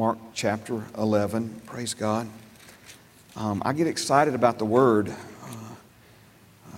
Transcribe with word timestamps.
Mark 0.00 0.16
chapter 0.32 0.82
11. 0.96 1.60
Praise 1.66 1.92
God. 1.92 2.26
Um, 3.36 3.60
I 3.66 3.74
get 3.74 3.86
excited 3.86 4.34
about 4.34 4.58
the 4.58 4.64
Word. 4.64 5.10
Uh, 5.10 5.54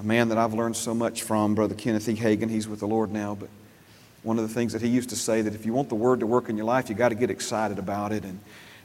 a 0.01 0.03
man 0.03 0.29
that 0.31 0.39
I've 0.39 0.55
learned 0.55 0.75
so 0.75 0.93
much 0.93 1.23
from, 1.23 1.55
Brother 1.55 1.77
Kenneth 1.77 2.09
E. 2.09 2.17
Hagin, 2.17 2.51
he's 2.51 2.67
with 2.67 2.81
the 2.81 2.89
Lord 2.89 3.13
now, 3.13 3.37
but 3.37 3.49
one 4.25 4.41
of 4.41 4.49
the 4.49 4.53
things 4.53 4.73
that 4.73 4.83
he 4.83 4.89
used 4.89 5.11
to 5.11 5.15
say 5.15 5.41
that 5.41 5.55
if 5.55 5.65
you 5.65 5.73
want 5.73 5.89
the 5.89 5.95
Word 5.95 6.19
to 6.19 6.27
work 6.27 6.49
in 6.49 6.57
your 6.57 6.67
life, 6.67 6.89
you 6.89 6.97
got 6.97 7.11
to 7.11 7.15
get 7.15 7.31
excited 7.31 7.79
about 7.79 8.11
it. 8.11 8.25
And, 8.25 8.41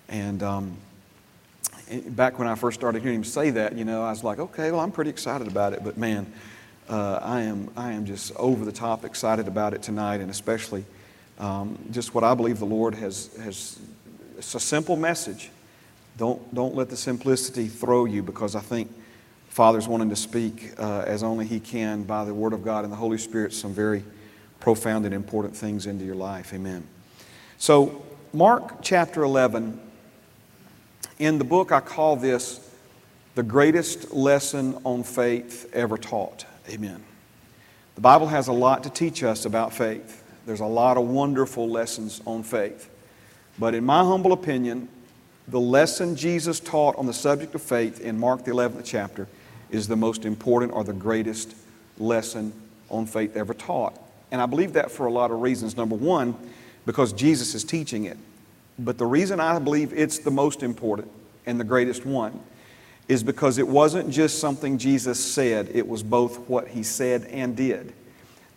and 0.08 0.44
um, 0.44 0.78
back 2.10 2.38
when 2.38 2.48
I 2.48 2.54
first 2.54 2.80
started 2.80 3.02
hearing 3.02 3.18
him 3.18 3.24
say 3.24 3.50
that, 3.50 3.76
you 3.76 3.86
know, 3.86 4.04
I 4.04 4.12
was 4.12 4.24
like, 4.24 4.38
okay, 4.38 4.70
well, 4.70 4.82
I'm 4.82 4.92
pretty 4.92 5.10
excited 5.10 5.48
about 5.48 5.74
it. 5.74 5.84
But 5.84 5.98
man, 5.98 6.32
uh, 6.88 7.22
I, 7.24 7.42
am, 7.42 7.72
I 7.76 7.94
am 7.94 8.06
just 8.06 8.36
over 8.36 8.66
the 8.66 8.72
top 8.72 9.04
excited 9.04 9.48
about 9.48 9.74
it 9.74 9.82
tonight, 9.82 10.22
and 10.22 10.30
especially 10.30 10.86
um, 11.40 11.80
just 11.90 12.14
what 12.14 12.24
I 12.24 12.36
believe 12.36 12.60
the 12.60 12.66
Lord 12.66 12.94
has, 12.94 13.36
has. 13.38 13.80
It's 14.38 14.54
a 14.54 14.60
simple 14.60 14.96
message. 14.96 15.50
Don't, 16.18 16.54
don't 16.54 16.76
let 16.76 16.90
the 16.90 16.98
simplicity 16.98 17.68
throw 17.68 18.06
you 18.06 18.22
because 18.22 18.56
I 18.56 18.60
think 18.60 18.92
Father's 19.50 19.88
wanting 19.88 20.10
to 20.10 20.16
speak 20.16 20.74
uh, 20.78 21.04
as 21.08 21.24
only 21.24 21.46
He 21.46 21.60
can 21.60 22.04
by 22.04 22.26
the 22.26 22.34
Word 22.34 22.54
of 22.54 22.64
God 22.64 22.84
and 22.84 22.94
the 22.94 22.98
Holy 22.98 23.18
Spirit 23.18 23.54
some 23.54 23.74
very 23.74 24.04
profound 24.60 25.06
and 25.06 25.14
important 25.14 25.56
things 25.56 25.86
into 25.86 26.06
your 26.06 26.16
life. 26.16 26.54
Amen. 26.54 26.84
So, 27.58 28.04
Mark 28.34 28.82
chapter 28.82 29.24
11 29.24 29.80
in 31.18 31.40
the 31.40 31.44
book, 31.44 31.72
I 31.72 31.80
call 31.80 32.16
this 32.16 32.72
the 33.34 33.44
greatest 33.44 34.12
lesson 34.14 34.80
on 34.84 35.04
faith 35.04 35.70
ever 35.74 35.98
taught. 35.98 36.46
Amen. 36.70 37.04
The 37.96 38.02
Bible 38.02 38.28
has 38.28 38.48
a 38.48 38.54
lot 38.54 38.84
to 38.84 38.92
teach 38.92 39.24
us 39.24 39.46
about 39.46 39.74
faith. 39.74 40.24
There's 40.46 40.60
a 40.60 40.66
lot 40.66 40.98
of 40.98 41.08
wonderful 41.08 41.68
lessons 41.68 42.22
on 42.26 42.44
faith. 42.44 42.90
But 43.60 43.74
in 43.74 43.86
my 43.86 44.04
humble 44.04 44.34
opinion, 44.34 44.88
the 45.48 45.60
lesson 45.60 46.16
Jesus 46.16 46.60
taught 46.60 46.96
on 46.98 47.06
the 47.06 47.14
subject 47.14 47.56
of 47.56 47.62
faith 47.62 48.02
in 48.02 48.20
Mark, 48.20 48.44
the 48.44 48.52
11th 48.52 48.84
chapter, 48.84 49.28
is 49.72 49.88
the 49.88 49.96
most 49.96 50.26
important 50.26 50.74
or 50.74 50.84
the 50.84 50.94
greatest 50.94 51.56
lesson 51.98 52.54
on 52.90 53.06
faith 53.06 53.36
ever 53.36 53.54
taught. 53.54 54.00
And 54.32 54.42
I 54.42 54.46
believe 54.46 54.74
that 54.74 54.92
for 54.92 55.06
a 55.06 55.12
lot 55.12 55.32
of 55.32 55.42
reasons. 55.42 55.78
Number 55.78 55.96
one, 55.96 56.36
because 56.86 57.14
Jesus 57.14 57.56
is 57.56 57.64
teaching 57.64 58.06
it. 58.06 58.18
But 58.80 58.98
the 58.98 59.06
reason 59.06 59.40
I 59.40 59.58
believe 59.60 59.94
it's 59.94 60.20
the 60.20 60.32
most 60.32 60.64
important 60.64 61.10
and 61.46 61.60
the 61.60 61.64
greatest 61.64 62.06
one 62.06 62.40
is 63.08 63.24
because 63.24 63.58
it 63.58 63.68
wasn't 63.68 64.10
just 64.10 64.40
something 64.40 64.78
Jesus 64.78 65.24
said, 65.24 65.70
it 65.74 65.88
was 65.88 66.04
both 66.04 66.40
what 66.50 66.68
he 66.68 66.84
said 66.84 67.24
and 67.26 67.56
did. 67.56 67.94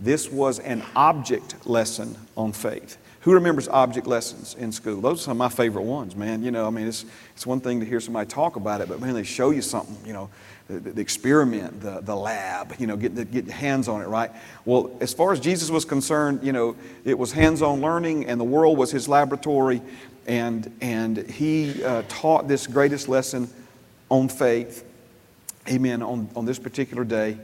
This 0.01 0.31
was 0.31 0.59
an 0.59 0.83
object 0.97 1.67
lesson 1.67 2.17
on 2.37 2.53
faith. 2.53 2.99
Who 3.21 3.35
remembers 3.35 3.69
object 3.69 4.07
lessons 4.07 4.55
in 4.55 4.73
school? 4.73 5.03
Those 5.03 5.21
are 5.21 5.25
some 5.25 5.33
of 5.33 5.37
my 5.37 5.51
favorite 5.51 5.83
ones, 5.83 6.17
man. 6.17 6.43
You 6.43 6.51
know, 6.51 6.67
I 6.67 6.71
mean, 6.71 6.89
it's, 6.89 7.05
it's 7.35 7.47
one 7.47 7.61
thing 7.61 7.81
to 7.81 7.87
hear 7.87 8.01
somebody 8.01 8.27
talk 8.27 8.57
about 8.57 8.81
it, 8.81 8.89
but 8.89 8.99
man, 8.99 9.13
they 9.13 9.25
show 9.25 9.51
you 9.51 9.61
something, 9.61 9.97
you 10.07 10.15
know, 10.15 10.31
the, 10.69 10.79
the 10.79 11.01
experiment, 11.03 11.83
the, 11.83 12.01
the 12.01 12.17
lab, 12.17 12.75
you 12.79 12.87
know, 12.87 12.97
get, 12.97 13.15
the, 13.15 13.53
hands 13.53 13.89
on 13.89 14.01
it, 14.01 14.07
right? 14.07 14.31
Well, 14.65 14.91
as 15.01 15.13
far 15.13 15.33
as 15.33 15.41
Jesus 15.41 15.69
was 15.71 15.85
concerned, 15.85 16.41
you 16.43 16.53
know, 16.53 16.77
it 17.05 17.19
was 17.19 17.33
hands 17.33 17.61
on 17.61 17.83
learning 17.83 18.27
and 18.27 18.41
the 18.41 18.45
world 18.45 18.79
was 18.79 18.91
his 18.91 19.07
laboratory 19.07 19.83
and, 20.27 20.73
and 20.81 21.19
he 21.19 21.85
uh, 21.85 22.05
taught 22.09 22.49
this 22.49 22.67
greatest 22.67 23.07
lesson 23.07 23.51
on 24.09 24.31
faith, 24.31 24.85
amen, 25.69 26.03
on, 26.03 26.31
on 26.35 26.47
this 26.47 26.59
particular 26.59 27.05
day. 27.05 27.37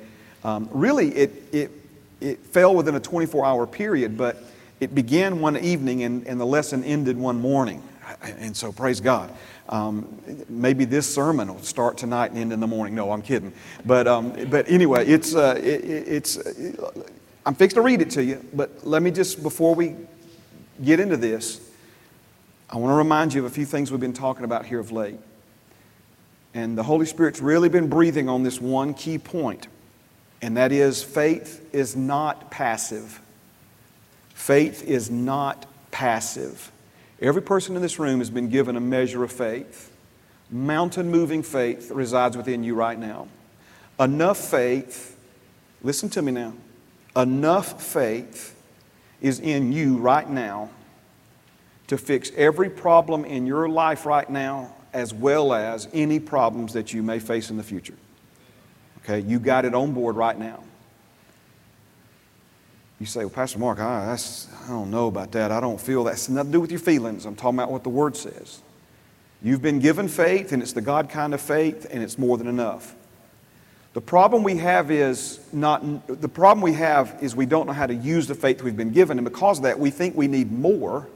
Um, 0.43 0.71
really, 0.73 1.09
it, 1.09 1.33
it, 1.53 1.71
it 2.21 2.39
fell 2.39 2.75
within 2.75 2.95
a 2.95 3.01
24 3.01 3.45
hour 3.45 3.67
period, 3.67 4.17
but 4.17 4.43
it 4.81 4.95
began 4.95 5.41
one 5.41 5.57
evening 5.57 6.03
and, 6.03 6.27
and 6.27 6.41
the 6.41 6.47
lesson 6.47 6.85
ended 6.85 7.17
one 7.17 7.41
morning. 7.41 7.83
And 8.23 8.57
so, 8.57 8.73
praise 8.73 9.01
God. 9.01 9.33
Um, 9.69 10.21
maybe 10.49 10.85
this 10.85 11.13
sermon 11.13 11.53
will 11.53 11.63
start 11.63 11.99
tonight 11.99 12.31
and 12.31 12.39
end 12.39 12.53
in 12.53 12.61
the 12.61 12.67
morning. 12.67 12.95
No, 12.95 13.11
I'm 13.11 13.23
kidding. 13.23 13.53
But, 13.85 14.07
um, 14.07 14.33
but 14.49 14.69
anyway, 14.69 15.07
it's, 15.07 15.35
uh, 15.35 15.59
it, 15.59 15.85
it's, 15.85 16.39
uh, 16.39 16.91
I'm 17.45 17.55
fixed 17.55 17.75
to 17.75 17.81
read 17.81 18.01
it 18.01 18.11
to 18.11 18.25
you, 18.25 18.45
but 18.53 18.87
let 18.87 19.03
me 19.03 19.11
just, 19.11 19.43
before 19.43 19.75
we 19.75 19.97
get 20.85 21.01
into 21.01 21.17
this, 21.17 21.61
I 22.69 22.77
want 22.77 22.91
to 22.93 22.97
remind 22.97 23.35
you 23.35 23.41
of 23.41 23.47
a 23.47 23.55
few 23.55 23.65
things 23.65 23.91
we've 23.91 24.01
been 24.01 24.13
talking 24.13 24.45
about 24.45 24.67
here 24.67 24.81
of 24.81 24.93
late. 24.93 25.19
And 26.55 26.77
the 26.77 26.83
Holy 26.83 27.07
Spirit's 27.07 27.41
really 27.41 27.69
been 27.69 27.89
breathing 27.89 28.29
on 28.29 28.43
this 28.43 28.61
one 28.61 28.95
key 28.95 29.19
point, 29.19 29.69
and 30.43 30.57
that 30.57 30.73
is 30.73 31.03
faith 31.03 31.69
is 31.73 31.95
not 31.95 32.51
passive. 32.51 33.21
Faith 34.37 34.85
is 34.85 35.11
not 35.11 35.65
passive. 35.91 36.71
Every 37.23 37.41
person 37.41 37.75
in 37.75 37.81
this 37.81 37.99
room 37.99 38.19
has 38.19 38.29
been 38.29 38.51
given 38.51 38.77
a 38.77 38.81
measure 38.81 39.25
of 39.25 39.33
faith. 39.33 39.91
Mountain 40.51 41.11
moving 41.11 41.43
faith 41.43 41.91
resides 41.91 42.37
within 42.37 42.63
you 42.63 42.75
right 42.75 42.99
now. 42.99 43.29
Enough 43.99 44.37
faith, 44.37 45.17
listen 45.83 46.11
to 46.11 46.23
me 46.23 46.33
now, 46.33 46.53
enough 47.17 47.83
faith 47.83 48.55
is 49.23 49.41
in 49.41 49.73
you 49.73 49.97
right 49.97 50.29
now 50.29 50.69
to 51.87 51.97
fix 51.97 52.31
every 52.37 52.69
problem 52.69 53.25
in 53.25 53.47
your 53.47 53.71
life 53.71 54.05
right 54.05 54.29
now, 54.29 54.75
as 54.93 55.15
well 55.15 55.55
as 55.55 55.89
any 55.95 56.21
problems 56.21 56.75
that 56.75 56.93
you 56.93 57.03
may 57.03 57.19
face 57.19 57.49
in 57.49 57.57
the 57.57 57.65
future. 57.65 57.97
Okay, 58.99 59.21
you 59.21 59.39
got 59.39 59.65
it 59.65 59.75
on 59.75 59.93
board 59.93 60.15
right 60.15 60.39
now. 60.39 60.63
You 62.99 63.07
say, 63.07 63.21
well, 63.21 63.31
Pastor 63.31 63.59
Mark, 63.59 63.79
I, 63.79 64.15
I 64.15 64.69
don't 64.69 64.91
know 64.91 65.09
about 65.09 65.33
that. 65.33 65.53
I 65.53 65.61
don't 65.61 65.81
feel 65.81 66.05
that. 66.05 66.15
It's 66.15 66.29
nothing 66.29 66.53
to 66.53 66.57
do 66.57 66.61
with 66.61 66.71
your 66.71 66.81
feelings. 66.81 67.27
I'm 67.27 67.37
talking 67.37 67.59
about 67.59 67.71
what 67.71 67.83
the 67.83 67.91
Word 67.91 68.17
says. 68.17 68.63
You've 69.43 69.61
been 69.61 69.81
given 69.81 70.09
faith, 70.09 70.53
and 70.53 70.63
it's 70.63 70.73
the 70.73 70.81
God 70.81 71.11
kind 71.11 71.35
of 71.35 71.41
faith, 71.41 71.87
and 71.91 72.03
it's 72.03 72.19
more 72.19 72.39
than 72.39 72.47
enough. 72.47 72.95
The 73.93 74.01
problem 74.01 74.43
we 74.43 74.57
have 74.57 74.91
is 74.91 75.41
not 75.53 76.07
the 76.07 76.29
problem 76.29 76.63
we 76.63 76.75
have 76.75 77.19
is 77.23 77.35
we 77.35 77.47
don't 77.47 77.67
know 77.67 77.73
how 77.73 77.87
to 77.87 77.95
use 77.95 78.27
the 78.27 78.35
faith 78.35 78.63
we've 78.63 78.77
been 78.77 78.93
given, 78.93 79.19
and 79.19 79.25
because 79.25 79.59
of 79.59 79.65
that, 79.65 79.79
we 79.79 79.91
think 79.91 80.17
we 80.17 80.27
need 80.27 80.53
more 80.53 81.07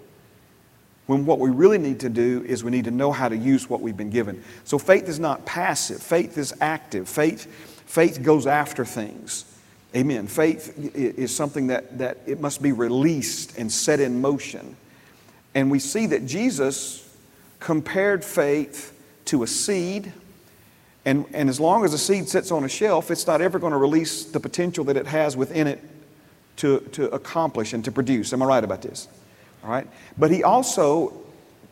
when 1.06 1.26
what 1.26 1.40
we 1.40 1.50
really 1.50 1.76
need 1.76 2.00
to 2.00 2.08
do 2.08 2.44
is 2.46 2.62
we 2.62 2.70
need 2.70 2.84
to 2.84 2.90
know 2.90 3.10
how 3.10 3.28
to 3.28 3.36
use 3.36 3.68
what 3.68 3.80
we've 3.80 3.96
been 3.96 4.10
given. 4.10 4.42
So 4.64 4.78
faith 4.78 5.08
is 5.08 5.18
not 5.18 5.44
passive, 5.44 6.00
faith 6.00 6.38
is 6.38 6.54
active. 6.60 7.08
Faith, 7.08 7.46
faith 7.84 8.22
goes 8.22 8.46
after 8.46 8.84
things. 8.84 9.44
Amen. 9.94 10.28
Faith 10.28 10.78
is 10.94 11.34
something 11.34 11.66
that, 11.68 11.98
that 11.98 12.18
it 12.26 12.40
must 12.40 12.62
be 12.62 12.70
released 12.70 13.58
and 13.58 13.70
set 13.70 13.98
in 13.98 14.20
motion. 14.20 14.76
And 15.54 15.70
we 15.70 15.80
see 15.80 16.06
that 16.06 16.26
Jesus 16.26 17.08
compared 17.58 18.24
faith 18.24 18.96
to 19.26 19.42
a 19.42 19.46
seed. 19.46 20.12
And, 21.04 21.24
and 21.32 21.48
as 21.48 21.58
long 21.58 21.84
as 21.84 21.92
a 21.92 21.98
seed 21.98 22.28
sits 22.28 22.52
on 22.52 22.62
a 22.62 22.68
shelf, 22.68 23.10
it's 23.10 23.26
not 23.26 23.40
ever 23.40 23.58
going 23.58 23.72
to 23.72 23.78
release 23.78 24.24
the 24.24 24.38
potential 24.38 24.84
that 24.84 24.96
it 24.96 25.06
has 25.06 25.36
within 25.36 25.66
it 25.66 25.80
to, 26.56 26.80
to 26.92 27.10
accomplish 27.10 27.72
and 27.72 27.84
to 27.84 27.90
produce. 27.90 28.32
Am 28.32 28.42
I 28.42 28.46
right 28.46 28.64
about 28.64 28.82
this? 28.82 29.08
All 29.64 29.70
right? 29.70 29.88
But 30.16 30.30
he 30.30 30.44
also 30.44 31.20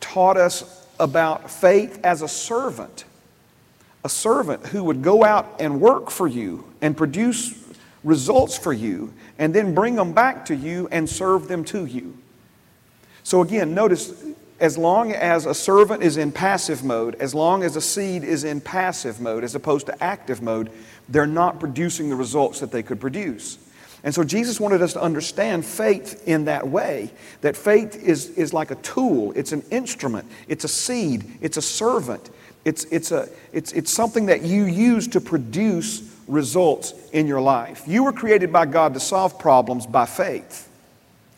taught 0.01 0.35
us 0.35 0.85
about 0.99 1.49
faith 1.49 1.99
as 2.03 2.21
a 2.21 2.27
servant. 2.27 3.05
A 4.03 4.09
servant 4.09 4.65
who 4.67 4.83
would 4.83 5.01
go 5.01 5.23
out 5.23 5.57
and 5.59 5.79
work 5.79 6.09
for 6.09 6.27
you 6.27 6.65
and 6.81 6.97
produce 6.97 7.53
results 8.03 8.57
for 8.57 8.73
you 8.73 9.13
and 9.37 9.53
then 9.53 9.73
bring 9.73 9.95
them 9.95 10.13
back 10.13 10.45
to 10.45 10.55
you 10.55 10.87
and 10.91 11.09
serve 11.09 11.47
them 11.47 11.63
to 11.65 11.85
you. 11.85 12.17
So 13.23 13.41
again, 13.41 13.73
notice 13.73 14.23
as 14.59 14.77
long 14.77 15.11
as 15.13 15.45
a 15.45 15.53
servant 15.53 16.03
is 16.03 16.17
in 16.17 16.31
passive 16.31 16.83
mode, 16.83 17.15
as 17.15 17.33
long 17.33 17.63
as 17.63 17.75
a 17.75 17.81
seed 17.81 18.23
is 18.23 18.43
in 18.43 18.61
passive 18.61 19.21
mode 19.21 19.43
as 19.43 19.55
opposed 19.55 19.85
to 19.87 20.03
active 20.03 20.41
mode, 20.41 20.71
they're 21.07 21.27
not 21.27 21.59
producing 21.59 22.09
the 22.09 22.15
results 22.15 22.59
that 22.59 22.71
they 22.71 22.83
could 22.83 22.99
produce. 22.99 23.57
And 24.03 24.15
so 24.15 24.23
Jesus 24.23 24.59
wanted 24.59 24.81
us 24.81 24.93
to 24.93 25.01
understand 25.01 25.65
faith 25.65 26.25
in 26.25 26.45
that 26.45 26.67
way 26.67 27.11
that 27.41 27.57
faith 27.57 28.01
is, 28.01 28.29
is 28.31 28.53
like 28.53 28.71
a 28.71 28.75
tool, 28.75 29.33
it's 29.35 29.51
an 29.51 29.61
instrument, 29.71 30.29
it's 30.47 30.63
a 30.63 30.69
seed, 30.69 31.25
it's 31.41 31.57
a 31.57 31.61
servant, 31.61 32.29
it's, 32.63 32.85
it's, 32.85 33.11
a, 33.11 33.27
it's, 33.51 33.73
it's 33.73 33.91
something 33.91 34.27
that 34.27 34.41
you 34.41 34.65
use 34.65 35.07
to 35.09 35.21
produce 35.21 36.08
results 36.29 36.93
in 37.11 37.27
your 37.27 37.41
life. 37.41 37.83
You 37.87 38.03
were 38.03 38.13
created 38.13 38.53
by 38.53 38.65
God 38.65 38.93
to 38.93 38.99
solve 38.99 39.37
problems 39.37 39.85
by 39.85 40.05
faith. 40.05 40.69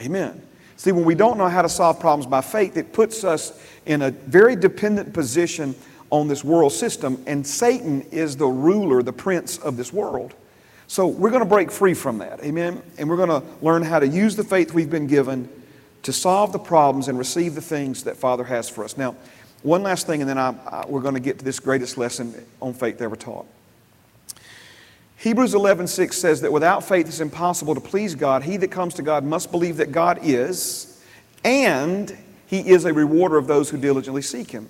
Amen. 0.02 0.42
See, 0.78 0.92
when 0.92 1.06
we 1.06 1.16
don't 1.16 1.38
know 1.38 1.48
how 1.48 1.62
to 1.62 1.70
solve 1.70 2.00
problems 2.00 2.26
by 2.26 2.42
faith, 2.42 2.76
it 2.76 2.92
puts 2.92 3.24
us 3.24 3.60
in 3.86 4.02
a 4.02 4.12
very 4.12 4.56
dependent 4.56 5.14
position 5.14 5.76
on 6.10 6.28
this 6.28 6.44
world 6.44 6.74
system, 6.74 7.24
and 7.26 7.46
Satan 7.48 8.02
is 8.12 8.36
the 8.36 8.48
ruler, 8.48 9.02
the 9.02 9.14
prince 9.14 9.58
of 9.60 9.78
this 9.78 9.94
world. 9.94 10.34
So 10.88 11.08
we're 11.08 11.30
going 11.30 11.44
to 11.44 11.48
break 11.48 11.72
free 11.72 11.94
from 11.94 12.18
that. 12.18 12.44
Amen. 12.44 12.82
And 12.98 13.10
we're 13.10 13.16
going 13.16 13.30
to 13.30 13.42
learn 13.62 13.82
how 13.82 14.00
to 14.00 14.08
use 14.08 14.36
the 14.36 14.44
faith 14.44 14.74
we've 14.74 14.90
been 14.90 15.08
given 15.08 15.48
to 16.04 16.12
solve 16.12 16.52
the 16.52 16.60
problems 16.60 17.08
and 17.08 17.18
receive 17.18 17.56
the 17.56 17.62
things 17.62 18.04
that 18.04 18.18
Father 18.18 18.44
has 18.44 18.68
for 18.68 18.84
us. 18.84 18.98
Now, 18.98 19.16
one 19.64 19.84
last 19.84 20.08
thing, 20.08 20.22
and 20.22 20.30
then 20.30 20.38
I, 20.38 20.56
I, 20.68 20.86
we're 20.88 21.02
going 21.02 21.14
to 21.14 21.22
get 21.22 21.40
to 21.40 21.46
this 21.46 21.60
greatest 21.60 21.98
lesson 21.98 22.34
on 22.62 22.74
faith 22.74 23.02
ever 23.02 23.16
taught. 23.16 23.46
Hebrews 25.22 25.54
11:6 25.54 26.14
says 26.14 26.42
that 26.42 26.52
without 26.52 26.84
faith 26.84 27.08
it's 27.08 27.20
impossible 27.20 27.76
to 27.76 27.82
please 27.82 28.16
God. 28.16 28.42
He 28.42 28.58
that 28.58 28.72
comes 28.72 28.96
to 28.96 29.04
God 29.04 29.24
must 29.24 29.52
believe 29.52 29.78
that 29.78 29.92
God 29.92 30.18
is, 30.24 31.00
and 31.44 32.18
He 32.48 32.68
is 32.68 32.86
a 32.86 32.94
rewarder 32.94 33.38
of 33.38 33.46
those 33.46 33.70
who 33.70 33.78
diligently 33.78 34.24
seek 34.24 34.50
Him. 34.50 34.68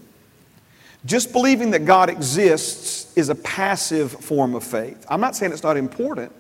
Just 1.06 1.32
believing 1.32 1.72
that 1.72 1.86
God 1.86 2.10
exists 2.10 3.16
is 3.16 3.30
a 3.30 3.36
passive 3.36 4.12
form 4.12 4.54
of 4.54 4.66
faith. 4.66 5.06
I'm 5.10 5.22
not 5.22 5.38
saying 5.38 5.54
it's 5.54 5.64
not 5.64 5.78
important, 5.78 6.34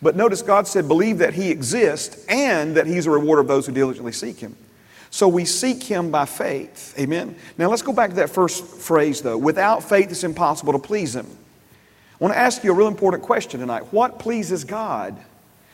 but 0.00 0.16
notice 0.16 0.40
God 0.40 0.66
said, 0.66 0.88
believe 0.88 1.18
that 1.18 1.34
He 1.34 1.50
exists 1.50 2.24
and 2.30 2.74
that 2.78 2.86
He's 2.86 3.04
a 3.04 3.10
rewarder 3.10 3.42
of 3.42 3.48
those 3.48 3.66
who 3.66 3.72
diligently 3.72 4.12
seek 4.12 4.38
Him. 4.38 4.56
So 5.10 5.28
we 5.28 5.44
seek 5.44 5.82
Him 5.82 6.10
by 6.10 6.24
faith. 6.24 6.94
Amen. 6.98 7.36
Now 7.58 7.68
let's 7.68 7.82
go 7.82 7.92
back 7.92 8.08
to 8.08 8.16
that 8.16 8.30
first 8.30 8.64
phrase, 8.64 9.20
though. 9.20 9.36
Without 9.36 9.84
faith, 9.84 10.10
it's 10.10 10.24
impossible 10.24 10.72
to 10.72 10.78
please 10.78 11.14
Him. 11.14 11.26
I 12.20 12.24
want 12.24 12.34
to 12.34 12.38
ask 12.38 12.62
you 12.62 12.70
a 12.70 12.74
real 12.74 12.88
important 12.88 13.22
question 13.22 13.60
tonight. 13.60 13.92
What 13.92 14.18
pleases 14.18 14.64
God? 14.64 15.16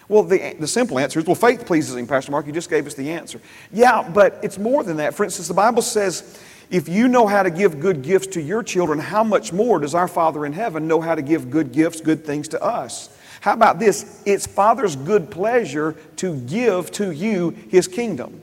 Well, 0.09 0.23
the, 0.23 0.55
the 0.61 0.69
simple 0.69 1.01
answer 1.01 1.19
is, 1.19 1.27
well, 1.27 1.35
faith 1.35 1.67
pleases 1.67 1.97
Him, 1.97 2.07
Pastor 2.07 2.31
Mark. 2.31 2.47
You 2.47 2.53
just 2.53 2.71
gave 2.71 2.87
us 2.87 2.95
the 2.95 3.11
answer. 3.11 3.41
Yeah, 3.73 4.09
but 4.09 4.39
it's 4.45 4.57
more 4.57 4.85
than 4.85 4.99
that. 4.99 5.15
For 5.15 5.25
instance, 5.25 5.49
the 5.49 5.55
Bible 5.55 5.83
says, 5.83 6.41
if 6.71 6.89
you 6.89 7.09
know 7.09 7.27
how 7.27 7.43
to 7.43 7.51
give 7.51 7.81
good 7.81 8.03
gifts 8.03 8.29
to 8.29 8.41
your 8.41 8.63
children, 8.63 9.01
how 9.01 9.25
much 9.25 9.53
more 9.53 9.81
does 9.81 9.95
our 9.95 10.07
Father 10.07 10.47
in 10.47 10.53
heaven 10.53 10.87
know 10.87 11.01
how 11.01 11.17
to 11.17 11.23
give 11.23 11.51
good 11.51 11.73
gifts, 11.73 12.01
good 12.01 12.25
things 12.25 12.47
to 12.49 12.63
us? 12.63 13.11
How 13.41 13.53
about 13.53 13.81
this? 13.81 14.23
It's 14.25 14.47
Father's 14.47 14.95
good 14.95 15.31
pleasure 15.31 15.97
to 16.17 16.37
give 16.43 16.93
to 16.93 17.11
you 17.11 17.51
His 17.69 17.89
kingdom. 17.89 18.41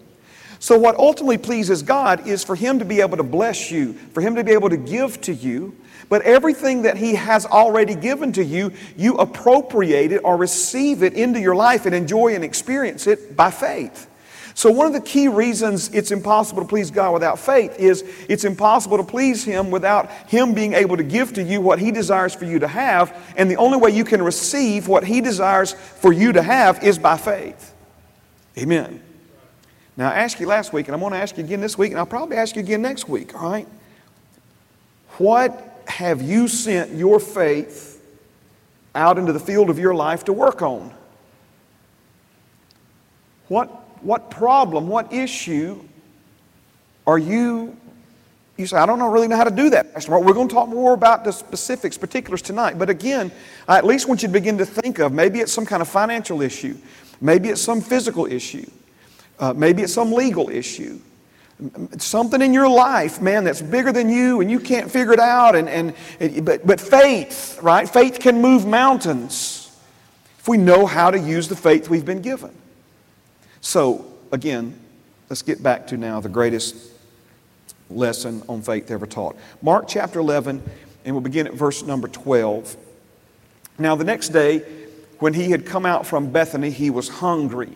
So, 0.59 0.77
what 0.77 0.95
ultimately 0.95 1.37
pleases 1.37 1.83
God 1.83 2.25
is 2.27 2.43
for 2.43 2.55
Him 2.55 2.79
to 2.79 2.85
be 2.85 3.01
able 3.01 3.17
to 3.17 3.23
bless 3.23 3.71
you, 3.71 3.93
for 3.93 4.21
Him 4.21 4.35
to 4.35 4.43
be 4.43 4.51
able 4.51 4.69
to 4.69 4.77
give 4.77 5.19
to 5.21 5.33
you. 5.33 5.75
But 6.09 6.21
everything 6.23 6.83
that 6.83 6.97
He 6.97 7.15
has 7.15 7.45
already 7.45 7.95
given 7.95 8.31
to 8.33 8.43
you, 8.43 8.71
you 8.97 9.15
appropriate 9.15 10.11
it 10.11 10.21
or 10.23 10.37
receive 10.37 11.03
it 11.03 11.13
into 11.13 11.39
your 11.39 11.55
life 11.55 11.85
and 11.85 11.95
enjoy 11.95 12.35
and 12.35 12.43
experience 12.43 13.07
it 13.07 13.35
by 13.35 13.51
faith. 13.51 14.09
So, 14.55 14.71
one 14.71 14.85
of 14.85 14.93
the 14.93 15.01
key 15.01 15.27
reasons 15.27 15.89
it's 15.93 16.11
impossible 16.11 16.61
to 16.61 16.67
please 16.67 16.91
God 16.91 17.13
without 17.13 17.39
faith 17.39 17.79
is 17.79 18.03
it's 18.29 18.43
impossible 18.43 18.97
to 18.97 19.03
please 19.03 19.43
Him 19.43 19.71
without 19.71 20.11
Him 20.29 20.53
being 20.53 20.73
able 20.73 20.95
to 20.97 21.03
give 21.03 21.33
to 21.33 21.43
you 21.43 21.59
what 21.59 21.79
He 21.79 21.91
desires 21.91 22.35
for 22.35 22.45
you 22.45 22.59
to 22.59 22.67
have. 22.67 23.33
And 23.35 23.49
the 23.49 23.57
only 23.57 23.77
way 23.77 23.89
you 23.91 24.03
can 24.03 24.21
receive 24.21 24.87
what 24.87 25.03
He 25.03 25.21
desires 25.21 25.73
for 25.73 26.13
you 26.13 26.33
to 26.33 26.43
have 26.43 26.83
is 26.83 26.99
by 26.99 27.17
faith. 27.17 27.73
Amen. 28.57 29.01
Now, 29.97 30.11
I 30.11 30.15
asked 30.15 30.39
you 30.39 30.47
last 30.47 30.73
week, 30.73 30.87
and 30.87 30.95
I'm 30.95 31.01
going 31.01 31.13
to 31.13 31.19
ask 31.19 31.37
you 31.37 31.43
again 31.43 31.61
this 31.61 31.77
week, 31.77 31.91
and 31.91 31.99
I'll 31.99 32.05
probably 32.05 32.37
ask 32.37 32.55
you 32.55 32.61
again 32.61 32.81
next 32.81 33.07
week, 33.07 33.33
all 33.35 33.49
right? 33.49 33.67
What 35.17 35.72
have 35.87 36.21
you 36.21 36.47
sent 36.47 36.91
your 36.91 37.19
faith 37.19 38.01
out 38.95 39.17
into 39.17 39.33
the 39.33 39.39
field 39.39 39.69
of 39.69 39.79
your 39.79 39.93
life 39.93 40.25
to 40.25 40.33
work 40.33 40.61
on? 40.61 40.93
What, 43.47 43.67
what 44.03 44.29
problem, 44.29 44.87
what 44.87 45.11
issue 45.13 45.83
are 47.05 47.17
you? 47.17 47.75
You 48.57 48.67
say, 48.67 48.77
I 48.77 48.85
don't 48.85 48.99
know, 48.99 49.09
really 49.09 49.27
know 49.27 49.35
how 49.35 49.43
to 49.43 49.51
do 49.51 49.69
that, 49.71 49.93
Pastor 49.93 50.11
Mark. 50.11 50.23
We're 50.23 50.33
going 50.33 50.47
to 50.47 50.53
talk 50.53 50.69
more 50.69 50.93
about 50.93 51.23
the 51.23 51.31
specifics, 51.31 51.97
particulars 51.97 52.41
tonight. 52.41 52.77
But 52.77 52.89
again, 52.89 53.31
I 53.67 53.77
at 53.77 53.85
least 53.85 54.07
want 54.07 54.21
you 54.21 54.27
to 54.27 54.33
begin 54.33 54.57
to 54.59 54.65
think 54.65 54.99
of 54.99 55.11
maybe 55.11 55.39
it's 55.39 55.51
some 55.51 55.65
kind 55.65 55.81
of 55.81 55.87
financial 55.87 56.41
issue, 56.41 56.77
maybe 57.19 57.49
it's 57.49 57.61
some 57.61 57.81
physical 57.81 58.25
issue. 58.25 58.69
Uh, 59.39 59.51
maybe 59.53 59.81
it's 59.81 59.93
some 59.93 60.11
legal 60.11 60.49
issue. 60.49 60.99
Something 61.97 62.41
in 62.41 62.53
your 62.53 62.69
life, 62.69 63.21
man, 63.21 63.43
that's 63.43 63.61
bigger 63.61 63.91
than 63.91 64.09
you 64.09 64.41
and 64.41 64.49
you 64.49 64.59
can't 64.59 64.91
figure 64.91 65.13
it 65.13 65.19
out. 65.19 65.55
And, 65.55 65.69
and, 66.19 66.45
but, 66.45 66.65
but 66.65 66.81
faith, 66.81 67.59
right? 67.61 67.87
Faith 67.87 68.19
can 68.19 68.41
move 68.41 68.65
mountains 68.65 69.71
if 70.39 70.47
we 70.47 70.57
know 70.57 70.85
how 70.85 71.09
to 71.09 71.19
use 71.19 71.47
the 71.47 71.55
faith 71.55 71.89
we've 71.89 72.05
been 72.05 72.21
given. 72.21 72.53
So, 73.61 74.05
again, 74.31 74.77
let's 75.29 75.41
get 75.41 75.63
back 75.63 75.87
to 75.87 75.97
now 75.97 76.19
the 76.19 76.29
greatest 76.29 76.75
lesson 77.89 78.43
on 78.49 78.61
faith 78.61 78.91
ever 78.91 79.05
taught. 79.05 79.37
Mark 79.61 79.85
chapter 79.87 80.19
11, 80.19 80.61
and 81.05 81.15
we'll 81.15 81.21
begin 81.21 81.47
at 81.47 81.53
verse 81.53 81.83
number 81.83 82.07
12. 82.07 82.75
Now, 83.79 83.95
the 83.95 84.03
next 84.03 84.29
day, 84.29 84.59
when 85.19 85.33
he 85.33 85.51
had 85.51 85.65
come 85.65 85.85
out 85.85 86.05
from 86.05 86.31
Bethany, 86.31 86.69
he 86.69 86.89
was 86.89 87.07
hungry. 87.07 87.71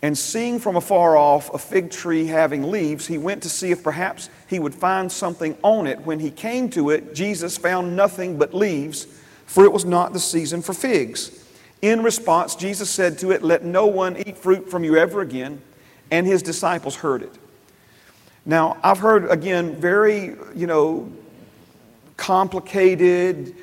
And 0.00 0.16
seeing 0.16 0.60
from 0.60 0.76
afar 0.76 1.16
off 1.16 1.52
a 1.52 1.58
fig 1.58 1.90
tree 1.90 2.26
having 2.26 2.70
leaves, 2.70 3.06
he 3.06 3.18
went 3.18 3.42
to 3.42 3.48
see 3.48 3.72
if 3.72 3.82
perhaps 3.82 4.30
he 4.46 4.60
would 4.60 4.74
find 4.74 5.10
something 5.10 5.56
on 5.62 5.86
it. 5.88 6.00
When 6.00 6.20
he 6.20 6.30
came 6.30 6.70
to 6.70 6.90
it, 6.90 7.14
Jesus 7.14 7.56
found 7.56 7.96
nothing 7.96 8.38
but 8.38 8.54
leaves, 8.54 9.06
for 9.46 9.64
it 9.64 9.72
was 9.72 9.84
not 9.84 10.12
the 10.12 10.20
season 10.20 10.62
for 10.62 10.72
figs. 10.72 11.44
In 11.82 12.02
response, 12.02 12.54
Jesus 12.54 12.90
said 12.90 13.18
to 13.18 13.32
it, 13.32 13.42
Let 13.42 13.64
no 13.64 13.86
one 13.86 14.16
eat 14.16 14.38
fruit 14.38 14.70
from 14.70 14.84
you 14.84 14.96
ever 14.96 15.20
again. 15.20 15.60
And 16.10 16.26
his 16.26 16.42
disciples 16.42 16.96
heard 16.96 17.22
it. 17.22 17.32
Now, 18.46 18.78
I've 18.82 18.98
heard, 18.98 19.30
again, 19.30 19.76
very, 19.76 20.36
you 20.54 20.66
know, 20.66 21.12
complicated, 22.16 23.54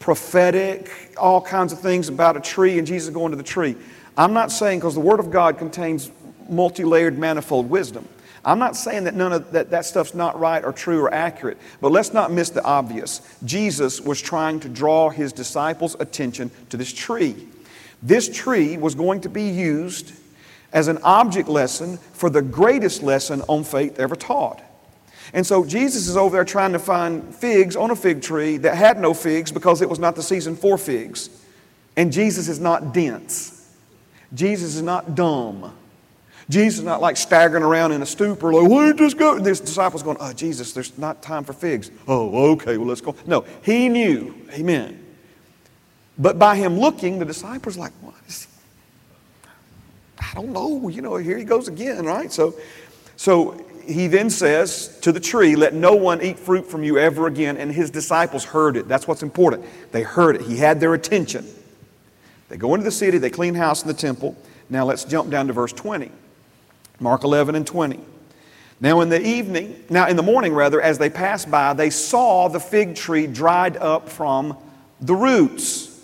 prophetic, 0.00 0.90
all 1.16 1.40
kinds 1.40 1.72
of 1.72 1.80
things 1.80 2.08
about 2.08 2.36
a 2.36 2.40
tree 2.40 2.78
and 2.78 2.86
Jesus 2.86 3.12
going 3.12 3.30
to 3.30 3.36
the 3.36 3.42
tree. 3.42 3.74
I'm 4.16 4.32
not 4.32 4.52
saying, 4.52 4.80
because 4.80 4.94
the 4.94 5.00
Word 5.00 5.20
of 5.20 5.30
God 5.30 5.58
contains 5.58 6.10
multi 6.48 6.84
layered, 6.84 7.18
manifold 7.18 7.68
wisdom. 7.68 8.08
I'm 8.44 8.58
not 8.58 8.76
saying 8.76 9.04
that 9.04 9.14
none 9.14 9.32
of 9.32 9.52
that, 9.52 9.70
that 9.70 9.86
stuff's 9.86 10.14
not 10.14 10.38
right 10.38 10.62
or 10.62 10.72
true 10.72 11.00
or 11.00 11.12
accurate, 11.12 11.56
but 11.80 11.90
let's 11.90 12.12
not 12.12 12.30
miss 12.30 12.50
the 12.50 12.62
obvious. 12.62 13.22
Jesus 13.44 14.00
was 14.00 14.20
trying 14.20 14.60
to 14.60 14.68
draw 14.68 15.08
his 15.08 15.32
disciples' 15.32 15.96
attention 15.98 16.50
to 16.68 16.76
this 16.76 16.92
tree. 16.92 17.48
This 18.02 18.28
tree 18.28 18.76
was 18.76 18.94
going 18.94 19.22
to 19.22 19.30
be 19.30 19.48
used 19.48 20.12
as 20.74 20.88
an 20.88 20.98
object 21.02 21.48
lesson 21.48 21.96
for 21.96 22.28
the 22.28 22.42
greatest 22.42 23.02
lesson 23.02 23.40
on 23.48 23.64
faith 23.64 23.98
ever 23.98 24.14
taught. 24.14 24.62
And 25.32 25.46
so 25.46 25.64
Jesus 25.64 26.06
is 26.06 26.16
over 26.16 26.36
there 26.36 26.44
trying 26.44 26.72
to 26.72 26.78
find 26.78 27.34
figs 27.34 27.76
on 27.76 27.90
a 27.90 27.96
fig 27.96 28.20
tree 28.20 28.58
that 28.58 28.76
had 28.76 29.00
no 29.00 29.14
figs 29.14 29.50
because 29.50 29.80
it 29.80 29.88
was 29.88 29.98
not 29.98 30.16
the 30.16 30.22
season 30.22 30.54
for 30.54 30.76
figs. 30.76 31.30
And 31.96 32.12
Jesus 32.12 32.48
is 32.48 32.60
not 32.60 32.92
dense. 32.92 33.53
Jesus 34.34 34.74
is 34.74 34.82
not 34.82 35.14
dumb. 35.14 35.76
Jesus 36.50 36.80
is 36.80 36.84
not 36.84 37.00
like 37.00 37.16
staggering 37.16 37.62
around 37.62 37.92
in 37.92 38.02
a 38.02 38.06
stupor, 38.06 38.52
like, 38.52 38.68
did 38.68 38.98
this 38.98 39.14
go? 39.14 39.38
This 39.38 39.60
disciples 39.60 40.02
going, 40.02 40.18
oh, 40.20 40.32
Jesus, 40.32 40.72
there's 40.72 40.96
not 40.98 41.22
time 41.22 41.44
for 41.44 41.54
figs. 41.54 41.90
Oh, 42.06 42.52
okay, 42.52 42.76
well, 42.76 42.88
let's 42.88 43.00
go. 43.00 43.14
No, 43.26 43.46
he 43.62 43.88
knew. 43.88 44.34
Amen. 44.52 45.00
But 46.18 46.38
by 46.38 46.56
him 46.56 46.78
looking, 46.78 47.18
the 47.18 47.24
disciples 47.24 47.78
like, 47.78 47.92
what 48.02 48.14
is 48.28 48.46
I 50.34 50.34
don't 50.34 50.52
know. 50.52 50.88
You 50.88 51.02
know, 51.02 51.16
here 51.16 51.38
he 51.38 51.44
goes 51.44 51.68
again, 51.68 52.04
right? 52.04 52.32
So, 52.32 52.54
so 53.16 53.64
he 53.86 54.06
then 54.06 54.30
says 54.30 54.98
to 55.00 55.12
the 55.12 55.20
tree, 55.20 55.54
Let 55.54 55.74
no 55.74 55.94
one 55.94 56.22
eat 56.22 56.38
fruit 56.38 56.68
from 56.68 56.82
you 56.82 56.98
ever 56.98 57.26
again. 57.26 57.56
And 57.56 57.70
his 57.70 57.90
disciples 57.90 58.44
heard 58.44 58.76
it. 58.76 58.88
That's 58.88 59.06
what's 59.06 59.22
important. 59.22 59.64
They 59.92 60.02
heard 60.02 60.36
it. 60.36 60.42
He 60.42 60.56
had 60.56 60.80
their 60.80 60.94
attention. 60.94 61.46
They 62.54 62.58
go 62.58 62.72
into 62.74 62.84
the 62.84 62.92
city, 62.92 63.18
they 63.18 63.30
clean 63.30 63.56
house 63.56 63.82
in 63.82 63.88
the 63.88 63.94
temple. 63.94 64.36
Now 64.70 64.84
let's 64.84 65.04
jump 65.04 65.28
down 65.28 65.48
to 65.48 65.52
verse 65.52 65.72
20. 65.72 66.08
Mark 67.00 67.24
11 67.24 67.56
and 67.56 67.66
20. 67.66 67.98
Now 68.80 69.00
in 69.00 69.08
the 69.08 69.20
evening, 69.20 69.82
now 69.90 70.06
in 70.06 70.14
the 70.14 70.22
morning 70.22 70.54
rather, 70.54 70.80
as 70.80 70.96
they 70.96 71.10
passed 71.10 71.50
by, 71.50 71.72
they 71.72 71.90
saw 71.90 72.46
the 72.46 72.60
fig 72.60 72.94
tree 72.94 73.26
dried 73.26 73.76
up 73.76 74.08
from 74.08 74.56
the 75.00 75.16
roots. 75.16 76.00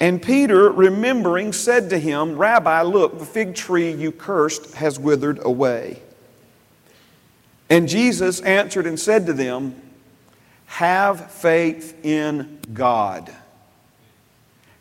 And 0.00 0.20
Peter, 0.20 0.68
remembering, 0.68 1.52
said 1.52 1.90
to 1.90 1.98
him, 2.00 2.36
Rabbi, 2.36 2.82
look, 2.82 3.20
the 3.20 3.24
fig 3.24 3.54
tree 3.54 3.92
you 3.92 4.10
cursed 4.10 4.74
has 4.74 4.98
withered 4.98 5.38
away. 5.46 6.02
And 7.68 7.88
Jesus 7.88 8.40
answered 8.40 8.84
and 8.84 8.98
said 8.98 9.26
to 9.26 9.32
them, 9.32 9.80
Have 10.66 11.30
faith 11.30 12.04
in 12.04 12.58
God. 12.72 13.32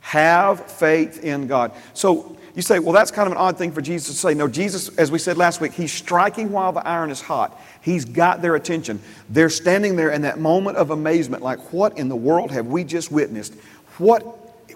Have 0.09 0.65
faith 0.71 1.23
in 1.23 1.45
God. 1.45 1.71
So 1.93 2.35
you 2.55 2.63
say, 2.63 2.79
well, 2.79 2.93
that's 2.93 3.11
kind 3.11 3.27
of 3.27 3.31
an 3.31 3.37
odd 3.37 3.59
thing 3.59 3.71
for 3.71 3.79
Jesus 3.79 4.15
to 4.15 4.19
say. 4.19 4.33
No, 4.33 4.47
Jesus, 4.47 4.89
as 4.97 5.11
we 5.11 5.19
said 5.19 5.37
last 5.37 5.61
week, 5.61 5.71
he's 5.71 5.93
striking 5.93 6.51
while 6.51 6.71
the 6.71 6.83
iron 6.83 7.11
is 7.11 7.21
hot. 7.21 7.61
He's 7.81 8.05
got 8.05 8.41
their 8.41 8.55
attention. 8.55 8.99
They're 9.29 9.51
standing 9.51 9.95
there 9.95 10.09
in 10.09 10.23
that 10.23 10.39
moment 10.39 10.77
of 10.77 10.89
amazement, 10.89 11.43
like, 11.43 11.71
what 11.71 11.95
in 11.99 12.09
the 12.09 12.15
world 12.15 12.49
have 12.49 12.65
we 12.65 12.83
just 12.83 13.11
witnessed? 13.11 13.53
What 13.99 14.23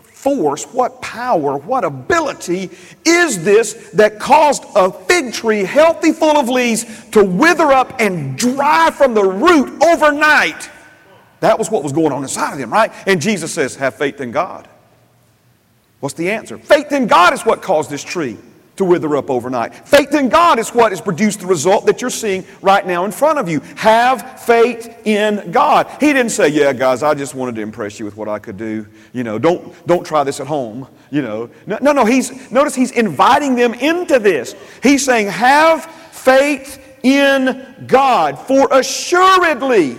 force, 0.04 0.66
what 0.66 1.02
power, 1.02 1.58
what 1.58 1.84
ability 1.84 2.70
is 3.04 3.44
this 3.44 3.90
that 3.94 4.20
caused 4.20 4.64
a 4.76 4.92
fig 4.92 5.34
tree, 5.34 5.64
healthy, 5.64 6.12
full 6.12 6.38
of 6.38 6.48
leaves, 6.48 6.86
to 7.10 7.24
wither 7.24 7.72
up 7.72 8.00
and 8.00 8.38
dry 8.38 8.92
from 8.92 9.16
the 9.16 9.24
root 9.24 9.82
overnight? 9.82 10.70
That 11.40 11.58
was 11.58 11.72
what 11.72 11.82
was 11.82 11.92
going 11.92 12.12
on 12.12 12.22
inside 12.22 12.54
of 12.54 12.60
them, 12.60 12.72
right? 12.72 12.92
And 13.08 13.20
Jesus 13.20 13.52
says, 13.52 13.76
Have 13.78 13.96
faith 13.96 14.22
in 14.22 14.30
God. 14.30 14.70
What's 16.04 16.16
the 16.16 16.32
answer? 16.32 16.58
Faith 16.58 16.92
in 16.92 17.08
God 17.08 17.34
is 17.34 17.46
what 17.46 17.62
caused 17.62 17.90
this 17.90 18.04
tree 18.04 18.36
to 18.76 18.84
wither 18.84 19.16
up 19.16 19.30
overnight. 19.30 19.88
Faith 19.88 20.14
in 20.14 20.28
God 20.28 20.60
is 20.60 20.68
what 20.76 20.92
has 20.92 21.00
produced 21.00 21.40
the 21.40 21.48
result 21.48 21.86
that 21.86 22.02
you're 22.02 22.10
seeing 22.10 22.44
right 22.62 22.86
now 22.86 23.06
in 23.06 23.12
front 23.14 23.40
of 23.40 23.48
you. 23.48 23.62
Have 23.78 24.42
faith 24.42 25.08
in 25.08 25.50
God. 25.54 25.88
He 26.02 26.12
didn't 26.12 26.34
say, 26.34 26.50
"Yeah, 26.50 26.74
guys, 26.74 27.04
I 27.04 27.14
just 27.14 27.36
wanted 27.36 27.56
to 27.56 27.62
impress 27.62 28.00
you 28.00 28.06
with 28.06 28.18
what 28.18 28.28
I 28.28 28.38
could 28.38 28.58
do. 28.58 28.86
You 29.14 29.24
know, 29.24 29.40
don't 29.40 29.74
don't 29.88 30.06
try 30.06 30.26
this 30.26 30.42
at 30.42 30.48
home." 30.48 30.90
You 31.10 31.22
know, 31.22 31.50
no, 31.66 31.78
no, 31.80 31.94
no. 31.94 32.04
He's 32.04 32.52
notice 32.52 32.76
he's 32.76 32.92
inviting 32.92 33.56
them 33.56 33.74
into 33.74 34.20
this. 34.20 34.56
He's 34.82 35.06
saying, 35.06 35.28
"Have 35.28 35.86
faith 36.12 36.84
in 37.02 37.86
God. 37.88 38.38
For 38.40 38.68
assuredly, 38.74 39.96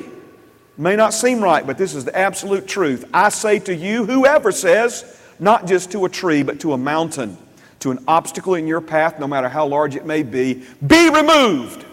may 0.76 0.96
not 0.96 1.14
seem 1.14 1.40
right, 1.40 1.66
but 1.66 1.78
this 1.78 1.94
is 1.94 2.04
the 2.04 2.14
absolute 2.14 2.66
truth. 2.66 3.06
I 3.14 3.30
say 3.30 3.58
to 3.60 3.74
you, 3.74 4.04
whoever 4.04 4.52
says, 4.52 5.06
not 5.38 5.66
just 5.66 5.92
to 5.92 6.04
a 6.04 6.08
tree, 6.08 6.42
but 6.42 6.60
to 6.60 6.72
a 6.72 6.78
mountain, 6.78 7.36
to 7.80 7.90
an 7.90 8.02
obstacle 8.08 8.54
in 8.54 8.66
your 8.66 8.80
path, 8.80 9.18
no 9.18 9.26
matter 9.26 9.48
how 9.48 9.66
large 9.66 9.96
it 9.96 10.06
may 10.06 10.22
be, 10.22 10.64
be 10.86 11.10
removed. 11.10 11.84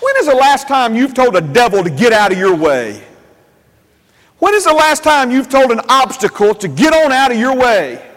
When 0.00 0.16
is 0.18 0.26
the 0.26 0.34
last 0.34 0.68
time 0.68 0.94
you've 0.94 1.14
told 1.14 1.36
a 1.36 1.40
devil 1.40 1.82
to 1.82 1.90
get 1.90 2.12
out 2.12 2.32
of 2.32 2.38
your 2.38 2.54
way? 2.54 3.02
When 4.38 4.54
is 4.54 4.64
the 4.64 4.74
last 4.74 5.04
time 5.04 5.30
you've 5.30 5.48
told 5.48 5.70
an 5.70 5.80
obstacle 5.88 6.54
to 6.54 6.68
get 6.68 6.92
on 6.92 7.12
out 7.12 7.30
of 7.30 7.38
your 7.38 7.54
way? 7.56 8.11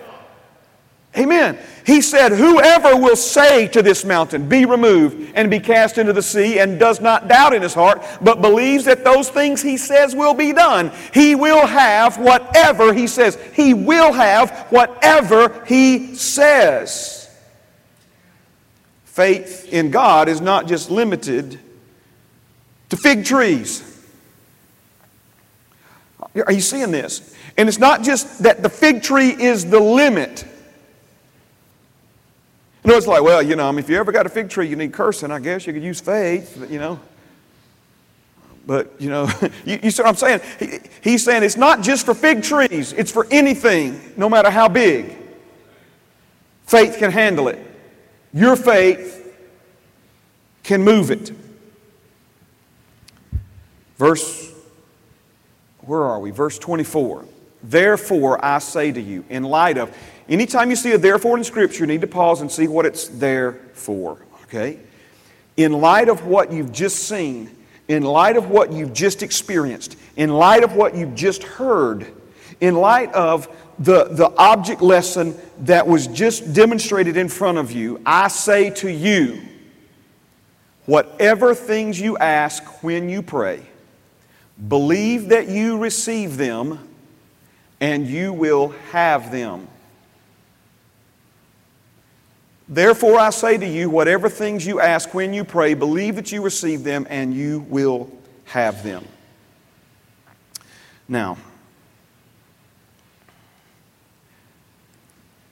Amen. 1.17 1.57
He 1.85 2.01
said, 2.01 2.31
Whoever 2.31 2.97
will 2.97 3.15
say 3.15 3.67
to 3.69 3.81
this 3.81 4.03
mountain, 4.03 4.49
Be 4.49 4.65
removed 4.65 5.31
and 5.35 5.49
be 5.49 5.59
cast 5.59 5.97
into 5.97 6.13
the 6.13 6.21
sea, 6.21 6.59
and 6.59 6.79
does 6.79 6.99
not 6.99 7.27
doubt 7.27 7.53
in 7.53 7.61
his 7.61 7.73
heart, 7.73 8.03
but 8.21 8.41
believes 8.41 8.85
that 8.85 9.03
those 9.03 9.29
things 9.29 9.61
he 9.61 9.77
says 9.77 10.15
will 10.15 10.33
be 10.33 10.51
done, 10.51 10.91
he 11.13 11.35
will 11.35 11.65
have 11.65 12.17
whatever 12.17 12.93
he 12.93 13.07
says. 13.07 13.37
He 13.53 13.73
will 13.73 14.11
have 14.11 14.67
whatever 14.69 15.63
he 15.65 16.15
says. 16.15 17.29
Faith 19.05 19.71
in 19.71 19.91
God 19.91 20.27
is 20.27 20.41
not 20.41 20.67
just 20.67 20.91
limited 20.91 21.59
to 22.89 22.97
fig 22.97 23.23
trees. 23.23 23.83
Are 26.45 26.51
you 26.51 26.61
seeing 26.61 26.91
this? 26.91 27.33
And 27.57 27.69
it's 27.69 27.77
not 27.77 28.03
just 28.03 28.43
that 28.43 28.61
the 28.61 28.69
fig 28.69 29.03
tree 29.03 29.29
is 29.29 29.65
the 29.69 29.79
limit. 29.79 30.45
You 32.85 32.91
know, 32.91 32.97
it's 32.97 33.07
like, 33.07 33.23
well, 33.23 33.41
you 33.41 33.55
know, 33.55 33.67
I 33.67 33.71
mean, 33.71 33.79
if 33.79 33.89
you 33.89 33.97
ever 33.97 34.11
got 34.11 34.27
a 34.27 34.29
fig 34.29 34.47
tree, 34.47 34.67
you 34.67 34.75
need 34.75 34.93
cursing, 34.93 35.31
I 35.31 35.39
guess. 35.39 35.65
You 35.65 35.73
could 35.73 35.81
use 35.81 35.99
faith, 35.99 36.55
but, 36.59 36.69
you 36.69 36.77
know. 36.77 36.99
But, 38.67 38.93
you 38.99 39.09
know, 39.09 39.27
you, 39.65 39.79
you 39.81 39.89
see 39.89 40.03
what 40.03 40.09
I'm 40.09 40.15
saying? 40.15 40.41
He, 40.59 40.77
he's 41.01 41.25
saying 41.25 41.41
it's 41.41 41.57
not 41.57 41.81
just 41.81 42.05
for 42.05 42.13
fig 42.13 42.43
trees, 42.43 42.93
it's 42.93 43.11
for 43.11 43.25
anything, 43.31 43.99
no 44.17 44.29
matter 44.29 44.51
how 44.51 44.67
big. 44.69 45.17
Faith 46.67 46.97
can 46.99 47.11
handle 47.11 47.47
it. 47.47 47.57
Your 48.31 48.55
faith 48.55 49.35
can 50.61 50.83
move 50.83 51.09
it. 51.09 51.31
Verse, 53.97 54.53
where 55.79 56.03
are 56.03 56.19
we? 56.19 56.29
Verse 56.29 56.59
24. 56.59 57.25
Therefore, 57.63 58.45
I 58.45 58.59
say 58.59 58.91
to 58.91 59.01
you, 59.01 59.25
in 59.29 59.41
light 59.41 59.79
of, 59.79 59.95
Anytime 60.27 60.69
you 60.69 60.75
see 60.75 60.91
a 60.91 60.97
therefore 60.97 61.37
in 61.37 61.43
Scripture, 61.43 61.81
you 61.81 61.87
need 61.87 62.01
to 62.01 62.07
pause 62.07 62.41
and 62.41 62.51
see 62.51 62.67
what 62.67 62.85
it's 62.85 63.07
there 63.07 63.53
for. 63.73 64.17
Okay? 64.43 64.79
In 65.57 65.73
light 65.73 66.09
of 66.09 66.25
what 66.25 66.51
you've 66.51 66.71
just 66.71 67.07
seen, 67.07 67.55
in 67.87 68.03
light 68.03 68.35
of 68.35 68.49
what 68.49 68.71
you've 68.71 68.93
just 68.93 69.21
experienced, 69.21 69.97
in 70.15 70.31
light 70.31 70.63
of 70.63 70.75
what 70.75 70.95
you've 70.95 71.15
just 71.15 71.43
heard, 71.43 72.07
in 72.59 72.75
light 72.75 73.13
of 73.13 73.47
the, 73.77 74.05
the 74.05 74.31
object 74.37 74.81
lesson 74.81 75.35
that 75.59 75.85
was 75.87 76.07
just 76.07 76.53
demonstrated 76.53 77.17
in 77.17 77.29
front 77.29 77.57
of 77.57 77.71
you, 77.71 78.01
I 78.05 78.29
say 78.29 78.69
to 78.71 78.91
you, 78.91 79.41
whatever 80.85 81.53
things 81.53 81.99
you 81.99 82.17
ask 82.17 82.83
when 82.83 83.09
you 83.09 83.21
pray, 83.21 83.61
believe 84.67 85.29
that 85.29 85.49
you 85.49 85.77
receive 85.77 86.37
them 86.37 86.87
and 87.79 88.07
you 88.07 88.31
will 88.33 88.69
have 88.91 89.31
them. 89.31 89.67
Therefore, 92.67 93.19
I 93.19 93.29
say 93.29 93.57
to 93.57 93.67
you, 93.67 93.89
whatever 93.89 94.27
things 94.27 94.65
you 94.65 94.79
ask 94.79 95.13
when 95.13 95.33
you 95.33 95.43
pray, 95.43 95.75
believe 95.75 96.15
that 96.15 96.31
you 96.31 96.41
receive 96.41 96.83
them 96.83 97.05
and 97.09 97.33
you 97.33 97.59
will 97.69 98.11
have 98.45 98.83
them. 98.83 99.05
Now, 101.07 101.37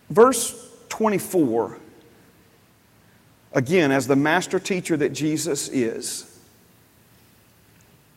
verse 0.10 0.72
24, 0.89 1.77
again, 3.53 3.91
as 3.91 4.08
the 4.08 4.15
master 4.15 4.60
teacher 4.60 4.98
that 4.98 5.10
Jesus 5.10 5.70
is, 5.70 6.39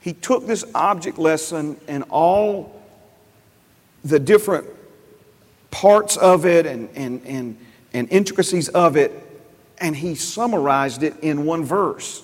he 0.00 0.14
took 0.14 0.46
this 0.46 0.64
object 0.74 1.18
lesson 1.18 1.78
and 1.86 2.04
all 2.08 2.80
the 4.04 4.18
different 4.18 4.66
parts 5.70 6.16
of 6.16 6.46
it 6.46 6.64
and, 6.64 6.88
and, 6.94 7.20
and 7.26 7.58
and 7.96 8.12
intricacies 8.12 8.68
of 8.68 8.94
it, 8.96 9.10
and 9.78 9.96
he 9.96 10.14
summarized 10.14 11.02
it 11.02 11.18
in 11.20 11.46
one 11.46 11.64
verse. 11.64 12.22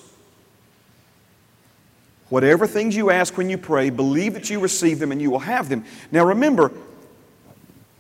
Whatever 2.29 2.67
things 2.67 2.95
you 2.95 3.11
ask 3.11 3.39
when 3.39 3.49
you 3.49 3.57
pray, 3.57 3.89
believe 3.89 4.35
that 4.35 4.51
you 4.51 4.61
receive 4.61 4.99
them 4.99 5.13
and 5.13 5.21
you 5.21 5.31
will 5.31 5.39
have 5.39 5.71
them. 5.71 5.85
Now 6.11 6.27
remember, 6.27 6.73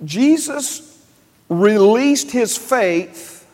Jesus 0.05 1.03
released 1.49 2.31
his 2.31 2.59
faith 2.59 3.47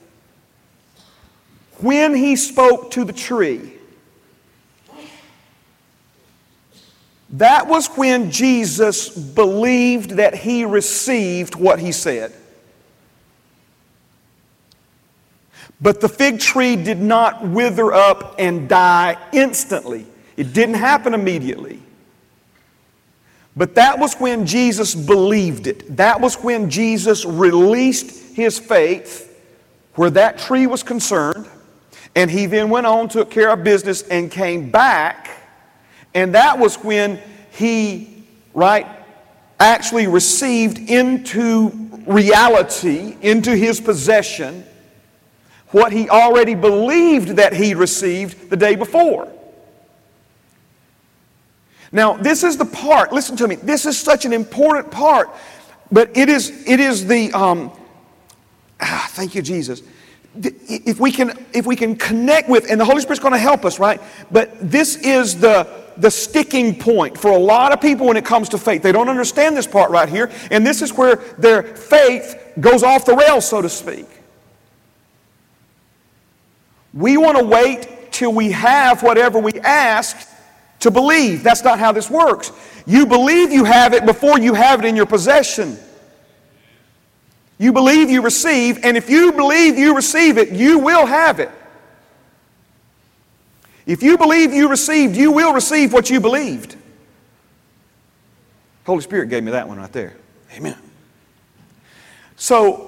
when 1.79 2.13
he 2.13 2.35
spoke 2.35 2.91
to 2.93 3.05
the 3.05 3.13
tree. 3.13 3.73
That 7.31 7.69
was 7.69 7.87
when 7.89 8.33
Jesus 8.33 9.09
believed 9.11 10.13
that 10.13 10.35
he 10.35 10.65
received 10.65 11.55
what 11.55 11.79
he 11.79 11.93
said. 11.93 12.33
But 15.81 16.01
the 16.01 16.09
fig 16.09 16.41
tree 16.41 16.77
did 16.77 17.01
not 17.01 17.47
wither 17.47 17.93
up 17.93 18.35
and 18.39 18.69
die 18.69 19.17
instantly. 19.33 20.07
It 20.37 20.53
didn't 20.53 20.75
happen 20.77 21.15
immediately. 21.15 21.81
But 23.57 23.75
that 23.75 23.99
was 23.99 24.15
when 24.15 24.47
Jesus 24.47 24.95
believed 24.95 25.67
it. 25.67 25.97
That 25.97 26.21
was 26.21 26.37
when 26.37 26.71
Jesus 26.71 27.25
released 27.25 28.35
his 28.35 28.59
faith 28.59 29.25
where 29.95 30.11
that 30.11 30.39
tree 30.39 30.67
was 30.67 30.85
concerned. 30.85 31.49
And 32.15 32.31
he 32.31 32.47
then 32.47 32.71
went 32.71 32.87
on, 32.87 33.09
took 33.09 33.31
care 33.31 33.51
of 33.51 33.65
business, 33.65 34.03
and 34.03 34.31
came 34.31 34.71
back. 34.71 35.31
And 36.15 36.35
that 36.35 36.59
was 36.59 36.77
when 36.77 37.21
he, 37.51 38.25
right, 38.55 38.87
actually 39.61 40.07
received 40.07 40.79
into 40.89 41.71
reality, 42.07 43.17
into 43.23 43.55
his 43.55 43.81
possession, 43.81 44.65
what 45.71 45.93
he 45.93 46.09
already 46.09 46.55
believed 46.55 47.37
that 47.37 47.53
he 47.53 47.75
received 47.75 48.51
the 48.51 48.57
day 48.57 48.75
before. 48.75 49.29
Now, 51.91 52.15
this 52.15 52.45
is 52.45 52.57
the 52.57 52.65
part, 52.65 53.13
listen 53.13 53.37
to 53.39 53.49
me, 53.49 53.57
this 53.57 53.87
is 53.87 53.99
such 53.99 54.25
an 54.25 54.33
important 54.33 54.91
part, 54.91 55.31
but 55.91 56.15
it 56.17 56.29
is, 56.29 56.67
it 56.67 56.81
is 56.81 57.07
the, 57.07 57.33
um, 57.33 57.73
ah, 58.81 59.09
thank 59.13 59.35
you, 59.35 59.43
Jesus. 59.43 59.83
If 60.41 61.01
we, 61.01 61.11
can, 61.11 61.33
if 61.53 61.67
we 61.67 61.75
can 61.75 61.97
connect 61.97 62.49
with, 62.49 62.71
and 62.71 62.79
the 62.79 62.85
Holy 62.85 63.01
Spirit's 63.01 63.21
going 63.21 63.33
to 63.33 63.39
help 63.39 63.65
us, 63.65 63.79
right? 63.79 64.01
But 64.31 64.71
this 64.71 64.97
is 64.97 65.41
the, 65.41 65.67
the 65.97 66.11
sticking 66.11 66.79
point 66.79 67.19
for 67.19 67.31
a 67.31 67.39
lot 67.39 67.73
of 67.73 67.81
people 67.81 68.07
when 68.07 68.19
it 68.19 68.25
comes 68.25 68.51
to 68.51 68.59
faith. 68.59 68.83
They 68.83 68.93
don't 68.93 69.09
understand 69.09 69.57
this 69.57 69.67
part 69.67 69.91
right 69.91 70.09
here, 70.09 70.31
and 70.51 70.67
this 70.67 70.83
is 70.83 70.93
where 70.93 71.17
their 71.39 71.63
faith 71.63 72.53
goes 72.61 72.83
off 72.83 73.07
the 73.07 73.17
rails, 73.17 73.49
so 73.49 73.63
to 73.63 73.69
speak. 73.69 74.07
We 76.95 77.16
want 77.16 77.38
to 77.38 77.45
wait 77.45 78.12
till 78.12 78.33
we 78.33 78.50
have 78.52 79.02
whatever 79.02 79.38
we 79.38 79.52
ask 79.61 80.28
to 80.80 80.90
believe. 80.90 81.42
That's 81.42 81.62
not 81.62 81.78
how 81.78 81.92
this 81.92 82.11
works. 82.11 82.52
You 82.87 83.07
believe 83.07 83.52
you 83.52 83.64
have 83.64 83.92
it 83.92 84.07
before 84.07 84.38
you 84.38 84.54
have 84.54 84.80
it 84.80 84.87
in 84.87 84.97
your 84.97 85.07
possession. 85.07 85.78
You 87.59 87.73
believe 87.73 88.09
you 88.09 88.23
receive, 88.23 88.85
and 88.85 88.97
if 88.97 89.11
you 89.11 89.33
believe 89.33 89.76
you 89.76 89.95
receive 89.95 90.38
it, 90.38 90.52
you 90.52 90.78
will 90.78 91.07
have 91.07 91.40
it. 91.40 91.50
If 93.85 94.02
you 94.02 94.16
believe 94.16 94.52
you 94.52 94.68
received, 94.68 95.16
you 95.16 95.33
will 95.33 95.52
receive 95.52 95.92
what 95.92 96.09
you 96.09 96.21
believed. 96.21 96.76
Holy 98.87 99.00
Spirit 99.02 99.28
gave 99.28 99.42
me 99.42 99.50
that 99.50 99.66
one 99.66 99.78
right 99.78 99.92
there. 99.92 100.16
Amen. 100.54 100.76
So, 102.37 102.88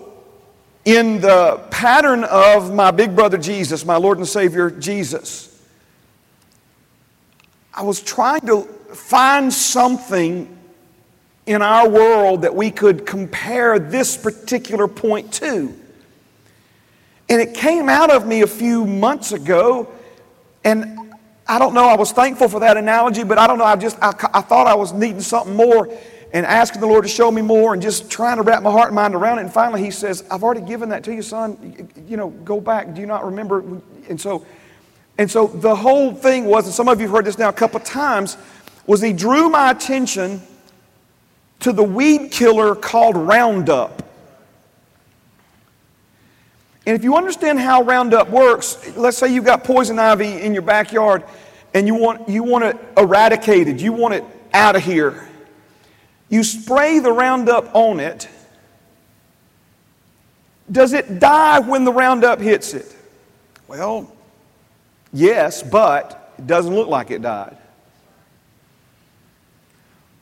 in 0.85 1.21
the 1.21 1.61
pattern 1.71 2.25
of 2.25 2.73
my 2.73 2.91
big 2.91 3.15
brother 3.15 3.37
Jesus, 3.39 3.85
my 3.85 3.97
Lord 3.97 4.19
and 4.19 4.27
Savior 4.27 4.71
Jesus, 4.71 5.47
I 7.75 7.83
was 7.83 8.01
trying 8.01 8.41
to 8.43 8.63
find 8.63 9.53
something 9.53 10.57
in 11.47 11.63
our 11.63 11.89
world 11.89 12.43
that 12.43 12.55
we 12.55 12.71
could 12.71 13.07
compare 13.07 13.79
this 13.79 14.17
particular 14.17 14.89
point 14.89 15.33
to. 15.35 15.75
And 17.29 17.41
it 17.41 17.55
came 17.55 17.89
out 17.89 18.11
of 18.11 18.27
me 18.27 18.43
a 18.43 18.47
few 18.47 18.85
months 18.85 19.33
ago, 19.33 19.89
and 20.65 21.15
I 21.47 21.59
don't 21.59 21.75
know, 21.75 21.85
I 21.85 21.97
was 21.97 22.13
thankful 22.13 22.49
for 22.49 22.61
that 22.61 22.77
analogy, 22.77 23.25
but 23.25 23.39
I 23.39 23.47
don't 23.47 23.59
know, 23.59 23.65
I 23.65 23.77
just, 23.77 23.99
I, 24.03 24.09
I 24.35 24.41
thought 24.41 24.67
I 24.67 24.75
was 24.75 24.93
needing 24.93 25.21
something 25.21 25.55
more 25.55 25.89
and 26.33 26.47
asking 26.47 26.81
the 26.81 26.87
Lord 26.87 27.03
to 27.03 27.09
show 27.09 27.31
me 27.31 27.43
more 27.43 27.73
and 27.73 27.83
just 27.83 28.11
trying 28.11 28.37
to 28.37 28.43
wrap 28.43 28.63
my 28.63 28.71
heart 28.71 28.89
and 28.89 28.95
mind 28.95 29.15
around 29.15 29.39
it. 29.39 29.43
And 29.43 29.53
finally, 29.53 29.83
he 29.83 29.91
says, 29.91 30.25
I've 30.31 30.45
already 30.45 30.61
given 30.61 30.91
that 30.91 31.05
to 31.05 31.15
you, 31.15 31.23
son. 31.23 31.91
You 32.07 32.17
know, 32.17 32.31
go 32.31 32.61
back. 32.61 32.95
Do 32.95 33.01
you 33.01 33.07
not 33.07 33.25
remember? 33.25 33.65
And 34.09 34.21
so 34.21 34.47
And 35.21 35.31
so 35.31 35.49
the 35.49 35.77
whole 35.77 36.15
thing 36.15 36.47
was, 36.47 36.65
and 36.65 36.75
some 36.75 36.89
of 36.89 36.99
you 36.99 37.07
have 37.07 37.15
heard 37.15 37.25
this 37.27 37.37
now 37.37 37.51
a 37.51 37.53
couple 37.53 37.79
times, 37.81 38.39
was 38.87 39.03
he 39.03 39.13
drew 39.13 39.51
my 39.51 39.71
attention 39.71 40.41
to 41.59 41.73
the 41.73 41.83
weed 41.83 42.31
killer 42.31 42.75
called 42.75 43.19
Roundup. 43.19 44.03
And 46.87 46.97
if 46.97 47.05
you 47.05 47.17
understand 47.17 47.61
how 47.61 47.83
Roundup 47.83 48.31
works, 48.31 48.97
let's 48.97 49.19
say 49.19 49.31
you've 49.31 49.45
got 49.45 49.63
poison 49.63 49.99
ivy 49.99 50.41
in 50.41 50.55
your 50.55 50.63
backyard 50.63 51.23
and 51.75 51.87
you 51.87 51.97
want, 51.97 52.27
you 52.27 52.43
want 52.43 52.65
it 52.65 52.77
eradicated, 52.97 53.79
you 53.79 53.93
want 53.93 54.15
it 54.15 54.25
out 54.55 54.75
of 54.75 54.83
here. 54.83 55.29
You 56.31 56.45
spray 56.45 57.01
the 57.01 57.13
Roundup 57.13 57.75
on 57.75 58.01
it. 58.01 58.29
Does 60.71 60.93
it 60.93 61.19
die 61.19 61.59
when 61.59 61.85
the 61.85 61.93
Roundup 61.93 62.41
hits 62.41 62.73
it? 62.73 62.97
Well, 63.67 64.11
yes, 65.13 65.63
but 65.63 66.33
it 66.39 66.47
doesn't 66.47 66.73
look 66.73 66.89
like 66.89 67.11
it 67.11 67.21
died. 67.21 67.57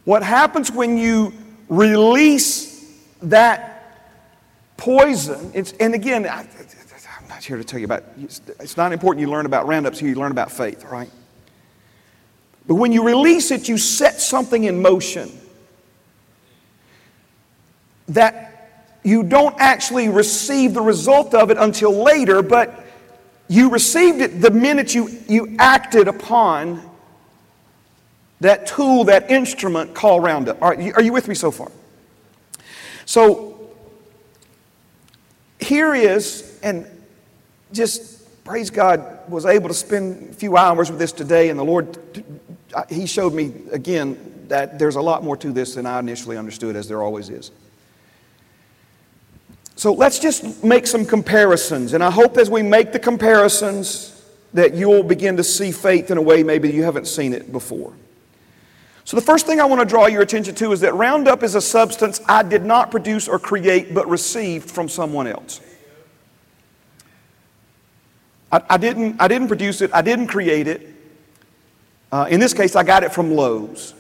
What 0.05 0.23
happens 0.23 0.73
when 0.73 0.97
you 0.97 1.35
release 1.69 2.91
that 3.21 4.01
poison, 4.79 5.53
and 5.79 5.95
again, 5.95 6.27
I, 6.27 6.41
am 6.41 7.29
not 7.29 7.45
here 7.45 7.59
to 7.59 7.65
tell 7.65 7.79
you 7.79 7.85
about, 7.85 8.05
it's 8.17 8.77
not 8.79 8.93
important 8.95 9.21
you 9.21 9.31
learn 9.31 9.45
about 9.45 9.67
Roundups 9.67 9.99
here, 9.99 10.09
you 10.09 10.15
learn 10.15 10.33
about 10.33 10.51
faith, 10.51 10.85
right? 10.85 11.11
But 12.67 12.77
when 12.77 12.93
you 12.93 13.05
release 13.05 13.51
it, 13.51 13.69
you 13.69 13.77
set 13.77 14.19
something 14.23 14.65
in 14.65 14.81
motion 14.81 15.31
that 18.09 18.49
you 19.03 19.23
don't 19.23 19.55
actually 19.59 20.09
receive 20.09 20.75
the 20.75 20.81
result 20.81 21.35
of 21.35 21.51
it 21.51 21.57
until 21.59 22.03
later, 22.03 22.43
but 22.43 22.85
you 23.49 23.71
received 23.71 24.21
it 24.21 24.41
the 24.41 24.51
minute 24.51 24.95
you, 24.95 25.09
you 25.27 25.57
acted 25.59 26.09
upon 26.09 26.83
that 28.41 28.67
tool, 28.67 29.05
that 29.05 29.31
instrument 29.31 29.95
called 29.95 30.23
Roundup. 30.23 30.61
All 30.63 30.71
right, 30.71 30.93
are 30.95 31.03
you 31.03 31.13
with 31.13 31.29
me 31.29 31.35
so 31.35 31.51
far? 31.51 31.73
So 33.05 33.71
here 35.59 35.95
is, 35.95 36.59
and 36.63 36.87
just 37.73 38.45
praise 38.45 38.71
God, 38.71 39.29
was 39.29 39.45
able 39.47 39.69
to 39.69 39.75
spend 39.75 40.31
a 40.31 40.33
few 40.35 40.57
hours 40.57 40.91
with 40.91 40.99
this 40.99 41.13
today, 41.13 41.49
and 41.49 41.59
the 41.59 41.65
Lord, 41.65 41.99
uh, 42.75 42.85
He 42.89 43.07
showed 43.07 43.35
me 43.35 43.53
again 43.73 44.47
that 44.49 44.79
there's 44.79 44.97
a 44.97 45.01
lot 45.01 45.25
more 45.25 45.37
to 45.39 45.53
this 45.53 45.75
than 45.75 45.87
I 45.87 45.99
initially 45.99 46.37
understood, 46.37 46.77
as 46.77 46.89
there 46.89 47.03
always 47.03 47.29
is. 47.29 47.51
So 49.79 49.93
let's 49.93 50.19
just 50.19 50.65
make 50.65 50.89
some 50.89 51.05
comparisons, 51.05 51.93
and 51.93 52.03
I 52.03 52.11
hope 52.11 52.37
as 52.37 52.51
we 52.51 52.65
make 52.65 52.91
the 52.91 52.99
comparisons 52.99 54.25
that 54.53 54.75
you'll 54.75 55.05
begin 55.05 55.37
to 55.37 55.45
see 55.45 55.71
faith 55.71 56.11
in 56.11 56.19
a 56.19 56.21
way 56.21 56.43
maybe 56.43 56.69
you 56.69 56.83
haven't 56.83 57.07
seen 57.07 57.33
it 57.33 57.53
before. 57.53 57.93
So, 59.05 59.17
the 59.17 59.23
first 59.23 59.47
thing 59.47 59.61
I 59.61 59.67
want 59.67 59.81
to 59.81 59.87
draw 59.87 60.07
your 60.07 60.21
attention 60.21 60.57
to 60.57 60.73
is 60.73 60.81
that 60.81 60.95
Roundup 60.95 61.45
is 61.45 61.55
a 61.55 61.61
substance 61.61 62.21
I 62.27 62.43
did 62.43 62.65
not 62.65 62.91
produce 62.91 63.29
or 63.29 63.39
create, 63.39 63.95
but 63.95 64.09
received 64.09 64.69
from 64.69 64.89
someone 64.89 65.29
else. 65.29 65.61
I, 68.51 68.61
I 68.71 68.77
didn't, 68.79 69.21
I 69.21 69.29
didn't 69.29 69.47
produce 69.47 69.81
it, 69.81 69.93
I 69.95 70.03
didn't 70.03 70.27
create 70.27 70.67
it. 70.67 70.93
Uh, 72.11 72.27
in 72.29 72.41
this 72.41 72.53
case, 72.53 72.75
I 72.75 72.83
got 72.83 73.05
it 73.05 73.13
from 73.13 73.31
Lowe's. 73.31 73.95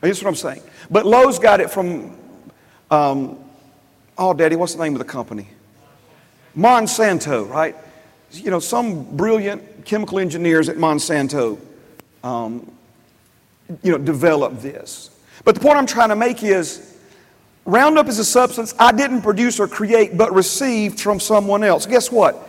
That's 0.00 0.22
what 0.22 0.28
I'm 0.30 0.34
saying. 0.36 0.62
But 0.90 1.04
Lowe's 1.04 1.38
got 1.38 1.60
it 1.60 1.68
from, 1.68 2.16
um, 2.90 3.45
oh, 4.18 4.34
Daddy, 4.34 4.56
what's 4.56 4.74
the 4.74 4.82
name 4.82 4.94
of 4.94 4.98
the 4.98 5.04
company? 5.04 5.48
Monsanto, 6.56 7.48
right? 7.48 7.76
You 8.32 8.50
know, 8.50 8.58
some 8.58 9.16
brilliant 9.16 9.84
chemical 9.84 10.18
engineers 10.18 10.68
at 10.68 10.76
Monsanto 10.76 11.58
um, 12.24 12.70
you 13.82 13.92
know, 13.92 13.98
develop 13.98 14.60
this. 14.60 15.10
But 15.44 15.54
the 15.54 15.60
point 15.60 15.76
I'm 15.76 15.86
trying 15.86 16.08
to 16.08 16.16
make 16.16 16.42
is 16.42 16.96
Roundup 17.64 18.08
is 18.08 18.18
a 18.18 18.24
substance 18.24 18.74
I 18.78 18.92
didn't 18.92 19.22
produce 19.22 19.58
or 19.58 19.68
create, 19.68 20.16
but 20.16 20.32
received 20.32 21.00
from 21.00 21.20
someone 21.20 21.64
else. 21.64 21.86
Guess 21.86 22.10
what? 22.10 22.48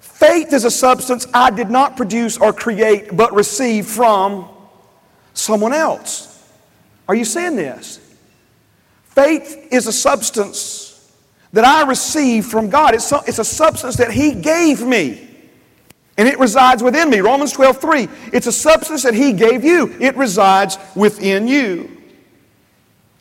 Faith 0.00 0.52
is 0.52 0.64
a 0.64 0.70
substance 0.70 1.26
I 1.32 1.50
did 1.50 1.70
not 1.70 1.96
produce 1.96 2.38
or 2.38 2.52
create, 2.52 3.16
but 3.16 3.32
received 3.32 3.88
from 3.88 4.48
someone 5.34 5.72
else. 5.72 6.32
Are 7.08 7.14
you 7.14 7.24
seeing 7.24 7.56
this? 7.56 8.00
Faith 9.04 9.68
is 9.70 9.86
a 9.86 9.92
substance 9.92 10.85
that 11.52 11.64
I 11.64 11.86
received 11.86 12.50
from 12.50 12.68
God. 12.70 12.94
It's, 12.94 13.12
it's 13.12 13.38
a 13.38 13.44
substance 13.44 13.96
that 13.96 14.10
He 14.10 14.34
gave 14.34 14.82
me 14.82 15.26
and 16.18 16.28
it 16.28 16.38
resides 16.38 16.82
within 16.82 17.10
me. 17.10 17.20
Romans 17.20 17.52
12, 17.52 17.80
3. 17.80 18.08
It's 18.32 18.46
a 18.46 18.52
substance 18.52 19.02
that 19.02 19.14
He 19.14 19.32
gave 19.32 19.64
you, 19.64 19.94
it 20.00 20.16
resides 20.16 20.78
within 20.94 21.46
you. 21.46 21.90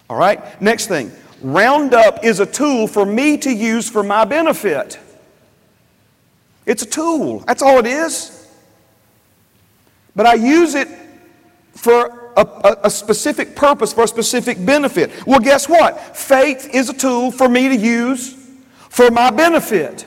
All 0.09 0.17
right, 0.17 0.61
next 0.61 0.87
thing. 0.87 1.11
Roundup 1.41 2.23
is 2.23 2.39
a 2.39 2.45
tool 2.45 2.87
for 2.87 3.05
me 3.05 3.37
to 3.39 3.51
use 3.51 3.89
for 3.89 4.03
my 4.03 4.23
benefit. 4.23 4.99
It's 6.65 6.83
a 6.83 6.87
tool, 6.87 7.39
that's 7.39 7.61
all 7.61 7.79
it 7.79 7.85
is. 7.85 8.47
But 10.15 10.25
I 10.25 10.35
use 10.35 10.75
it 10.75 10.87
for 11.73 12.24
a, 12.35 12.77
a, 12.83 12.89
specific 12.89 13.55
purpose, 13.55 13.93
for 13.93 14.03
a 14.03 14.07
specific 14.07 14.63
benefit. 14.65 15.11
Well, 15.25 15.39
guess 15.39 15.69
what? 15.69 16.17
Faith 16.17 16.69
is 16.73 16.89
a 16.89 16.93
tool 16.93 17.31
for 17.31 17.47
me 17.47 17.69
to 17.69 17.75
use 17.75 18.33
for 18.89 19.09
my 19.11 19.29
benefit. 19.31 20.05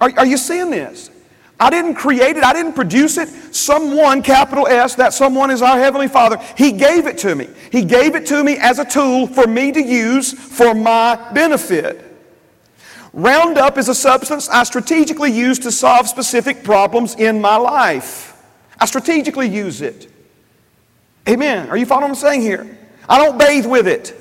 Are, 0.00 0.12
are 0.16 0.26
you 0.26 0.36
seeing 0.36 0.70
this? 0.70 1.10
I 1.60 1.70
didn't 1.70 1.94
create 1.96 2.36
it, 2.36 2.44
I 2.44 2.52
didn't 2.52 2.74
produce 2.74 3.18
it. 3.18 3.28
Someone, 3.54 4.22
capital 4.22 4.68
S, 4.68 4.94
that 4.94 5.12
someone 5.12 5.50
is 5.50 5.60
our 5.60 5.78
Heavenly 5.78 6.08
Father, 6.08 6.38
He 6.56 6.72
gave 6.72 7.06
it 7.06 7.18
to 7.18 7.34
me. 7.34 7.48
He 7.72 7.84
gave 7.84 8.14
it 8.14 8.26
to 8.26 8.44
me 8.44 8.56
as 8.58 8.78
a 8.78 8.84
tool 8.84 9.26
for 9.26 9.46
me 9.46 9.72
to 9.72 9.82
use 9.82 10.32
for 10.32 10.74
my 10.74 11.32
benefit. 11.32 12.04
Roundup 13.12 13.76
is 13.78 13.88
a 13.88 13.94
substance 13.94 14.48
I 14.48 14.62
strategically 14.62 15.32
use 15.32 15.58
to 15.60 15.72
solve 15.72 16.08
specific 16.08 16.62
problems 16.62 17.16
in 17.16 17.40
my 17.40 17.56
life. 17.56 18.40
I 18.78 18.86
strategically 18.86 19.48
use 19.48 19.82
it. 19.82 20.12
Amen. 21.28 21.68
Are 21.68 21.76
you 21.76 21.86
following 21.86 22.10
what 22.10 22.18
I'm 22.18 22.30
saying 22.30 22.40
here? 22.42 22.78
I 23.08 23.18
don't 23.18 23.38
bathe 23.38 23.66
with 23.66 23.86
it. 23.86 24.14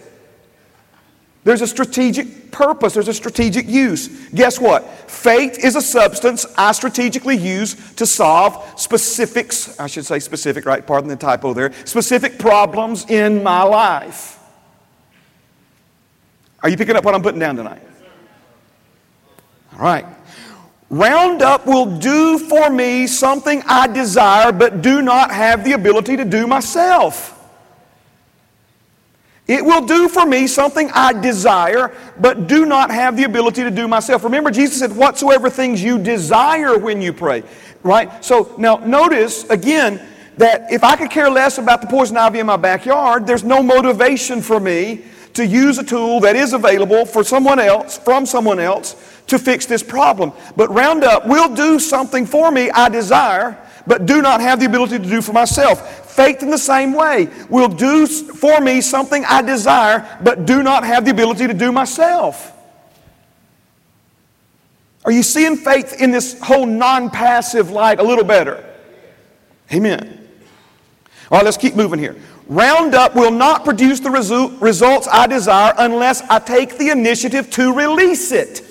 There's 1.43 1.62
a 1.62 1.67
strategic 1.67 2.52
purpose, 2.52 2.93
there's 2.93 3.08
a 3.08 3.13
strategic 3.13 3.70
use. 3.70 4.30
Guess 4.32 4.60
what? 4.60 4.86
Faith 5.10 5.63
is 5.63 5.78
a 5.78 5.82
substance 5.82 6.46
I 6.58 6.74
strategically 6.74 7.38
use 7.38 7.93
to 7.93 8.06
solve 8.06 8.62
specifics, 8.78 9.80
I 9.80 9.88
should 9.88 10.06
say 10.06 10.20
specific, 10.20 10.65
right? 10.65 10.86
Pardon 10.86 11.10
the 11.10 11.15
typo 11.15 11.54
there. 11.54 11.72
Specific 11.86 12.38
problems 12.38 13.10
in 13.10 13.43
my 13.43 13.63
life. 13.63 14.39
Are 16.62 16.70
you 16.70 16.76
picking 16.76 16.98
up 16.98 17.06
what 17.06 17.15
I'm 17.15 17.22
putting 17.22 17.39
down 17.39 17.56
tonight? 17.56 17.82
All 19.74 19.80
right. 19.80 20.06
Roundup 20.89 21.65
will 21.65 21.97
do 21.97 22.39
for 22.39 22.69
me 22.69 23.08
something 23.08 23.62
I 23.65 23.88
desire 23.88 24.52
but 24.52 24.82
do 24.82 25.02
not 25.02 25.32
have 25.32 25.63
the 25.65 25.73
ability 25.73 26.17
to 26.17 26.26
do 26.26 26.47
myself. 26.47 27.34
It 29.47 29.63
will 29.63 29.86
do 29.86 30.10
for 30.10 30.26
me 30.26 30.45
something 30.45 30.89
I 30.93 31.13
desire, 31.13 31.95
but 32.19 32.47
do 32.47 32.65
not 32.65 32.91
have 32.91 33.15
the 33.15 33.23
ability 33.23 33.63
to 33.63 33.71
do 33.71 33.88
myself. 33.88 34.26
Remember, 34.26 34.52
Jesus 34.52 34.80
said, 34.80 34.93
Whatsoever 34.93 35.50
things 35.50 35.82
you 35.82 35.97
desire 35.97 36.78
when 36.78 37.02
you 37.02 37.13
pray. 37.13 37.43
Right? 37.82 38.23
So 38.23 38.54
now 38.58 38.76
notice 38.78 39.50
again 39.50 40.06
that 40.36 40.71
if 40.71 40.84
I 40.84 40.97
could 40.97 41.10
care 41.10 41.30
less 41.30 41.58
about 41.58 41.82
the 41.82 41.88
poison 41.88 42.17
ivy 42.17 42.39
in 42.39 42.45
my 42.45 42.58
backyard, 42.58 43.26
there's 43.26 43.45
no 43.45 43.63
motivation 43.63 44.41
for 44.41 44.60
me 44.60 45.06
to 45.38 45.45
use 45.45 45.78
a 45.78 45.84
tool 45.84 46.19
that 46.19 46.36
is 46.36 46.54
available 46.54 47.06
for 47.06 47.23
someone 47.23 47.60
else, 47.60 48.00
from 48.00 48.26
someone 48.26 48.60
else, 48.60 48.95
to 49.28 49.38
fix 49.38 49.67
this 49.67 49.84
problem. 49.84 50.34
But 50.56 50.69
Roundup 50.69 51.28
will 51.28 51.54
do 51.54 51.80
something 51.80 52.26
for 52.26 52.52
me 52.52 52.71
I 52.71 52.89
desire, 52.89 53.58
but 53.86 54.08
do 54.08 54.21
not 54.21 54.41
have 54.41 54.60
the 54.60 54.65
ability 54.65 54.97
to 54.97 55.06
do 55.06 55.21
for 55.21 55.34
myself. 55.34 56.12
Faith 56.15 56.41
in 56.41 56.50
the 56.50 56.58
same 56.58 56.93
way 56.93 57.30
will 57.50 57.67
do 57.67 58.08
for 58.08 58.60
me 58.60 58.82
something 58.82 59.23
I 59.26 59.43
desire, 59.43 60.17
but 60.23 60.47
do 60.47 60.63
not 60.63 60.84
have 60.84 61.06
the 61.06 61.12
ability 61.12 61.45
to 61.45 61.54
do 61.54 61.71
myself. 61.71 62.54
Are 65.06 65.12
you 65.12 65.21
seeing 65.21 65.56
faith 65.56 66.02
in 66.02 66.10
this 66.10 66.39
whole 66.41 66.65
non 66.65 67.12
passive 67.12 67.69
light 67.69 68.00
a 68.00 68.04
little 68.04 68.26
better? 68.26 68.65
Amen. 69.71 70.28
All 71.30 71.38
right, 71.38 71.45
let's 71.45 71.58
keep 71.58 71.76
moving 71.76 72.00
here. 72.00 72.15
Roundup 72.50 73.14
will 73.16 73.32
not 73.32 73.66
produce 73.66 74.00
the 74.00 74.10
resu- 74.10 74.60
results 74.62 75.08
I 75.12 75.28
desire 75.28 75.74
unless 75.78 76.22
I 76.30 76.40
take 76.40 76.78
the 76.78 76.90
initiative 76.90 77.50
to 77.52 77.74
release 77.74 78.32
it. 78.32 78.64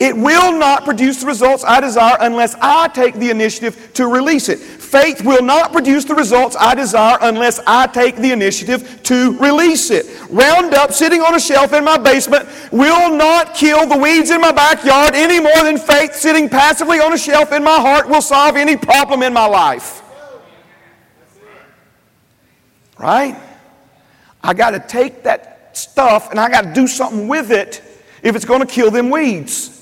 It 0.00 0.16
will 0.16 0.58
not 0.58 0.86
produce 0.86 1.20
the 1.20 1.26
results 1.26 1.62
I 1.62 1.78
desire 1.78 2.16
unless 2.20 2.56
I 2.62 2.88
take 2.88 3.16
the 3.16 3.28
initiative 3.28 3.92
to 3.94 4.06
release 4.06 4.48
it. 4.48 4.58
Faith 4.58 5.22
will 5.22 5.42
not 5.42 5.72
produce 5.72 6.06
the 6.06 6.14
results 6.14 6.56
I 6.58 6.74
desire 6.74 7.18
unless 7.20 7.60
I 7.66 7.86
take 7.86 8.16
the 8.16 8.32
initiative 8.32 9.02
to 9.04 9.36
release 9.38 9.90
it. 9.90 10.06
Roundup 10.30 10.92
sitting 10.92 11.20
on 11.20 11.34
a 11.34 11.40
shelf 11.40 11.74
in 11.74 11.84
my 11.84 11.98
basement 11.98 12.48
will 12.72 13.14
not 13.14 13.54
kill 13.54 13.86
the 13.86 13.98
weeds 13.98 14.30
in 14.30 14.40
my 14.40 14.52
backyard 14.52 15.14
any 15.14 15.38
more 15.38 15.62
than 15.64 15.76
faith 15.76 16.14
sitting 16.14 16.48
passively 16.48 16.98
on 16.98 17.12
a 17.12 17.18
shelf 17.18 17.52
in 17.52 17.62
my 17.62 17.76
heart 17.76 18.08
will 18.08 18.22
solve 18.22 18.56
any 18.56 18.76
problem 18.76 19.22
in 19.22 19.34
my 19.34 19.46
life. 19.46 20.02
Right? 23.00 23.34
I 24.42 24.52
got 24.52 24.72
to 24.72 24.78
take 24.78 25.22
that 25.22 25.76
stuff 25.76 26.30
and 26.30 26.38
I 26.38 26.50
got 26.50 26.62
to 26.62 26.72
do 26.74 26.86
something 26.86 27.28
with 27.28 27.50
it 27.50 27.82
if 28.22 28.36
it's 28.36 28.44
going 28.44 28.60
to 28.60 28.66
kill 28.66 28.90
them 28.90 29.08
weeds. 29.08 29.78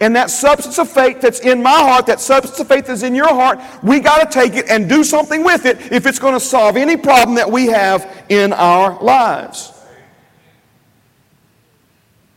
And 0.00 0.16
that 0.16 0.30
substance 0.30 0.78
of 0.78 0.88
faith 0.88 1.20
that's 1.20 1.40
in 1.40 1.62
my 1.62 1.70
heart, 1.70 2.06
that 2.06 2.20
substance 2.20 2.58
of 2.58 2.68
faith 2.68 2.86
that's 2.86 3.02
in 3.02 3.14
your 3.14 3.28
heart, 3.28 3.58
we 3.82 4.00
got 4.00 4.30
to 4.30 4.32
take 4.32 4.54
it 4.54 4.70
and 4.70 4.88
do 4.88 5.04
something 5.04 5.44
with 5.44 5.66
it 5.66 5.92
if 5.92 6.06
it's 6.06 6.18
going 6.18 6.34
to 6.34 6.40
solve 6.40 6.78
any 6.78 6.96
problem 6.96 7.34
that 7.34 7.50
we 7.50 7.66
have 7.66 8.24
in 8.30 8.54
our 8.54 9.02
lives. 9.02 9.74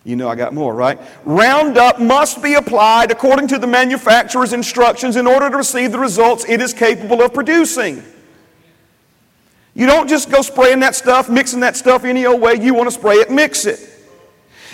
You 0.03 0.17
know 0.17 0.27
I 0.27 0.35
got 0.35 0.53
more, 0.53 0.73
right? 0.73 0.99
Roundup 1.23 2.01
must 2.01 2.43
be 2.43 2.55
applied 2.55 3.11
according 3.11 3.47
to 3.49 3.59
the 3.59 3.67
manufacturer's 3.67 4.51
instructions 4.51 5.15
in 5.15 5.25
order 5.25 5.49
to 5.49 5.55
receive 5.55 5.93
the 5.93 5.99
results 5.99 6.43
it 6.49 6.59
is 6.59 6.73
capable 6.73 7.21
of 7.21 7.33
producing. 7.33 8.03
You 9.73 9.85
don't 9.85 10.09
just 10.09 10.29
go 10.29 10.41
spraying 10.41 10.81
that 10.81 10.95
stuff, 10.95 11.29
mixing 11.29 11.61
that 11.61 11.75
stuff 11.75 12.03
any 12.03 12.25
old 12.25 12.41
way 12.41 12.55
you 12.55 12.73
want 12.73 12.87
to 12.87 12.91
spray 12.91 13.15
it, 13.15 13.31
mix 13.31 13.65
it. 13.65 13.87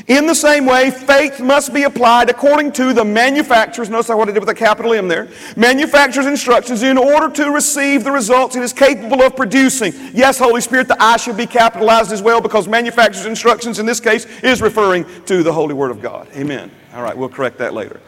In 0.06 0.28
the 0.28 0.36
same 0.36 0.66
way, 0.66 0.92
faith 0.92 1.40
must 1.40 1.74
be 1.74 1.84
applied 1.84 2.30
according 2.30 2.72
to 2.74 2.94
the 2.94 3.04
manufacturer's, 3.04 3.90
notice 3.90 4.10
what 4.10 4.30
I 4.30 4.32
did 4.32 4.40
with 4.40 4.50
a 4.50 4.54
capital 4.54 4.94
M 4.94 5.08
there, 5.08 5.28
manufacturer's 5.56 6.28
instructions 6.28 6.84
in 6.84 6.98
order 6.98 7.30
to 7.30 7.50
receive 7.50 8.04
the 8.04 8.12
results 8.12 8.56
it 8.56 8.62
is 8.62 8.74
capable 8.74 9.24
of 9.24 9.36
producing. 9.36 9.94
Yes, 10.14 10.38
Holy 10.38 10.62
Spirit, 10.62 10.88
the 10.88 11.02
I 11.02 11.18
should 11.18 11.36
be 11.36 11.48
capitalized 11.48 12.12
as 12.12 12.22
well 12.22 12.42
because 12.42 12.68
manufacturer's 12.68 13.26
instructions 13.26 13.80
in 13.80 13.86
this 13.86 14.00
case 14.00 14.26
is 14.42 14.62
referring 14.62 15.06
to 15.26 15.42
the 15.42 15.52
Holy 15.52 15.74
Word 15.74 15.90
of 15.90 16.02
God. 16.02 16.28
Amen. 16.36 16.70
All 16.94 17.02
right, 17.02 17.18
we'll 17.18 17.30
correct 17.30 17.58
that 17.58 17.74
later. 17.74 18.00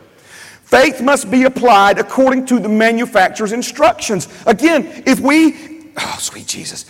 Faith 0.63 1.01
must 1.01 1.31
be 1.31 1.45
applied 1.45 1.97
according 1.97 2.45
to 2.45 2.59
the 2.59 2.69
manufacturer's 2.69 3.51
instructions. 3.51 4.27
Again, 4.45 5.03
if 5.07 5.19
we, 5.19 5.78
oh, 5.97 6.17
sweet 6.19 6.47
Jesus. 6.47 6.85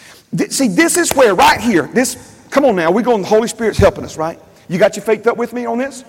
See, 0.49 0.67
this 0.67 0.97
is 0.97 1.13
where, 1.13 1.35
right 1.35 1.59
here, 1.59 1.88
this, 1.88 2.17
come 2.49 2.65
on 2.65 2.75
now, 2.75 2.91
we're 2.91 3.01
going, 3.01 3.21
the 3.21 3.27
Holy 3.27 3.47
Spirit's 3.47 3.77
helping 3.77 4.03
us, 4.03 4.17
right? 4.17 4.39
You 4.67 4.77
got 4.77 4.95
your 4.95 5.03
faith 5.03 5.25
up 5.27 5.38
with 5.38 5.53
me 5.53 5.65
on 5.65 5.77
this? 5.77 6.03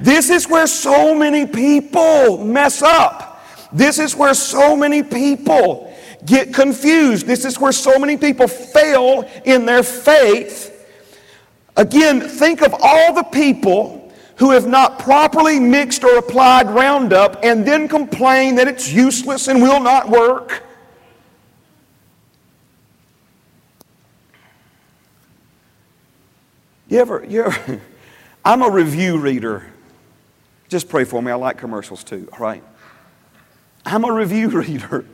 This 0.00 0.30
is 0.30 0.48
where 0.48 0.66
so 0.66 1.14
many 1.14 1.46
people 1.46 2.44
mess 2.44 2.82
up. 2.82 3.44
This 3.72 3.98
is 3.98 4.16
where 4.16 4.34
so 4.34 4.76
many 4.76 5.02
people 5.02 5.94
get 6.24 6.54
confused. 6.54 7.26
This 7.26 7.44
is 7.44 7.60
where 7.60 7.72
so 7.72 7.98
many 7.98 8.16
people 8.16 8.48
fail 8.48 9.28
in 9.44 9.66
their 9.66 9.82
faith. 9.82 10.74
Again, 11.76 12.20
think 12.20 12.62
of 12.62 12.74
all 12.80 13.12
the 13.12 13.24
people 13.24 14.12
who 14.36 14.50
have 14.52 14.66
not 14.66 15.00
properly 15.00 15.58
mixed 15.58 16.04
or 16.04 16.16
applied 16.16 16.70
Roundup 16.70 17.44
and 17.44 17.66
then 17.66 17.88
complain 17.88 18.54
that 18.54 18.68
it's 18.68 18.90
useless 18.90 19.48
and 19.48 19.60
will 19.60 19.80
not 19.80 20.08
work. 20.08 20.62
You 26.88 27.00
ever, 27.00 27.24
you 27.28 27.44
ever, 27.44 27.80
I'm 28.44 28.62
a 28.62 28.70
review 28.70 29.18
reader. 29.18 29.66
Just 30.68 30.88
pray 30.88 31.04
for 31.04 31.22
me. 31.22 31.30
I 31.30 31.34
like 31.34 31.58
commercials 31.58 32.02
too, 32.02 32.28
all 32.32 32.38
right? 32.38 32.64
I'm 33.84 34.04
a 34.04 34.12
review 34.12 34.48
reader. 34.60 35.04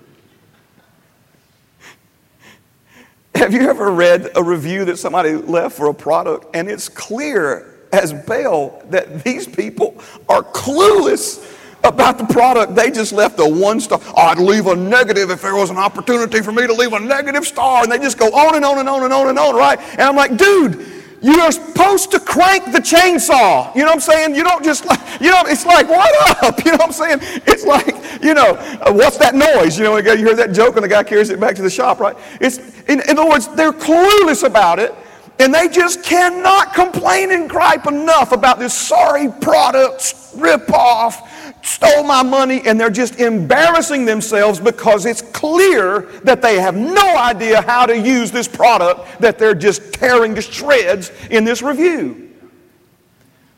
Have 3.35 3.53
you 3.53 3.69
ever 3.69 3.91
read 3.91 4.31
a 4.37 4.43
review 4.43 4.85
that 4.85 4.97
somebody 4.97 5.33
left 5.33 5.77
for 5.77 5.89
a 5.89 5.95
product 5.95 6.55
and 6.55 6.69
it's 6.69 6.89
clear 6.89 7.75
as 7.93 8.13
Bell 8.13 8.81
that 8.91 9.25
these 9.25 9.47
people 9.47 10.01
are 10.29 10.43
clueless 10.43 11.53
about 11.83 12.17
the 12.17 12.25
product? 12.27 12.77
They 12.77 12.93
just 12.93 13.13
left 13.13 13.41
a 13.41 13.49
one 13.49 13.81
star. 13.81 14.01
I'd 14.17 14.39
leave 14.39 14.69
a 14.69 14.77
negative 14.77 15.31
if 15.31 15.43
there 15.43 15.57
was 15.57 15.71
an 15.71 15.79
opportunity 15.79 16.43
for 16.43 16.53
me 16.53 16.69
to 16.69 16.73
leave 16.73 16.93
a 16.93 17.01
negative 17.01 17.45
star. 17.45 17.83
And 17.83 17.91
they 17.91 17.99
just 17.99 18.19
go 18.19 18.27
on 18.29 18.55
and 18.55 18.65
on 18.65 18.79
and 18.79 18.89
on 18.89 19.03
and 19.03 19.13
on 19.13 19.29
and 19.29 19.39
on, 19.39 19.57
right? 19.57 19.81
And 19.81 20.03
I'm 20.03 20.17
like, 20.17 20.37
dude, 20.37 21.04
you 21.23 21.41
are 21.41 21.53
supposed 21.53 22.11
to 22.11 22.21
crank 22.21 22.73
the 22.73 22.79
chainsaw. 22.79 23.75
You 23.75 23.83
know 23.83 23.87
what 23.87 23.95
I'm 23.95 24.01
saying? 24.01 24.35
You 24.35 24.45
don't 24.45 24.65
just, 24.65 24.85
you 25.21 25.31
know, 25.31 25.43
it's 25.47 25.65
like, 25.65 25.89
what 25.89 26.43
up? 26.43 26.59
You 26.65 26.73
know 26.73 26.79
what 26.79 26.87
I'm 26.87 26.93
saying? 26.93 27.19
It's 27.47 27.65
like, 27.65 28.23
you 28.23 28.35
know, 28.35 28.55
uh, 28.55 28.93
what's 28.93 29.19
that 29.19 29.35
noise? 29.35 29.79
You 29.79 29.85
know, 29.85 29.97
you 29.97 30.17
hear 30.17 30.37
that 30.37 30.53
joke 30.53 30.77
and 30.77 30.85
the 30.85 30.89
guy 30.89 31.03
carries 31.03 31.31
it 31.31 31.41
back 31.41 31.55
to 31.57 31.63
the 31.63 31.71
shop, 31.71 32.01
right? 32.01 32.17
It's, 32.41 32.59
in, 32.89 33.01
in 33.09 33.19
other 33.19 33.29
words, 33.29 33.49
they're 33.49 33.73
clueless 33.73 34.45
about 34.45 34.79
it 34.79 34.95
and 35.39 35.53
they 35.53 35.69
just 35.69 36.05
cannot 36.05 36.75
complain 36.75 37.33
and 37.33 37.51
gripe 37.51 37.87
enough 37.87 38.33
about 38.33 38.59
this 38.59 38.73
sorry 38.73 39.29
product 39.41 40.15
rip 40.37 40.71
off 40.71 41.31
stole 41.65 42.05
my 42.05 42.23
money, 42.23 42.63
and 42.67 42.79
they're 42.79 42.91
just 42.91 43.19
embarrassing 43.19 44.05
themselves 44.05 44.61
because 44.61 45.07
it's 45.07 45.23
clear 45.23 46.03
that 46.23 46.43
they 46.43 46.61
have 46.61 46.77
no 46.77 47.17
idea 47.17 47.63
how 47.63 47.87
to 47.87 47.99
use 47.99 48.31
this 48.31 48.47
product 48.47 49.21
that 49.21 49.39
they're 49.39 49.55
just 49.55 49.95
tearing 49.95 50.35
to 50.35 50.43
shreds 50.43 51.11
in 51.31 51.45
this 51.45 51.63
review. 51.63 52.31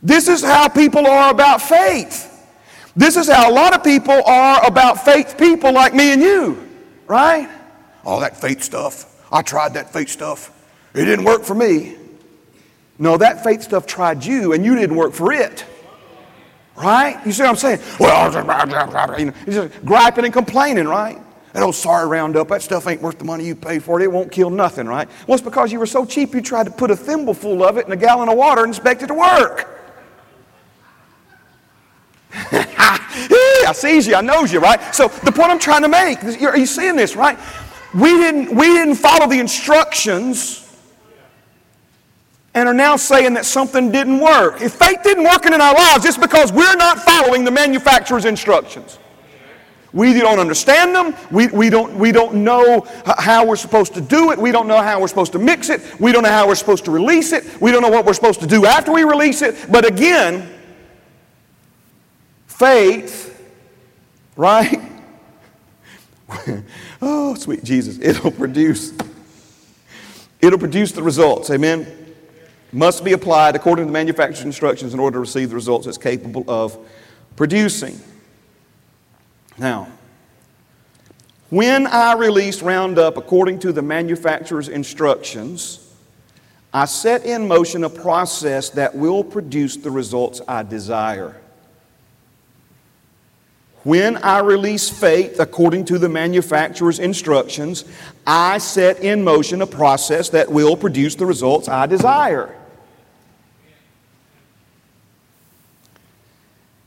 This 0.03 0.29
is 0.29 0.43
how 0.43 0.69
people 0.69 1.07
are 1.07 1.31
about 1.31 1.61
faith. 1.61 2.33
This 2.95 3.17
is 3.17 3.29
how 3.29 3.51
a 3.51 3.53
lot 3.53 3.75
of 3.75 3.83
people 3.83 4.23
are 4.25 4.65
about 4.67 5.05
faith 5.05 5.37
people 5.37 5.73
like 5.73 5.93
me 5.93 6.13
and 6.13 6.23
you, 6.23 6.67
right? 7.07 7.51
All 8.05 8.21
that 8.21 8.41
faith 8.41 8.63
stuff. 8.63 9.13
I 9.33 9.43
tried 9.43 9.75
that 9.75 9.93
faith 9.93 10.09
stuff. 10.09 10.53
It 10.95 11.05
didn't 11.05 11.25
work 11.25 11.43
for 11.43 11.55
me. 11.55 11.97
No, 12.99 13.19
that 13.19 13.45
faith 13.45 13.63
stuff 13.63 13.87
tried 13.87 14.25
you 14.25 14.53
and 14.53 14.65
you 14.65 14.75
didn't 14.75 14.97
work 14.97 15.13
for 15.13 15.33
it. 15.33 15.65
Right? 16.77 17.25
You 17.25 17.33
see 17.33 17.43
what 17.43 17.51
I'm 17.51 17.57
saying? 17.57 17.81
Well, 17.99 18.33
you 19.19 19.27
know, 19.27 19.33
he's 19.45 19.55
just 19.55 19.85
griping 19.85 20.25
and 20.25 20.33
complaining, 20.33 20.87
right? 20.87 21.19
That 21.55 21.63
old 21.63 21.75
sorry 21.75 22.07
Roundup, 22.07 22.49
that 22.49 22.61
stuff 22.61 22.87
ain't 22.87 23.01
worth 23.01 23.19
the 23.19 23.25
money 23.25 23.47
you 23.47 23.57
paid 23.57 23.83
for 23.83 23.99
it. 23.99 24.05
It 24.05 24.13
won't 24.13 24.31
kill 24.31 24.51
nothing, 24.51 24.87
right? 24.87 25.09
Well, 25.27 25.37
it's 25.37 25.45
because 25.45 25.73
you 25.73 25.79
were 25.79 25.87
so 25.87 26.05
cheap 26.05 26.35
you 26.35 26.43
tried 26.43 26.65
to 26.65 26.71
put 26.71 26.91
a 26.91 26.97
thimble 26.97 27.33
full 27.33 27.65
of 27.65 27.79
it 27.79 27.87
in 27.87 27.93
a 27.93 27.97
gallon 27.97 28.29
of 28.29 28.37
water 28.37 28.63
and 28.63 28.75
expect 28.75 29.03
it 29.03 29.07
to 29.07 29.15
work. 29.15 29.67
I 32.33 33.73
sees 33.75 34.07
you, 34.07 34.15
I 34.15 34.21
knows 34.21 34.53
you, 34.53 34.61
right? 34.61 34.95
So 34.95 35.09
the 35.09 35.33
point 35.33 35.51
I'm 35.51 35.59
trying 35.59 35.83
to 35.83 35.89
make, 35.89 36.23
are 36.23 36.59
you 36.59 36.67
seeing 36.67 36.95
this, 36.95 37.17
right? 37.17 37.39
We 37.95 38.11
didn't, 38.11 38.55
we 38.55 38.67
didn't 38.67 38.97
follow 38.97 39.27
the 39.27 39.39
instructions 39.39 40.66
and 42.57 42.67
are 42.67 42.75
now 42.75 42.97
saying 42.97 43.35
that 43.35 43.45
something 43.45 43.93
didn't 43.93 44.19
work. 44.19 44.63
If 44.63 44.73
faith 44.73 45.03
didn't 45.03 45.25
work 45.25 45.45
in 45.45 45.53
our 45.53 45.75
lives, 45.75 46.07
it's 46.07 46.17
because 46.17 46.51
we're 46.51 46.75
not 46.75 46.99
following 46.99 47.45
the 47.45 47.51
manufacturer's 47.51 48.25
instructions. 48.25 48.99
We 49.93 50.15
don't 50.15 50.39
understand 50.39 50.95
them. 50.95 51.15
We, 51.31 51.49
we, 51.49 51.69
don't, 51.69 51.95
we 51.97 52.13
don't 52.13 52.37
know 52.37 52.87
how 53.19 53.45
we're 53.45 53.57
supposed 53.57 53.93
to 53.95 54.01
do 54.01 54.31
it. 54.33 54.39
We 54.39 54.53
don't 54.53 54.67
know 54.67 54.81
how 54.81 54.99
we're 54.99 55.09
supposed 55.09 55.33
to 55.33 55.39
mix 55.39 55.69
it. 55.69 55.83
We 56.01 56.13
don't 56.13 56.23
know 56.23 56.31
how 56.31 56.49
we're 56.49 56.55
supposed 56.55 56.87
to 56.87 56.91
release 56.91 57.33
it. 57.33 57.61
We 57.61 57.73
don't 57.73 57.83
know 57.83 57.91
what 57.91 58.07
we're 58.07 58.15
supposed 58.15 58.41
to 58.41 58.47
do 58.47 58.65
after 58.65 58.91
we 58.91 59.05
release 59.05 59.43
it. 59.43 59.71
But 59.71 59.87
again, 59.87 60.51
faith, 62.47 63.39
right? 64.35 64.81
oh, 67.03 67.35
sweet 67.35 67.65
Jesus, 67.65 67.99
it'll 68.01 68.31
produce. 68.31 68.95
It'll 70.41 70.59
produce 70.59 70.93
the 70.93 71.03
results. 71.03 71.51
Amen 71.51 72.06
must 72.77 73.03
be 73.03 73.15
applied 73.15 73.57
according 73.57 73.85
to 73.85 73.87
the 73.87 73.93
manufacturer's 73.93 74.45
instructions 74.45 74.93
in 74.93 75.01
order 75.01 75.15
to 75.15 75.21
receive 75.21 75.49
the 75.49 75.55
results 75.55 75.87
it's 75.87 75.97
capable 75.97 76.45
of 76.47 76.77
producing. 77.35 77.99
Now, 79.57 79.89
when 81.49 81.87
I 81.87 82.13
release 82.13 82.61
Roundup 82.61 83.17
according 83.17 83.61
to 83.61 83.73
the 83.73 83.81
manufacturer's 83.81 84.69
instructions, 84.69 85.91
I 86.75 86.85
set 86.85 87.25
in 87.25 87.49
motion 87.49 87.83
a 87.83 87.89
process 87.89 88.69
that 88.71 88.95
will 88.95 89.25
produce 89.25 89.79
the 89.79 89.91
results 89.91 90.43
I 90.47 90.63
desire. 90.63 91.41
When 93.85 94.19
I 94.19 94.41
release 94.41 94.91
faith 94.91 95.41
according 95.41 95.87
to 95.87 95.99
the 95.99 96.11
manufacturer's 96.11 96.99
instructions, 96.99 97.87
I 98.27 98.59
set 98.59 99.01
in 99.01 99.25
motion 99.25 99.63
a 99.63 99.67
process 99.67 100.29
that 100.31 100.53
will 100.53 100.77
produce 100.77 101.15
the 101.15 101.25
results 101.25 101.69
I 101.69 101.87
desire. 101.87 102.55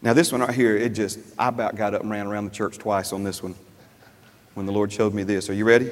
Now, 0.01 0.13
this 0.13 0.31
one 0.31 0.41
right 0.41 0.53
here, 0.53 0.77
it 0.77 0.89
just, 0.89 1.19
I 1.37 1.49
about 1.49 1.75
got 1.75 1.93
up 1.93 2.01
and 2.01 2.09
ran 2.09 2.25
around 2.25 2.45
the 2.45 2.51
church 2.51 2.77
twice 2.77 3.11
on 3.11 3.23
this 3.23 3.43
one 3.43 3.55
when 4.53 4.65
the 4.65 4.71
Lord 4.71 4.91
showed 4.91 5.13
me 5.13 5.23
this. 5.23 5.49
Are 5.49 5.53
you 5.53 5.65
ready? 5.65 5.91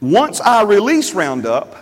Once 0.00 0.40
I 0.40 0.62
release 0.62 1.12
Roundup, 1.12 1.76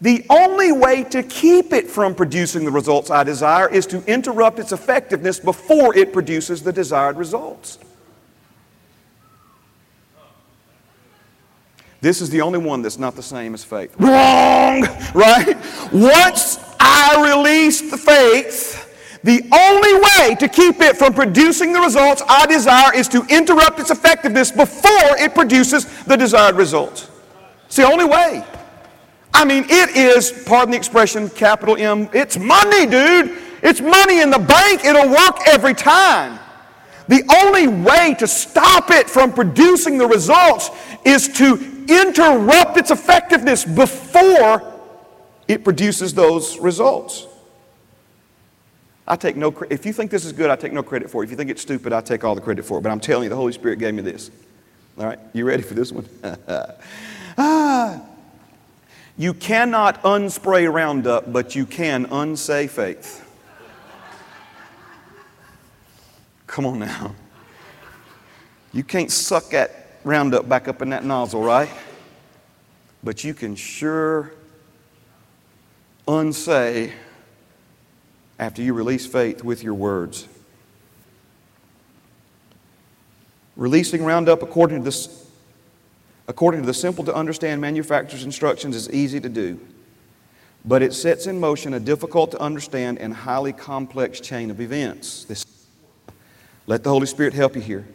the 0.00 0.24
only 0.28 0.72
way 0.72 1.04
to 1.04 1.22
keep 1.22 1.72
it 1.72 1.88
from 1.88 2.14
producing 2.14 2.64
the 2.64 2.70
results 2.70 3.10
I 3.10 3.24
desire 3.24 3.68
is 3.68 3.86
to 3.88 4.04
interrupt 4.04 4.58
its 4.58 4.72
effectiveness 4.72 5.40
before 5.40 5.96
it 5.96 6.12
produces 6.12 6.62
the 6.62 6.72
desired 6.72 7.16
results. 7.16 7.78
This 12.02 12.20
is 12.20 12.28
the 12.28 12.42
only 12.42 12.58
one 12.58 12.82
that's 12.82 12.98
not 12.98 13.16
the 13.16 13.22
same 13.22 13.54
as 13.54 13.64
faith. 13.64 13.94
Wrong! 13.98 14.82
Right? 15.14 15.56
Once 15.92 16.58
I 16.78 17.34
release 17.34 17.90
the 17.90 17.96
faith, 17.96 18.85
the 19.26 19.42
only 19.52 19.92
way 19.92 20.36
to 20.36 20.46
keep 20.46 20.80
it 20.80 20.96
from 20.96 21.12
producing 21.12 21.72
the 21.72 21.80
results 21.80 22.22
I 22.28 22.46
desire 22.46 22.94
is 22.94 23.08
to 23.08 23.26
interrupt 23.28 23.80
its 23.80 23.90
effectiveness 23.90 24.52
before 24.52 25.18
it 25.18 25.34
produces 25.34 26.04
the 26.04 26.14
desired 26.14 26.54
results. 26.54 27.10
It's 27.64 27.74
the 27.74 27.90
only 27.90 28.04
way. 28.04 28.44
I 29.34 29.44
mean, 29.44 29.64
it 29.68 29.96
is, 29.96 30.30
pardon 30.46 30.70
the 30.70 30.76
expression, 30.76 31.28
capital 31.28 31.76
M, 31.76 32.08
it's 32.12 32.38
money, 32.38 32.86
dude. 32.86 33.36
It's 33.64 33.80
money 33.80 34.20
in 34.20 34.30
the 34.30 34.38
bank. 34.38 34.84
It'll 34.84 35.08
work 35.08 35.40
every 35.48 35.74
time. 35.74 36.38
The 37.08 37.24
only 37.44 37.66
way 37.66 38.14
to 38.20 38.28
stop 38.28 38.92
it 38.92 39.10
from 39.10 39.32
producing 39.32 39.98
the 39.98 40.06
results 40.06 40.70
is 41.04 41.26
to 41.38 41.84
interrupt 41.88 42.76
its 42.76 42.92
effectiveness 42.92 43.64
before 43.64 44.72
it 45.48 45.64
produces 45.64 46.14
those 46.14 46.60
results. 46.60 47.26
I 49.08 49.16
take 49.16 49.36
no 49.36 49.52
credit. 49.52 49.74
If 49.74 49.86
you 49.86 49.92
think 49.92 50.10
this 50.10 50.24
is 50.24 50.32
good, 50.32 50.50
I 50.50 50.56
take 50.56 50.72
no 50.72 50.82
credit 50.82 51.10
for 51.10 51.22
it. 51.22 51.26
If 51.26 51.30
you 51.30 51.36
think 51.36 51.50
it's 51.50 51.62
stupid, 51.62 51.92
I 51.92 52.00
take 52.00 52.24
all 52.24 52.34
the 52.34 52.40
credit 52.40 52.64
for 52.64 52.78
it. 52.78 52.82
But 52.82 52.90
I'm 52.90 53.00
telling 53.00 53.24
you, 53.24 53.28
the 53.30 53.36
Holy 53.36 53.52
Spirit 53.52 53.78
gave 53.78 53.94
me 53.94 54.02
this. 54.02 54.30
All 54.98 55.04
right, 55.04 55.18
you 55.32 55.44
ready 55.44 55.62
for 55.62 55.74
this 55.74 55.92
one? 55.92 56.08
ah. 57.38 58.02
You 59.18 59.32
cannot 59.32 60.02
unspray 60.02 60.70
Roundup, 60.70 61.32
but 61.32 61.54
you 61.54 61.64
can 61.64 62.06
unsay 62.06 62.66
faith. 62.66 63.22
Come 66.46 66.66
on 66.66 66.80
now. 66.80 67.14
You 68.72 68.84
can't 68.84 69.10
suck 69.10 69.50
that 69.50 70.00
Roundup 70.04 70.48
back 70.48 70.68
up 70.68 70.82
in 70.82 70.90
that 70.90 71.04
nozzle, 71.04 71.42
right? 71.42 71.70
But 73.02 73.24
you 73.24 73.34
can 73.34 73.56
sure 73.56 74.32
unsay 76.06 76.92
after 78.38 78.62
you 78.62 78.72
release 78.74 79.06
faith 79.06 79.42
with 79.42 79.62
your 79.62 79.74
words. 79.74 80.28
Releasing 83.56 84.04
Roundup 84.04 84.42
according 84.42 84.78
to, 84.78 84.84
this, 84.84 85.26
according 86.28 86.60
to 86.60 86.66
the 86.66 86.74
simple 86.74 87.04
to 87.04 87.14
understand 87.14 87.60
manufacturer's 87.60 88.24
instructions 88.24 88.76
is 88.76 88.90
easy 88.90 89.18
to 89.18 89.30
do, 89.30 89.58
but 90.64 90.82
it 90.82 90.92
sets 90.92 91.26
in 91.26 91.40
motion 91.40 91.72
a 91.72 91.80
difficult 91.80 92.30
to 92.32 92.40
understand 92.40 92.98
and 92.98 93.14
highly 93.14 93.54
complex 93.54 94.20
chain 94.20 94.50
of 94.50 94.60
events. 94.60 95.24
This, 95.24 95.46
let 96.66 96.84
the 96.84 96.90
Holy 96.90 97.06
Spirit 97.06 97.32
help 97.32 97.54
you 97.56 97.62
here. 97.62 97.86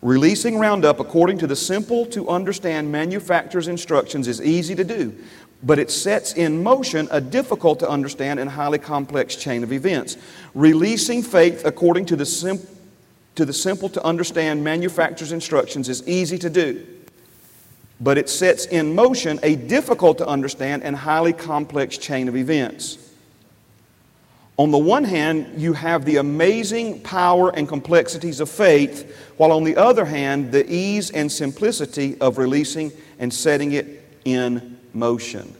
Releasing 0.00 0.58
Roundup 0.58 0.98
according 0.98 1.36
to 1.38 1.46
the 1.46 1.56
simple 1.56 2.06
to 2.06 2.26
understand 2.30 2.90
manufacturer's 2.90 3.68
instructions 3.68 4.26
is 4.26 4.40
easy 4.40 4.74
to 4.74 4.84
do, 4.84 5.14
but 5.62 5.78
it 5.78 5.90
sets 5.90 6.32
in 6.34 6.62
motion 6.62 7.08
a 7.10 7.20
difficult 7.20 7.78
to 7.80 7.88
understand 7.88 8.40
and 8.40 8.48
highly 8.48 8.78
complex 8.78 9.36
chain 9.36 9.62
of 9.62 9.72
events. 9.72 10.16
Releasing 10.54 11.22
faith 11.22 11.64
according 11.66 12.06
to 12.06 12.16
the, 12.16 12.24
sim- 12.24 12.66
to 13.34 13.44
the 13.44 13.52
simple 13.52 13.88
to 13.90 14.02
understand 14.02 14.64
manufacturer's 14.64 15.32
instructions 15.32 15.88
is 15.88 16.06
easy 16.08 16.38
to 16.38 16.48
do, 16.48 16.86
but 18.00 18.16
it 18.16 18.30
sets 18.30 18.64
in 18.66 18.94
motion 18.94 19.38
a 19.42 19.56
difficult 19.56 20.18
to 20.18 20.26
understand 20.26 20.82
and 20.82 20.96
highly 20.96 21.34
complex 21.34 21.98
chain 21.98 22.28
of 22.28 22.36
events. 22.36 22.98
On 24.56 24.70
the 24.70 24.78
one 24.78 25.04
hand, 25.04 25.58
you 25.58 25.72
have 25.72 26.04
the 26.04 26.16
amazing 26.16 27.00
power 27.00 27.50
and 27.54 27.66
complexities 27.66 28.40
of 28.40 28.50
faith, 28.50 29.30
while 29.38 29.52
on 29.52 29.64
the 29.64 29.76
other 29.76 30.04
hand, 30.04 30.52
the 30.52 30.70
ease 30.70 31.10
and 31.10 31.32
simplicity 31.32 32.18
of 32.20 32.36
releasing 32.36 32.92
and 33.18 33.32
setting 33.32 33.72
it 33.72 34.06
in 34.26 34.78
motion. 34.94 35.54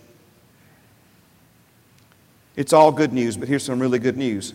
It's 2.57 2.73
all 2.73 2.93
good 2.93 3.13
news, 3.13 3.37
but 3.37 3.49
here's 3.49 3.65
some 3.65 3.81
really 3.81 3.99
good 3.99 4.17
news. 4.17 4.55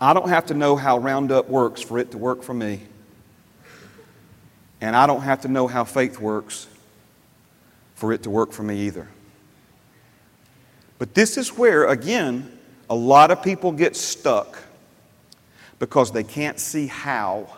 I 0.00 0.12
don't 0.12 0.28
have 0.28 0.46
to 0.46 0.54
know 0.54 0.76
how 0.76 0.98
Roundup 0.98 1.48
works 1.48 1.80
for 1.80 1.98
it 1.98 2.10
to 2.10 2.18
work 2.18 2.42
for 2.42 2.54
me. 2.54 2.80
And 4.80 4.94
I 4.94 5.06
don't 5.06 5.22
have 5.22 5.42
to 5.42 5.48
know 5.48 5.66
how 5.66 5.84
faith 5.84 6.20
works 6.20 6.66
for 7.94 8.12
it 8.12 8.24
to 8.24 8.30
work 8.30 8.52
for 8.52 8.62
me 8.62 8.80
either. 8.80 9.08
But 10.98 11.14
this 11.14 11.36
is 11.36 11.56
where, 11.56 11.88
again, 11.88 12.58
a 12.90 12.94
lot 12.94 13.30
of 13.30 13.42
people 13.42 13.72
get 13.72 13.96
stuck 13.96 14.58
because 15.78 16.12
they 16.12 16.24
can't 16.24 16.58
see 16.58 16.86
how. 16.86 17.48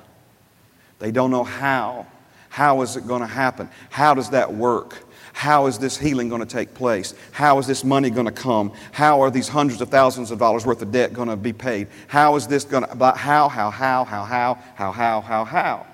They 0.99 1.11
don't 1.11 1.31
know 1.31 1.45
how. 1.45 2.07
How 2.49 2.83
is 2.83 2.97
it 2.97 3.07
going 3.07 3.21
to 3.21 3.27
happen? 3.27 3.69
How 3.91 4.15
does 4.15 4.31
that 4.31 4.53
work? 4.53 5.05
How 5.39 5.69
is 5.69 5.79
this 5.79 5.97
healing 5.97 6.29
going 6.29 6.41
to 6.41 6.47
take 6.49 6.75
place? 6.75 7.15
How 7.31 7.61
is 7.61 7.67
this 7.69 7.85
money 7.85 8.11
going 8.11 8.27
to 8.27 8.33
come? 8.33 8.73
How 8.91 9.21
are 9.21 9.31
these 9.31 9.47
hundreds 9.47 9.81
of 9.81 9.89
thousands 9.89 10.33
of 10.33 10.41
dollars 10.41 10.67
worth 10.67 10.83
of 10.83 10.91
debt 10.91 11.13
going 11.13 11.29
to 11.29 11.37
be 11.37 11.53
paid? 11.53 11.87
How 12.09 12.35
is 12.35 12.49
this 12.49 12.65
going 12.65 12.83
to, 12.83 12.97
how, 13.15 13.47
how, 13.47 13.49
how, 13.49 13.71
how, 13.71 14.03
how, 14.05 14.55
how, 14.75 14.91
how, 14.91 15.21
how, 15.21 15.45
how? 15.45 15.87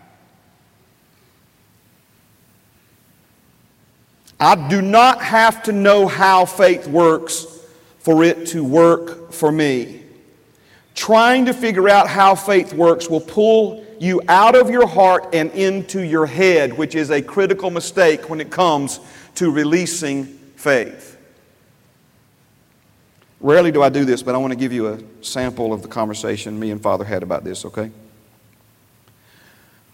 I 4.41 4.67
do 4.71 4.81
not 4.81 5.21
have 5.21 5.63
to 5.65 5.73
know 5.73 6.07
how 6.07 6.47
faith 6.47 6.89
works 6.89 7.47
for 7.99 8.25
it 8.25 8.47
to 8.47 8.65
work 8.65 9.31
for 9.31 9.53
me. 9.53 10.05
Trying 10.95 11.45
to 11.45 11.53
figure 11.53 11.91
out 11.91 12.09
how 12.09 12.35
faith 12.35 12.73
works 12.73 13.11
will 13.11 13.21
pull 13.21 13.85
you 14.01 14.23
out 14.29 14.55
of 14.55 14.71
your 14.71 14.87
heart 14.87 15.35
and 15.35 15.51
into 15.53 16.01
your 16.01 16.25
head, 16.25 16.77
which 16.77 16.95
is 16.95 17.11
a 17.11 17.21
critical 17.21 17.71
mistake 17.71 18.31
when 18.31 18.41
it 18.41 18.51
comes 18.51 19.01
to 19.37 19.51
releasing 19.51 20.25
faith. 20.57 21.19
Rarely 23.41 23.71
do 23.71 23.83
I 23.83 23.89
do 23.89 24.05
this, 24.05 24.23
but 24.23 24.35
I 24.35 24.39
want 24.39 24.53
to 24.53 24.59
give 24.59 24.73
you 24.73 24.89
a 24.89 24.99
sample 25.21 25.73
of 25.73 25.83
the 25.83 25.89
conversation 25.89 26.59
me 26.59 26.71
and 26.71 26.83
Father 26.83 27.05
had 27.05 27.23
about 27.23 27.45
this, 27.45 27.65
okay? 27.67 27.91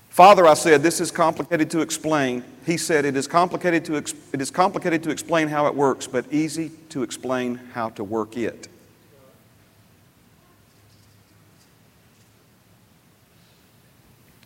Father, 0.09 0.47
I 0.47 0.55
said, 0.55 0.83
this 0.83 1.01
is 1.01 1.11
complicated 1.11 1.71
to 1.71 1.81
explain. 1.81 2.45
He 2.67 2.77
said, 2.77 3.05
it 3.05 3.17
is 3.17 3.27
complicated 3.27 3.85
to, 3.87 3.97
ex- 3.97 4.15
it 4.33 4.41
is 4.41 4.51
complicated 4.51 5.03
to 5.05 5.11
explain 5.11 5.49
how 5.49 5.67
it 5.67 5.75
works, 5.75 6.07
but 6.07 6.31
easy 6.33 6.71
to 6.91 7.03
explain 7.03 7.57
how 7.73 7.91
to 7.91 8.05
work 8.05 8.37
it. 8.37 8.69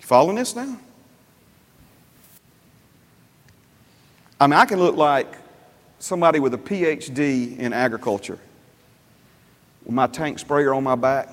Following 0.01 0.37
this 0.37 0.55
now? 0.55 0.79
I 4.41 4.47
mean, 4.47 4.55
I 4.55 4.65
can 4.65 4.79
look 4.79 4.97
like 4.97 5.33
somebody 5.99 6.41
with 6.41 6.55
a 6.55 6.59
PhD 6.59 7.59
in 7.59 7.73
agriculture 7.73 8.39
with 9.85 9.95
my 9.95 10.07
tank 10.07 10.39
sprayer 10.39 10.75
on 10.75 10.83
my 10.83 10.95
back. 10.95 11.29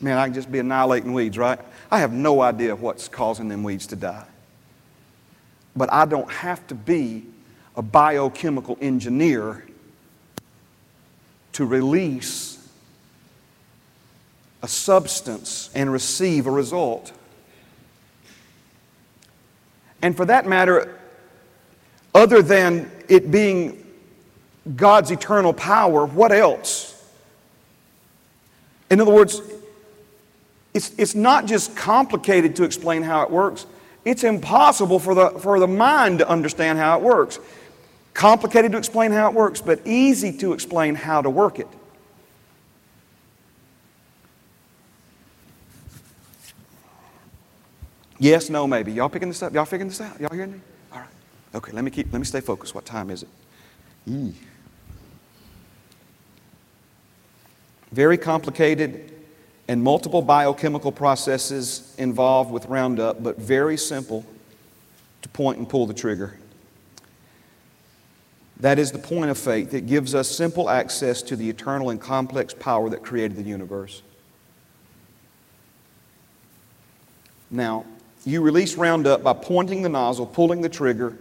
Man, 0.00 0.18
I 0.18 0.26
can 0.26 0.34
just 0.34 0.50
be 0.50 0.58
annihilating 0.58 1.12
weeds, 1.12 1.38
right? 1.38 1.58
I 1.90 2.00
have 2.00 2.12
no 2.12 2.40
idea 2.40 2.74
what's 2.74 3.08
causing 3.08 3.48
them 3.48 3.62
weeds 3.62 3.86
to 3.88 3.96
die. 3.96 4.26
But 5.76 5.92
I 5.92 6.04
don't 6.04 6.30
have 6.30 6.66
to 6.68 6.74
be 6.74 7.24
a 7.76 7.82
biochemical 7.82 8.76
engineer 8.80 9.64
to 11.52 11.64
release 11.64 12.68
a 14.62 14.68
substance 14.68 15.70
and 15.74 15.92
receive 15.92 16.46
a 16.46 16.50
result. 16.50 17.12
And 20.04 20.14
for 20.14 20.26
that 20.26 20.46
matter, 20.46 21.00
other 22.14 22.42
than 22.42 22.90
it 23.08 23.30
being 23.30 23.82
God's 24.76 25.10
eternal 25.10 25.54
power, 25.54 26.04
what 26.04 26.30
else? 26.30 26.90
In 28.90 29.00
other 29.00 29.10
words, 29.10 29.40
it's, 30.74 30.92
it's 30.98 31.14
not 31.14 31.46
just 31.46 31.74
complicated 31.74 32.54
to 32.56 32.64
explain 32.64 33.02
how 33.02 33.22
it 33.22 33.30
works, 33.30 33.64
it's 34.04 34.24
impossible 34.24 34.98
for 34.98 35.14
the, 35.14 35.30
for 35.40 35.58
the 35.58 35.66
mind 35.66 36.18
to 36.18 36.28
understand 36.28 36.78
how 36.78 36.98
it 36.98 37.02
works. 37.02 37.38
Complicated 38.12 38.72
to 38.72 38.78
explain 38.78 39.10
how 39.10 39.30
it 39.30 39.34
works, 39.34 39.62
but 39.62 39.80
easy 39.86 40.36
to 40.36 40.52
explain 40.52 40.96
how 40.96 41.22
to 41.22 41.30
work 41.30 41.58
it. 41.58 41.68
Yes, 48.18 48.48
no, 48.48 48.66
maybe. 48.66 48.92
Y'all 48.92 49.08
picking 49.08 49.28
this 49.28 49.42
up? 49.42 49.52
Y'all 49.52 49.64
figuring 49.64 49.88
this 49.88 50.00
out? 50.00 50.20
Y'all 50.20 50.32
hearing 50.32 50.52
me? 50.52 50.60
All 50.92 51.00
right. 51.00 51.08
Okay, 51.54 51.72
let 51.72 51.84
me 51.84 51.90
keep 51.90 52.12
let 52.12 52.18
me 52.18 52.24
stay 52.24 52.40
focused. 52.40 52.74
What 52.74 52.84
time 52.84 53.10
is 53.10 53.24
it? 53.24 54.34
Very 57.92 58.18
complicated 58.18 59.12
and 59.68 59.82
multiple 59.82 60.20
biochemical 60.20 60.92
processes 60.92 61.94
involved 61.96 62.50
with 62.50 62.66
Roundup, 62.66 63.22
but 63.22 63.38
very 63.38 63.76
simple 63.76 64.26
to 65.22 65.28
point 65.30 65.58
and 65.58 65.68
pull 65.68 65.86
the 65.86 65.94
trigger. 65.94 66.38
That 68.60 68.78
is 68.78 68.92
the 68.92 68.98
point 68.98 69.30
of 69.30 69.38
faith. 69.38 69.70
that 69.70 69.86
gives 69.86 70.14
us 70.14 70.28
simple 70.28 70.70
access 70.70 71.22
to 71.22 71.36
the 71.36 71.48
eternal 71.48 71.90
and 71.90 72.00
complex 72.00 72.54
power 72.54 72.88
that 72.90 73.02
created 73.02 73.36
the 73.36 73.42
universe. 73.42 74.02
Now, 77.50 77.84
You 78.24 78.40
release 78.40 78.76
Roundup 78.76 79.22
by 79.22 79.34
pointing 79.34 79.82
the 79.82 79.88
nozzle, 79.88 80.26
pulling 80.26 80.62
the 80.62 80.68
trigger, 80.68 81.16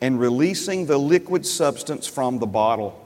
and 0.00 0.20
releasing 0.20 0.86
the 0.86 0.98
liquid 0.98 1.44
substance 1.44 2.06
from 2.06 2.38
the 2.38 2.46
bottle. 2.46 3.00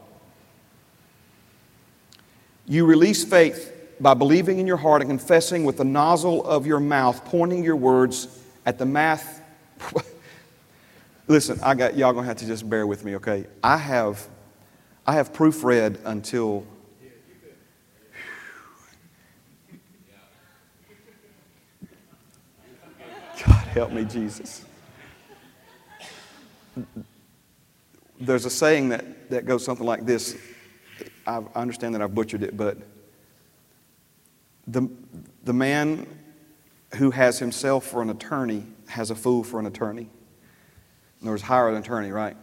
You 2.66 2.84
release 2.84 3.24
faith 3.24 3.72
by 4.00 4.14
believing 4.14 4.58
in 4.58 4.66
your 4.66 4.76
heart 4.76 5.00
and 5.00 5.10
confessing 5.10 5.64
with 5.64 5.78
the 5.78 5.84
nozzle 5.84 6.44
of 6.44 6.66
your 6.66 6.80
mouth, 6.80 7.24
pointing 7.24 7.64
your 7.64 7.76
words 7.76 8.28
at 8.66 8.78
the 8.78 8.86
math. 8.86 9.40
Listen, 11.28 11.58
I 11.62 11.74
got 11.74 11.96
y'all 11.96 12.12
gonna 12.12 12.26
have 12.26 12.36
to 12.38 12.46
just 12.46 12.68
bear 12.68 12.86
with 12.86 13.04
me, 13.04 13.16
okay? 13.16 13.46
I 13.62 13.76
have 13.78 14.26
I 15.06 15.14
have 15.14 15.32
proofread 15.32 15.98
until 16.04 16.66
God 23.46 23.67
help 23.78 23.92
me, 23.92 24.04
Jesus. 24.04 24.64
There's 28.20 28.44
a 28.44 28.50
saying 28.50 28.88
that, 28.88 29.30
that 29.30 29.46
goes 29.46 29.64
something 29.64 29.86
like 29.86 30.04
this. 30.04 30.36
I 31.26 31.42
understand 31.54 31.94
that 31.94 32.02
I've 32.02 32.14
butchered 32.14 32.42
it, 32.42 32.56
but 32.56 32.78
the, 34.66 34.88
the 35.44 35.52
man 35.52 36.06
who 36.96 37.12
has 37.12 37.38
himself 37.38 37.86
for 37.86 38.02
an 38.02 38.10
attorney 38.10 38.66
has 38.88 39.10
a 39.10 39.14
fool 39.14 39.44
for 39.44 39.60
an 39.60 39.66
attorney. 39.66 40.08
In 41.20 41.26
other 41.26 41.30
words, 41.30 41.42
hire 41.42 41.68
an 41.68 41.76
attorney, 41.76 42.10
right? 42.10 42.36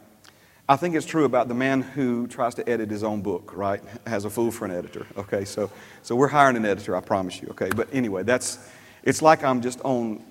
I 0.69 0.78
think 0.78 0.95
it's 0.95 1.06
true 1.06 1.26
about 1.26 1.48
the 1.48 1.54
man 1.54 1.82
who 1.82 2.28
tries 2.28 2.56
to 2.56 2.67
edit 2.67 2.89
his 2.89 3.04
own 3.04 3.21
book, 3.21 3.56
right? 3.56 3.84
Has 4.08 4.26
a 4.26 4.30
fool 4.30 4.52
for 4.52 4.65
an 4.65 4.71
editor. 4.71 5.06
Okay, 5.17 5.45
so 5.45 5.69
so 6.02 6.15
we're 6.15 6.30
hiring 6.30 6.56
an 6.56 6.65
editor, 6.65 6.95
I 6.95 7.02
promise 7.02 7.41
you. 7.41 7.50
Okay, 7.50 7.69
but 7.76 7.88
anyway, 7.93 8.24
that's 8.24 8.58
it's 9.04 9.21
like 9.21 9.43
I'm 9.43 9.62
just 9.62 9.80
on, 9.82 10.24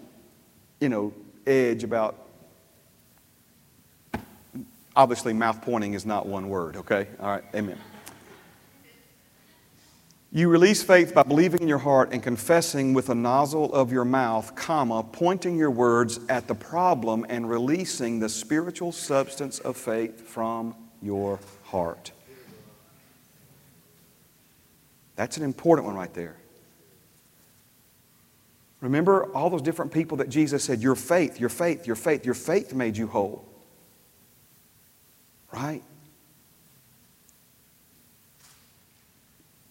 you 0.84 0.90
know, 0.90 1.14
edge 1.46 1.82
about. 1.82 2.28
Obviously, 4.94 5.32
mouth 5.32 5.62
pointing 5.62 5.94
is 5.94 6.04
not 6.04 6.26
one 6.26 6.50
word. 6.50 6.76
Okay, 6.76 7.08
all 7.18 7.28
right, 7.28 7.44
amen. 7.54 7.78
You 10.30 10.50
release 10.50 10.82
faith 10.82 11.14
by 11.14 11.22
believing 11.22 11.62
in 11.62 11.68
your 11.68 11.78
heart 11.78 12.12
and 12.12 12.22
confessing 12.22 12.92
with 12.92 13.08
a 13.08 13.14
nozzle 13.14 13.72
of 13.72 13.92
your 13.92 14.04
mouth, 14.04 14.54
comma, 14.54 15.02
pointing 15.02 15.56
your 15.56 15.70
words 15.70 16.20
at 16.28 16.48
the 16.48 16.54
problem 16.54 17.24
and 17.30 17.48
releasing 17.48 18.18
the 18.18 18.28
spiritual 18.28 18.92
substance 18.92 19.60
of 19.60 19.78
faith 19.78 20.28
from 20.28 20.74
your 21.00 21.40
heart. 21.62 22.12
That's 25.16 25.38
an 25.38 25.44
important 25.44 25.86
one 25.86 25.96
right 25.96 26.12
there. 26.12 26.36
Remember 28.84 29.26
all 29.32 29.50
those 29.50 29.62
different 29.62 29.92
people 29.92 30.18
that 30.18 30.28
Jesus 30.28 30.62
said, 30.62 30.80
Your 30.80 30.94
faith, 30.94 31.40
your 31.40 31.48
faith, 31.48 31.86
your 31.86 31.96
faith, 31.96 32.24
your 32.24 32.34
faith 32.34 32.72
made 32.74 32.96
you 32.96 33.06
whole. 33.06 33.44
Right? 35.52 35.82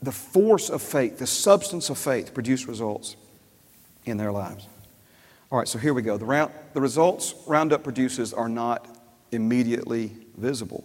the 0.03 0.11
force 0.11 0.69
of 0.69 0.81
faith, 0.81 1.17
the 1.17 1.27
substance 1.27 1.89
of 1.89 1.97
faith 1.97 2.33
produce 2.33 2.67
results 2.67 3.15
in 4.05 4.17
their 4.17 4.31
lives. 4.31 4.67
All 5.49 5.57
right, 5.57 5.67
so 5.67 5.79
here 5.79 5.93
we 5.93 6.01
go. 6.01 6.17
The, 6.17 6.25
round, 6.25 6.51
the 6.73 6.81
results 6.81 7.35
Roundup 7.47 7.83
produces 7.83 8.33
are 8.33 8.49
not 8.49 8.87
immediately 9.31 10.11
visible. 10.35 10.83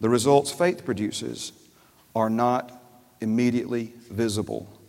The 0.00 0.08
results 0.08 0.50
faith 0.50 0.84
produces 0.84 1.52
are 2.16 2.30
not 2.30 2.82
immediately 3.20 3.92
visible. 4.10 4.79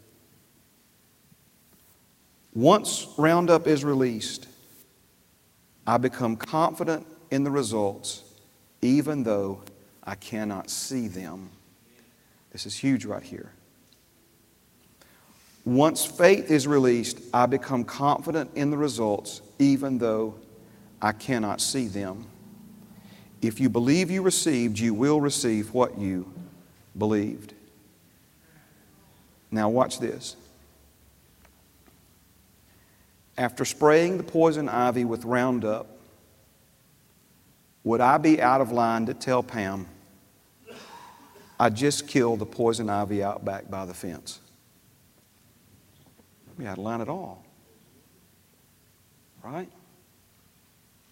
Once 2.53 3.07
Roundup 3.17 3.65
is 3.65 3.83
released, 3.85 4.47
I 5.87 5.97
become 5.97 6.35
confident 6.35 7.07
in 7.31 7.43
the 7.43 7.51
results, 7.51 8.23
even 8.81 9.23
though 9.23 9.61
I 10.03 10.15
cannot 10.15 10.69
see 10.69 11.07
them. 11.07 11.49
This 12.51 12.65
is 12.65 12.75
huge 12.75 13.05
right 13.05 13.23
here. 13.23 13.51
Once 15.63 16.05
faith 16.05 16.49
is 16.49 16.67
released, 16.67 17.21
I 17.33 17.45
become 17.45 17.83
confident 17.83 18.51
in 18.55 18.71
the 18.71 18.77
results, 18.77 19.41
even 19.59 19.97
though 19.99 20.35
I 21.01 21.13
cannot 21.13 21.61
see 21.61 21.87
them. 21.87 22.25
If 23.41 23.59
you 23.59 23.69
believe 23.69 24.11
you 24.11 24.21
received, 24.21 24.77
you 24.77 24.93
will 24.93 25.21
receive 25.21 25.73
what 25.73 25.97
you 25.97 26.31
believed. 26.97 27.53
Now, 29.51 29.69
watch 29.69 29.99
this. 29.99 30.35
After 33.41 33.65
spraying 33.65 34.17
the 34.17 34.23
poison 34.23 34.69
ivy 34.69 35.03
with 35.03 35.25
Roundup, 35.25 35.87
would 37.83 37.99
I 37.99 38.19
be 38.19 38.39
out 38.39 38.61
of 38.61 38.71
line 38.71 39.07
to 39.07 39.15
tell 39.15 39.41
Pam? 39.41 39.87
I 41.59 41.71
just 41.71 42.07
killed 42.07 42.37
the 42.37 42.45
poison 42.45 42.87
ivy 42.87 43.23
out 43.23 43.43
back 43.43 43.67
by 43.67 43.87
the 43.87 43.95
fence. 43.95 44.39
I'd 46.51 46.57
be 46.59 46.67
out 46.67 46.77
of 46.77 46.83
line 46.83 47.01
at 47.01 47.09
all. 47.09 47.43
Right? 49.43 49.71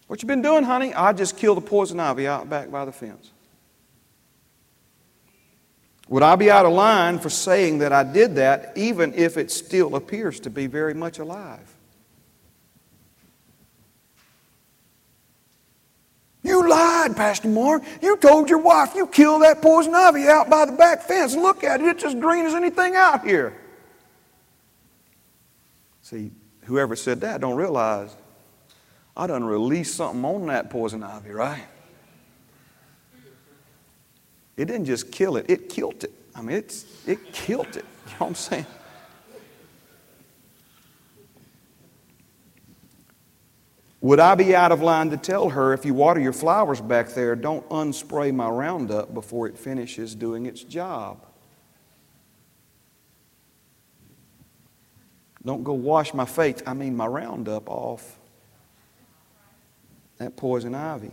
What 0.06 0.22
you 0.22 0.28
been 0.28 0.40
doing, 0.40 0.62
honey? 0.62 0.94
I 0.94 1.12
just 1.12 1.36
killed 1.36 1.56
the 1.56 1.62
poison 1.62 1.98
ivy 1.98 2.28
out 2.28 2.48
back 2.48 2.70
by 2.70 2.84
the 2.84 2.92
fence. 2.92 3.32
Would 6.08 6.22
I 6.22 6.36
be 6.36 6.48
out 6.48 6.64
of 6.64 6.72
line 6.72 7.18
for 7.18 7.28
saying 7.28 7.78
that 7.78 7.92
I 7.92 8.04
did 8.04 8.36
that, 8.36 8.74
even 8.76 9.14
if 9.14 9.36
it 9.36 9.50
still 9.50 9.96
appears 9.96 10.38
to 10.38 10.50
be 10.50 10.68
very 10.68 10.94
much 10.94 11.18
alive? 11.18 11.76
You 16.60 16.68
lied, 16.68 17.16
Pastor 17.16 17.48
Mark. 17.48 17.82
You 18.02 18.18
told 18.18 18.50
your 18.50 18.58
wife 18.58 18.94
you 18.94 19.06
killed 19.06 19.40
that 19.42 19.62
poison 19.62 19.94
ivy 19.94 20.28
out 20.28 20.50
by 20.50 20.66
the 20.66 20.72
back 20.72 21.02
fence. 21.02 21.34
Look 21.34 21.64
at 21.64 21.80
it, 21.80 21.86
it's 21.86 22.04
as 22.04 22.14
green 22.14 22.44
as 22.44 22.54
anything 22.54 22.96
out 22.96 23.26
here. 23.26 23.56
See, 26.02 26.32
whoever 26.64 26.96
said 26.96 27.22
that 27.22 27.40
don't 27.40 27.56
realize 27.56 28.14
I 29.16 29.26
done 29.26 29.42
released 29.42 29.94
something 29.94 30.22
on 30.22 30.48
that 30.48 30.68
poison 30.68 31.02
ivy, 31.02 31.30
right? 31.30 31.64
It 34.58 34.66
didn't 34.66 34.84
just 34.84 35.10
kill 35.10 35.38
it, 35.38 35.46
it 35.48 35.70
killed 35.70 36.04
it. 36.04 36.12
I 36.34 36.42
mean, 36.42 36.56
it's, 36.56 36.84
it 37.06 37.32
killed 37.32 37.68
it. 37.68 37.86
You 38.06 38.12
know 38.12 38.16
what 38.18 38.26
I'm 38.26 38.34
saying? 38.34 38.66
Would 44.02 44.18
I 44.18 44.34
be 44.34 44.56
out 44.56 44.72
of 44.72 44.80
line 44.80 45.10
to 45.10 45.18
tell 45.18 45.50
her, 45.50 45.74
if 45.74 45.84
you 45.84 45.92
water 45.92 46.20
your 46.20 46.32
flowers 46.32 46.80
back 46.80 47.10
there, 47.10 47.36
don't 47.36 47.68
unspray 47.68 48.34
my 48.34 48.48
Roundup 48.48 49.12
before 49.12 49.46
it 49.46 49.58
finishes 49.58 50.14
doing 50.14 50.46
its 50.46 50.62
job? 50.62 51.26
Don't 55.44 55.64
go 55.64 55.74
wash 55.74 56.14
my 56.14 56.24
faith, 56.24 56.62
I 56.66 56.74
mean 56.74 56.96
my 56.96 57.06
Roundup 57.06 57.68
off 57.68 58.18
that 60.18 60.36
poison 60.36 60.74
ivy. 60.74 61.10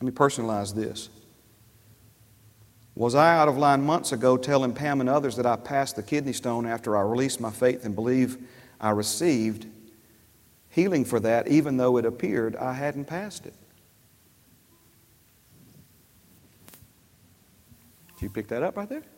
Let 0.00 0.02
me 0.02 0.10
personalize 0.10 0.74
this. 0.74 1.10
Was 2.94 3.14
I 3.14 3.36
out 3.36 3.48
of 3.48 3.56
line 3.56 3.82
months 3.82 4.12
ago 4.12 4.36
telling 4.36 4.72
Pam 4.72 5.00
and 5.00 5.08
others 5.08 5.36
that 5.36 5.46
I 5.46 5.56
passed 5.56 5.96
the 5.96 6.02
kidney 6.02 6.32
stone 6.32 6.66
after 6.66 6.96
I 6.96 7.02
released 7.02 7.40
my 7.40 7.50
faith 7.50 7.84
and 7.84 7.94
believe 7.94 8.38
I 8.80 8.90
received 8.90 9.66
healing 10.70 11.04
for 11.04 11.20
that, 11.20 11.48
even 11.48 11.76
though 11.76 11.98
it 11.98 12.06
appeared 12.06 12.56
I 12.56 12.72
hadn't 12.72 13.04
passed 13.04 13.46
it. 13.46 13.54
Did 18.14 18.22
you 18.22 18.30
pick 18.30 18.48
that 18.48 18.62
up 18.62 18.76
right 18.76 18.88
there? 18.88 19.00
Did 19.00 19.08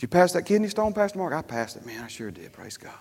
you 0.00 0.08
pass 0.08 0.32
that 0.32 0.42
kidney 0.42 0.68
stone, 0.68 0.92
Pastor 0.92 1.18
Mark? 1.18 1.32
I 1.32 1.42
passed 1.42 1.76
it. 1.76 1.86
Man, 1.86 2.02
I 2.02 2.08
sure 2.08 2.30
did. 2.30 2.52
Praise 2.52 2.76
God. 2.76 2.92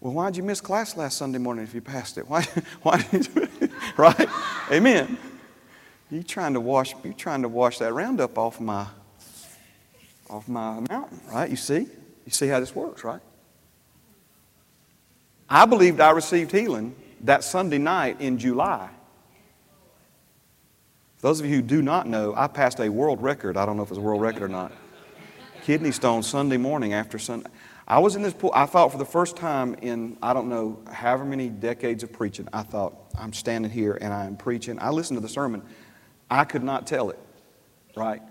Well, 0.00 0.12
why 0.12 0.26
did 0.26 0.36
you 0.36 0.42
miss 0.42 0.60
class 0.60 0.96
last 0.96 1.16
Sunday 1.16 1.38
morning 1.38 1.64
if 1.64 1.74
you 1.74 1.80
passed 1.80 2.18
it? 2.18 2.28
Why, 2.28 2.46
why 2.82 3.02
did 3.10 3.28
you, 3.34 3.48
right? 3.96 4.28
Amen. 4.70 5.16
You 6.14 6.22
trying 6.22 6.54
to 6.54 6.60
wash 6.60 6.94
you 7.02 7.12
trying 7.12 7.42
to 7.42 7.48
wash 7.48 7.78
that 7.78 7.92
roundup 7.92 8.38
off 8.38 8.60
my 8.60 8.86
off 10.30 10.46
my 10.46 10.78
mountain, 10.88 11.20
right? 11.32 11.50
You 11.50 11.56
see? 11.56 11.88
You 12.24 12.30
see 12.30 12.46
how 12.46 12.60
this 12.60 12.72
works, 12.72 13.02
right? 13.02 13.20
I 15.50 15.66
believed 15.66 15.98
I 15.98 16.12
received 16.12 16.52
healing 16.52 16.94
that 17.22 17.42
Sunday 17.42 17.78
night 17.78 18.20
in 18.20 18.38
July. 18.38 18.90
Those 21.20 21.40
of 21.40 21.46
you 21.46 21.56
who 21.56 21.62
do 21.62 21.82
not 21.82 22.06
know, 22.06 22.32
I 22.36 22.46
passed 22.46 22.78
a 22.78 22.88
world 22.88 23.20
record. 23.20 23.56
I 23.56 23.66
don't 23.66 23.76
know 23.76 23.82
if 23.82 23.88
it's 23.88 23.98
a 23.98 24.00
world 24.00 24.20
record 24.20 24.44
or 24.44 24.48
not. 24.48 24.70
Kidney 25.64 25.90
stone 25.90 26.22
Sunday 26.22 26.58
morning 26.58 26.92
after 26.92 27.18
Sunday. 27.18 27.50
I 27.88 27.98
was 27.98 28.14
in 28.14 28.22
this 28.22 28.34
pool. 28.34 28.52
I 28.54 28.66
thought 28.66 28.92
for 28.92 28.98
the 28.98 29.04
first 29.04 29.36
time 29.36 29.74
in, 29.82 30.16
I 30.22 30.32
don't 30.32 30.48
know, 30.48 30.78
however 30.90 31.24
many 31.24 31.48
decades 31.48 32.04
of 32.04 32.12
preaching, 32.12 32.46
I 32.52 32.62
thought, 32.62 32.94
I'm 33.18 33.32
standing 33.32 33.70
here 33.70 33.98
and 34.00 34.12
I'm 34.12 34.36
preaching. 34.36 34.78
I 34.80 34.90
listened 34.90 35.16
to 35.16 35.20
the 35.20 35.28
sermon. 35.28 35.62
I 36.30 36.44
could 36.44 36.62
not 36.64 36.86
tell 36.86 37.10
it. 37.10 37.18
right? 37.96 38.22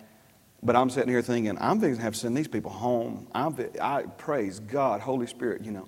But 0.62 0.76
I'm 0.76 0.90
sitting 0.90 1.10
here 1.10 1.22
thinking, 1.22 1.58
I'm 1.60 1.80
going 1.80 1.96
to 1.96 2.02
have 2.02 2.14
to 2.14 2.20
send 2.20 2.38
these 2.38 2.48
people 2.48 2.72
home. 2.72 3.28
I'm, 3.36 3.56
I 3.82 4.04
praise 4.18 4.60
God, 4.60 5.02
Holy 5.02 5.28
Spirit, 5.28 5.64
you 5.64 5.72
know. 5.72 5.88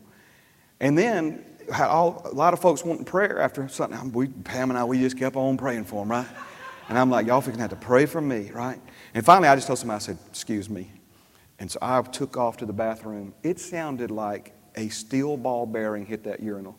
And 0.80 0.98
then 0.98 1.46
all, 1.74 2.22
a 2.26 2.34
lot 2.34 2.54
of 2.54 2.60
folks 2.60 2.84
wanting 2.84 3.06
prayer 3.06 3.40
after 3.40 3.68
something. 3.70 4.12
We, 4.12 4.28
Pam 4.28 4.70
and 4.72 4.78
I, 4.78 4.84
we 4.84 5.00
just 5.00 5.18
kept 5.18 5.36
on 5.36 5.58
praying 5.58 5.86
for 5.86 6.02
them, 6.02 6.12
right? 6.12 6.28
And 6.90 6.98
I'm 7.00 7.10
like, 7.10 7.26
y'all 7.28 7.42
going 7.42 7.54
to 7.54 7.62
have 7.62 7.70
to 7.72 7.76
pray 7.78 8.06
for 8.06 8.22
me, 8.22 8.52
right? 8.52 8.80
And 9.14 9.26
finally, 9.26 9.48
I 9.48 9.56
just 9.56 9.68
told 9.68 9.80
somebody, 9.80 9.96
I 9.96 10.00
said, 10.00 10.18
excuse 10.30 10.70
me. 10.70 10.92
And 11.58 11.72
so 11.72 11.80
I 11.82 12.02
took 12.02 12.38
off 12.38 12.58
to 12.58 12.66
the 12.66 12.74
bathroom. 12.74 13.34
It 13.44 13.60
sounded 13.60 14.12
like 14.12 14.54
a 14.76 14.90
steel 14.90 15.38
ball 15.38 15.66
bearing 15.66 16.06
hit 16.06 16.26
that 16.26 16.42
urinal. 16.42 16.78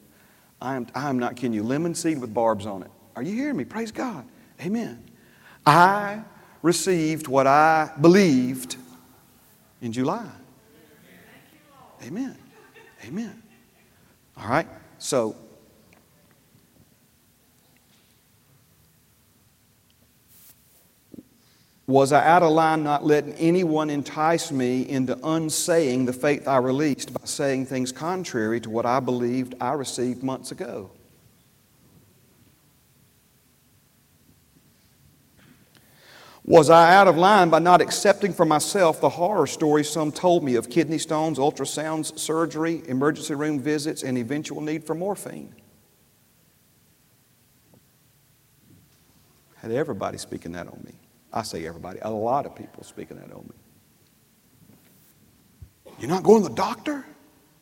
I 0.60 0.76
am, 0.76 0.86
I 0.94 1.08
am 1.08 1.18
not 1.18 1.36
kidding 1.36 1.54
you. 1.54 1.62
Lemon 1.62 1.94
seed 1.94 2.20
with 2.20 2.34
barbs 2.34 2.66
on 2.66 2.82
it. 2.82 2.90
Are 3.16 3.22
you 3.22 3.34
hearing 3.34 3.56
me? 3.56 3.64
Praise 3.64 3.90
God. 3.90 4.26
Amen. 4.60 5.02
I 5.66 6.22
received 6.62 7.26
what 7.26 7.46
I 7.46 7.90
believed 8.00 8.76
in 9.82 9.92
July. 9.92 10.30
Amen. 12.04 12.36
Amen. 13.04 13.42
All 14.36 14.48
right? 14.48 14.68
So, 14.98 15.34
was 21.86 22.12
I 22.12 22.24
out 22.26 22.42
of 22.42 22.52
line 22.52 22.84
not 22.84 23.04
letting 23.04 23.32
anyone 23.34 23.90
entice 23.90 24.52
me 24.52 24.88
into 24.88 25.18
unsaying 25.24 26.04
the 26.04 26.12
faith 26.12 26.46
I 26.46 26.58
released 26.58 27.12
by 27.12 27.24
saying 27.24 27.66
things 27.66 27.90
contrary 27.92 28.60
to 28.60 28.70
what 28.70 28.86
I 28.86 29.00
believed 29.00 29.54
I 29.60 29.72
received 29.72 30.22
months 30.22 30.52
ago? 30.52 30.90
Was 36.56 36.70
I 36.70 36.94
out 36.94 37.06
of 37.06 37.18
line 37.18 37.50
by 37.50 37.58
not 37.58 37.82
accepting 37.82 38.32
for 38.32 38.46
myself 38.46 38.98
the 38.98 39.10
horror 39.10 39.46
stories 39.46 39.90
some 39.90 40.10
told 40.10 40.42
me 40.42 40.54
of 40.54 40.70
kidney 40.70 40.96
stones, 40.96 41.38
ultrasounds, 41.38 42.18
surgery, 42.18 42.80
emergency 42.88 43.34
room 43.34 43.60
visits, 43.60 44.02
and 44.02 44.16
eventual 44.16 44.62
need 44.62 44.82
for 44.82 44.94
morphine? 44.94 45.54
Had 49.56 49.70
everybody 49.70 50.16
speaking 50.16 50.52
that 50.52 50.66
on 50.66 50.80
me. 50.82 50.94
I 51.30 51.42
say 51.42 51.66
everybody, 51.66 51.98
a 52.00 52.10
lot 52.10 52.46
of 52.46 52.56
people 52.56 52.84
speaking 52.84 53.18
that 53.18 53.30
on 53.30 53.52
me. 54.72 54.74
You're 56.00 56.08
not 56.08 56.22
going 56.22 56.42
to 56.42 56.48
the 56.48 56.54
doctor? 56.54 57.04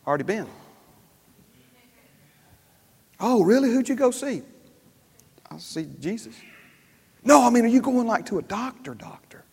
Already 0.06 0.22
been. 0.22 0.46
Oh, 3.18 3.42
really? 3.42 3.70
Who'd 3.70 3.88
you 3.88 3.96
go 3.96 4.12
see? 4.12 4.42
I 5.50 5.58
see 5.58 5.88
Jesus. 5.98 6.36
No, 7.24 7.46
I 7.46 7.50
mean, 7.50 7.64
are 7.64 7.68
you 7.68 7.80
going 7.80 8.06
like 8.06 8.26
to 8.26 8.38
a 8.38 8.42
doctor, 8.42 8.94
doctor? 8.94 9.44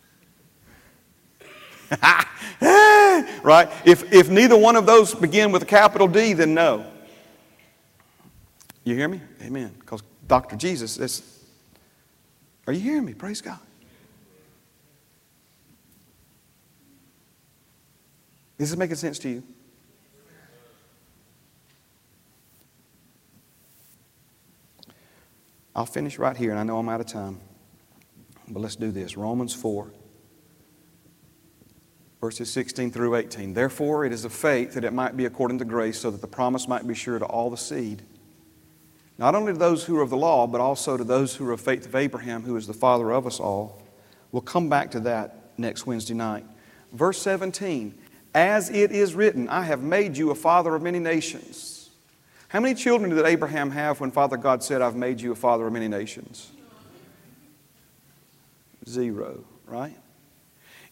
right? 3.42 3.70
If, 3.84 4.12
if 4.12 4.28
neither 4.28 4.56
one 4.56 4.76
of 4.76 4.86
those 4.86 5.14
begin 5.14 5.52
with 5.52 5.62
a 5.62 5.66
capital 5.66 6.06
D, 6.06 6.34
then 6.34 6.54
no. 6.54 6.86
You 8.84 8.94
hear 8.94 9.08
me? 9.08 9.20
Amen. 9.42 9.74
Because 9.78 10.02
Dr. 10.26 10.56
Jesus, 10.56 10.96
that's, 10.96 11.22
are 12.66 12.72
you 12.72 12.80
hearing 12.80 13.04
me? 13.04 13.14
Praise 13.14 13.40
God. 13.40 13.58
Is 18.58 18.70
this 18.70 18.78
making 18.78 18.96
sense 18.96 19.18
to 19.20 19.28
you? 19.28 19.42
I'll 25.74 25.86
finish 25.86 26.18
right 26.18 26.36
here, 26.36 26.50
and 26.50 26.60
I 26.60 26.64
know 26.64 26.78
I'm 26.78 26.88
out 26.88 27.00
of 27.00 27.06
time. 27.06 27.40
But 28.52 28.60
let's 28.60 28.76
do 28.76 28.90
this. 28.90 29.16
Romans 29.16 29.54
4, 29.54 29.90
verses 32.20 32.52
16 32.52 32.90
through 32.90 33.16
18. 33.16 33.54
Therefore, 33.54 34.04
it 34.04 34.12
is 34.12 34.26
of 34.26 34.32
faith 34.32 34.74
that 34.74 34.84
it 34.84 34.92
might 34.92 35.16
be 35.16 35.24
according 35.24 35.58
to 35.60 35.64
grace, 35.64 35.98
so 35.98 36.10
that 36.10 36.20
the 36.20 36.26
promise 36.26 36.68
might 36.68 36.86
be 36.86 36.94
sure 36.94 37.18
to 37.18 37.24
all 37.24 37.48
the 37.48 37.56
seed, 37.56 38.02
not 39.16 39.34
only 39.34 39.54
to 39.54 39.58
those 39.58 39.84
who 39.84 39.98
are 39.98 40.02
of 40.02 40.10
the 40.10 40.18
law, 40.18 40.46
but 40.46 40.60
also 40.60 40.98
to 40.98 41.04
those 41.04 41.34
who 41.36 41.48
are 41.48 41.52
of 41.52 41.62
faith 41.62 41.86
of 41.86 41.94
Abraham, 41.94 42.42
who 42.42 42.56
is 42.56 42.66
the 42.66 42.74
father 42.74 43.10
of 43.10 43.26
us 43.26 43.40
all. 43.40 43.82
We'll 44.32 44.42
come 44.42 44.68
back 44.68 44.90
to 44.90 45.00
that 45.00 45.52
next 45.56 45.86
Wednesday 45.86 46.14
night. 46.14 46.44
Verse 46.92 47.22
17 47.22 47.94
As 48.34 48.68
it 48.68 48.92
is 48.92 49.14
written, 49.14 49.48
I 49.48 49.62
have 49.62 49.82
made 49.82 50.18
you 50.18 50.30
a 50.30 50.34
father 50.34 50.74
of 50.74 50.82
many 50.82 50.98
nations. 50.98 51.88
How 52.48 52.60
many 52.60 52.74
children 52.74 53.14
did 53.14 53.24
Abraham 53.24 53.70
have 53.70 53.98
when 53.98 54.10
Father 54.10 54.36
God 54.36 54.62
said, 54.62 54.82
I've 54.82 54.94
made 54.94 55.22
you 55.22 55.32
a 55.32 55.34
father 55.36 55.66
of 55.66 55.72
many 55.72 55.88
nations? 55.88 56.52
Zero, 58.88 59.44
right? 59.66 59.96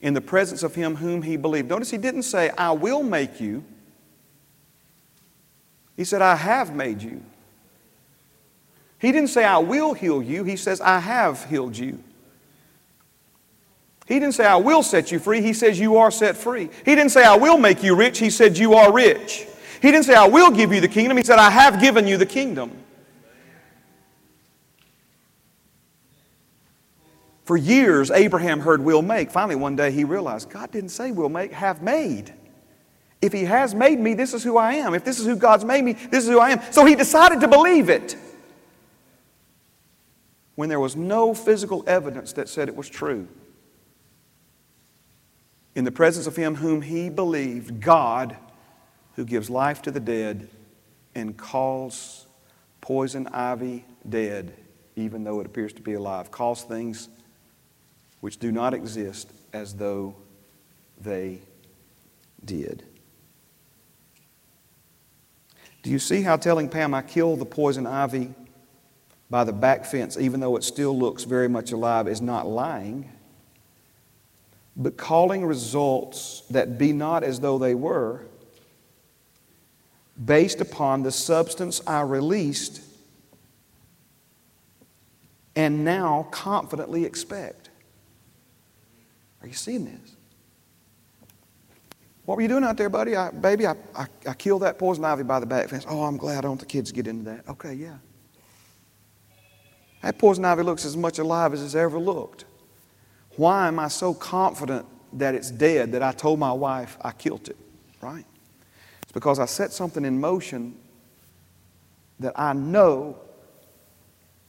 In 0.01 0.15
the 0.15 0.21
presence 0.21 0.63
of 0.63 0.75
him 0.75 0.97
whom 0.97 1.23
he 1.23 1.37
believed. 1.37 1.69
Notice 1.69 1.91
he 1.91 1.99
didn't 1.99 2.23
say, 2.23 2.51
I 2.51 2.73
will 2.73 3.03
make 3.03 3.41
you. 3.41 3.65
He 5.97 6.05
said, 6.05 6.23
I 6.23 6.37
have 6.37 6.75
made 6.75 7.03
you. 7.03 7.23
He 8.99 9.13
didn't 9.13 9.29
say, 9.29 9.45
I 9.45 9.59
will 9.59 9.95
heal 9.95 10.23
you. 10.23 10.45
He 10.45 10.57
says, 10.57 10.81
I 10.81 10.99
have 10.99 11.45
healed 11.47 11.77
you. 11.77 12.03
He 14.07 14.19
didn't 14.19 14.35
say, 14.35 14.45
I 14.45 14.57
will 14.57 14.83
set 14.83 15.13
you 15.13 15.19
free. 15.19 15.41
He 15.41 15.53
says, 15.53 15.79
You 15.79 15.97
are 15.99 16.11
set 16.11 16.37
free. 16.37 16.69
He 16.85 16.95
didn't 16.97 17.11
say, 17.11 17.25
I 17.25 17.37
will 17.37 17.57
make 17.57 17.83
you 17.83 17.95
rich. 17.95 18.19
He 18.19 18.29
said, 18.29 18.59
You 18.59 18.75
are 18.75 18.93
rich. 18.93 19.47
He 19.81 19.91
didn't 19.91 20.05
say, 20.05 20.15
I 20.15 20.27
will 20.27 20.51
give 20.51 20.73
you 20.73 20.81
the 20.81 20.89
kingdom. 20.89 21.17
He 21.17 21.23
said, 21.23 21.39
I 21.39 21.49
have 21.49 21.81
given 21.81 22.07
you 22.07 22.17
the 22.17 22.27
kingdom. 22.27 22.73
For 27.51 27.57
years, 27.57 28.13
Abraham 28.13 28.61
heard 28.61 28.81
will 28.81 29.03
make. 29.03 29.29
Finally, 29.29 29.57
one 29.57 29.75
day 29.75 29.91
he 29.91 30.05
realized 30.05 30.51
God 30.51 30.71
didn't 30.71 30.91
say 30.91 31.11
will 31.11 31.29
make, 31.29 31.51
have 31.51 31.83
made. 31.83 32.33
If 33.21 33.33
he 33.33 33.43
has 33.43 33.75
made 33.75 33.99
me, 33.99 34.15
this 34.15 34.35
is 34.35 34.45
who 34.45 34.57
I 34.57 34.75
am. 34.75 34.95
If 34.95 35.05
this 35.05 35.19
is 35.19 35.27
who 35.27 35.35
God's 35.35 35.65
made 35.65 35.83
me, 35.83 35.95
this 35.95 36.23
is 36.23 36.31
who 36.31 36.39
I 36.39 36.51
am. 36.51 36.61
So 36.71 36.85
he 36.85 36.95
decided 36.95 37.41
to 37.41 37.49
believe 37.49 37.91
it 37.91 38.17
when 40.55 40.69
there 40.69 40.79
was 40.79 40.95
no 40.95 41.35
physical 41.35 41.83
evidence 41.89 42.35
that 42.35 42.49
said 42.49 42.69
it 42.69 42.77
was 42.77 42.89
true. 42.89 43.27
In 45.75 45.83
the 45.83 45.91
presence 45.91 46.29
of 46.29 46.37
him 46.37 46.55
whom 46.55 46.83
he 46.83 47.11
believed, 47.11 47.81
God, 47.81 48.37
who 49.17 49.25
gives 49.25 49.51
life 49.51 49.83
to 49.83 49.91
the 49.91 49.99
dead 49.99 50.49
and 51.17 51.37
calls 51.37 52.29
poison 52.81 53.27
ivy 53.27 53.87
dead, 54.09 54.55
even 54.95 55.25
though 55.25 55.41
it 55.41 55.47
appears 55.47 55.73
to 55.73 55.83
be 55.83 55.95
alive, 55.95 56.31
calls 56.31 56.63
things 56.63 57.09
which 58.21 58.39
do 58.39 58.53
not 58.53 58.75
exist 58.75 59.33
as 59.53 59.75
though 59.75 60.15
they 61.01 61.41
did. 62.45 62.85
Do 65.83 65.91
you 65.91 65.99
see 65.99 66.23
how 66.23 66.37
telling 66.37 66.69
Pam 66.69 66.93
I 66.93 67.03
killed 67.03 67.39
the 67.39 67.47
poison 67.47 67.87
ivy 67.87 68.35
by 69.31 69.45
the 69.45 69.53
back 69.53 69.85
fence, 69.85 70.19
even 70.19 70.41
though 70.41 70.57
it 70.57 70.65
still 70.65 70.97
looks 70.99 71.25
very 71.25 71.49
much 71.49 71.73
alive, 71.73 72.07
is 72.09 72.21
not 72.21 72.47
lying, 72.47 73.11
but 74.77 74.97
calling 74.97 75.45
results 75.45 76.43
that 76.51 76.79
be 76.79 76.93
not 76.93 77.23
as 77.23 77.41
though 77.41 77.59
they 77.59 77.75
were, 77.75 78.27
based 80.23 80.61
upon 80.61 81.03
the 81.03 81.11
substance 81.11 81.81
I 81.87 82.03
released 82.03 82.83
and 85.57 85.85
now 85.85 86.29
confidently 86.31 87.05
expect? 87.05 87.70
Are 89.43 89.47
you 89.47 89.55
seeing 89.55 89.85
this? 89.85 90.17
What 92.25 92.37
were 92.37 92.43
you 92.43 92.49
doing 92.49 92.65
out 92.65 92.77
there, 92.77 92.89
buddy? 92.89 93.17
I, 93.17 93.31
baby, 93.31 93.67
I, 93.67 93.75
I, 93.95 94.07
I 94.27 94.35
killed 94.35 94.63
that 94.63 94.79
poison 94.79 95.05
ivy 95.05 95.25
by 95.25 95.41
the 95.41 95.47
back 95.47 95.69
fence. 95.69 95.85
Oh, 95.89 96.05
I'm 96.05 96.17
glad 96.17 96.39
I 96.39 96.41
don't 96.43 96.61
the 96.61 96.67
kids 96.67 96.93
get 96.93 97.07
into 97.07 97.25
that. 97.25 97.49
Okay, 97.49 97.75
yeah. 97.75 97.97
That 100.03 100.19
poison 100.19 100.45
ivy 100.45 100.63
looks 100.63 100.85
as 100.85 100.97
much 100.97 101.19
alive 101.19 101.53
as 101.53 101.63
it's 101.63 101.75
ever 101.75 101.99
looked. 101.99 102.45
Why 103.37 103.69
am 103.69 103.79
I 103.79 103.89
so 103.89 104.15
confident 104.15 104.87
that 105.15 105.35
it's 105.35 105.51
dead 105.51 105.93
that 105.93 106.03
I 106.03 106.13
told 106.13 106.39
my 106.39 106.53
wife 106.53 106.97
I 107.01 107.13
killed 107.13 107.49
it? 107.49 107.57
Right? 108.01 108.25
It's 109.03 109.13
because 109.13 109.39
I 109.39 109.47
set 109.47 109.73
something 109.73 110.05
in 110.05 110.21
motion 110.21 110.77
that 112.21 112.39
I 112.39 112.53
know 112.53 113.19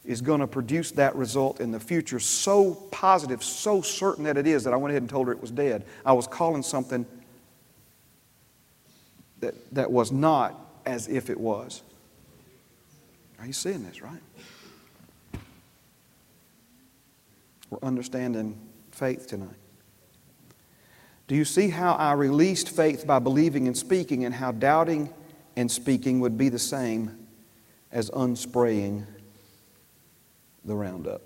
is 0.04 0.22
going 0.22 0.40
to 0.40 0.48
produce 0.48 0.92
that 0.92 1.16
result 1.16 1.60
in 1.60 1.72
the 1.72 1.80
future 1.80 2.20
so 2.20 2.74
positive, 2.92 3.44
so 3.44 3.82
certain 3.82 4.24
that 4.24 4.38
it 4.38 4.48
is 4.48 4.64
that 4.64 4.74
I 4.74 4.78
went 4.78 4.92
ahead 4.92 5.04
and 5.04 5.10
told 5.10 5.28
her 5.28 5.34
it 5.34 5.42
was 5.42 5.52
dead. 5.52 5.86
I 6.06 6.14
was 6.14 6.28
calling 6.28 6.64
something 6.64 7.06
that, 9.40 9.54
that 9.74 9.92
was 9.92 10.12
not 10.12 10.58
as 10.86 11.08
if 11.08 11.30
it 11.30 11.40
was. 11.40 11.84
Are 13.40 13.46
you 13.46 13.54
seeing 13.54 13.84
this, 13.84 14.02
right? 14.02 14.22
We're 17.70 17.80
understanding 17.84 18.60
faith 18.92 19.28
tonight. 19.28 19.50
Do 21.28 21.36
you 21.36 21.46
see 21.46 21.70
how 21.70 21.94
I 21.94 22.14
released 22.14 22.70
faith 22.70 23.08
by 23.08 23.20
believing 23.20 23.68
and 23.68 23.78
speaking, 23.78 24.26
and 24.26 24.36
how 24.36 24.52
doubting 24.52 25.14
and 25.56 25.72
speaking 25.72 26.20
would 26.20 26.38
be 26.38 26.50
the 26.50 26.60
same 26.60 27.28
as 27.92 28.10
unspraying 28.10 29.06
the 30.66 30.76
Roundup. 30.76 31.22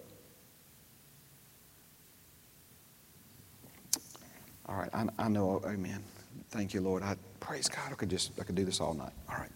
All 4.68 4.76
right, 4.76 4.90
I, 4.94 5.06
I 5.20 5.28
know, 5.28 5.62
amen. 5.66 6.04
Thank 6.50 6.74
you, 6.74 6.82
Lord. 6.82 7.04
I 7.04 7.16
praise 7.40 7.68
God. 7.68 7.92
I 7.92 7.96
could 7.96 8.10
just, 8.10 8.32
I 8.40 8.44
could 8.44 8.56
do 8.56 8.66
this 8.66 8.80
all 8.80 8.94
night. 8.94 9.14
All 9.30 9.38
right. 9.38 9.52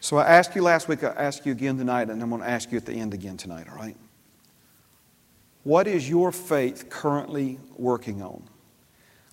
So 0.00 0.18
I 0.18 0.26
asked 0.26 0.54
you 0.54 0.62
last 0.62 0.86
week, 0.86 1.02
I 1.02 1.08
asked 1.08 1.46
you 1.46 1.52
again 1.52 1.78
tonight, 1.78 2.10
and 2.10 2.22
I'm 2.22 2.28
going 2.28 2.42
to 2.42 2.48
ask 2.48 2.70
you 2.70 2.76
at 2.76 2.84
the 2.84 2.92
end 2.92 3.14
again 3.14 3.38
tonight, 3.38 3.66
all 3.70 3.76
right? 3.76 3.96
What 5.62 5.86
is 5.86 6.06
your 6.10 6.30
faith 6.30 6.90
currently 6.90 7.58
working 7.78 8.20
on? 8.20 8.42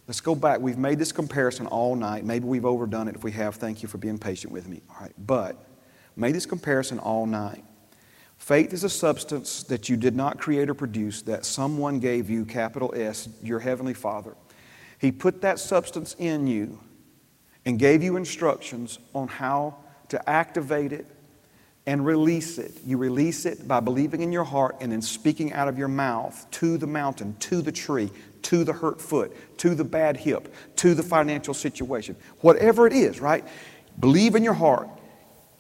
Let's 0.08 0.22
go 0.22 0.34
back. 0.34 0.62
We've 0.62 0.78
made 0.78 0.98
this 0.98 1.12
comparison 1.12 1.68
all 1.68 1.96
night. 1.96 2.24
Maybe 2.24 2.46
we've 2.46 2.66
overdone 2.66 3.10
it. 3.10 3.16
If 3.16 3.24
we 3.24 3.34
have, 3.34 3.56
thank 3.56 3.84
you 3.84 3.90
for 3.90 3.98
being 3.98 4.18
patient 4.18 4.54
with 4.54 4.70
me. 4.70 4.82
All 4.90 4.96
right. 5.02 5.12
But 5.18 5.58
made 6.16 6.36
this 6.36 6.46
comparison 6.46 7.00
all 7.00 7.26
night. 7.26 7.64
Faith 8.38 8.74
is 8.74 8.84
a 8.84 8.90
substance 8.90 9.64
that 9.64 9.88
you 9.88 9.96
did 9.96 10.16
not 10.16 10.40
create 10.40 10.70
or 10.70 10.74
produce, 10.74 11.22
that 11.22 11.46
someone 11.46 12.00
gave 12.00 12.30
you, 12.30 12.44
capital 12.44 12.92
S, 12.96 13.30
your 13.44 13.60
Heavenly 13.60 13.94
Father. 13.94 14.36
He 14.98 15.12
put 15.12 15.42
that 15.42 15.60
substance 15.60 16.16
in 16.18 16.48
you 16.48 16.80
and 17.66 17.78
gave 17.78 18.02
you 18.02 18.16
instructions 18.16 18.98
on 19.14 19.28
how 19.28 19.76
to 20.10 20.30
activate 20.30 20.92
it 20.92 21.08
and 21.86 22.06
release 22.06 22.58
it. 22.58 22.74
You 22.86 22.98
release 22.98 23.46
it 23.46 23.68
by 23.68 23.80
believing 23.80 24.22
in 24.22 24.32
your 24.32 24.44
heart 24.44 24.78
and 24.82 24.92
then 24.92 25.02
speaking 25.02 25.54
out 25.54 25.68
of 25.68 25.78
your 25.78 25.88
mouth 25.88 26.50
to 26.52 26.78
the 26.78 26.88
mountain, 26.88 27.36
to 27.42 27.62
the 27.62 27.72
tree, 27.72 28.10
to 28.44 28.64
the 28.64 28.74
hurt 28.74 29.02
foot, 29.02 29.36
to 29.60 29.76
the 29.76 29.84
bad 29.84 30.18
hip, 30.18 30.54
to 30.78 30.94
the 30.94 31.04
financial 31.04 31.54
situation. 31.54 32.16
Whatever 32.42 32.88
it 32.88 32.94
is, 32.94 33.20
right? 33.20 33.46
Believe 34.00 34.36
in 34.36 34.44
your 34.44 34.54
heart, 34.54 34.90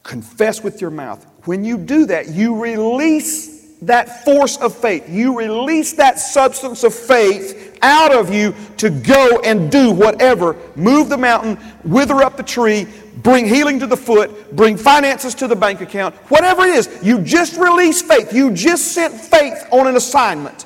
confess 0.03 0.63
with 0.63 0.81
your 0.81 0.91
mouth. 0.91 1.25
When 1.45 1.63
you 1.63 1.77
do 1.77 2.05
that, 2.07 2.29
you 2.29 2.61
release 2.61 3.61
that 3.81 4.23
force 4.23 4.57
of 4.57 4.75
faith. 4.75 5.09
You 5.09 5.37
release 5.37 5.93
that 5.93 6.19
substance 6.19 6.83
of 6.83 6.93
faith 6.93 7.79
out 7.81 8.13
of 8.13 8.33
you 8.33 8.53
to 8.77 8.89
go 8.89 9.39
and 9.43 9.71
do 9.71 9.91
whatever. 9.91 10.55
Move 10.75 11.09
the 11.09 11.17
mountain, 11.17 11.57
wither 11.83 12.21
up 12.21 12.37
the 12.37 12.43
tree, 12.43 12.85
bring 13.17 13.47
healing 13.47 13.79
to 13.79 13.87
the 13.87 13.97
foot, 13.97 14.55
bring 14.55 14.77
finances 14.77 15.33
to 15.35 15.47
the 15.47 15.55
bank 15.55 15.81
account, 15.81 16.13
whatever 16.29 16.63
it 16.63 16.75
is. 16.75 16.99
You 17.01 17.21
just 17.21 17.57
release 17.57 18.01
faith. 18.01 18.33
You 18.33 18.51
just 18.53 18.93
sent 18.93 19.13
faith 19.13 19.65
on 19.71 19.87
an 19.87 19.95
assignment. 19.95 20.65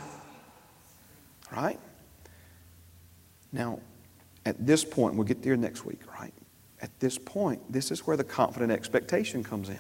Right? 1.56 1.80
Now, 3.54 3.80
at 4.46 4.66
this 4.66 4.84
point, 4.84 5.16
we'll 5.16 5.24
get 5.24 5.42
there 5.42 5.56
next 5.56 5.86
week? 5.86 6.00
At 6.86 7.00
this 7.00 7.18
point, 7.18 7.74
this 7.74 7.90
is 7.90 8.06
where 8.06 8.16
the 8.16 8.24
confident 8.24 8.72
expectation 8.72 9.44
comes 9.44 9.70
in. 9.70 9.80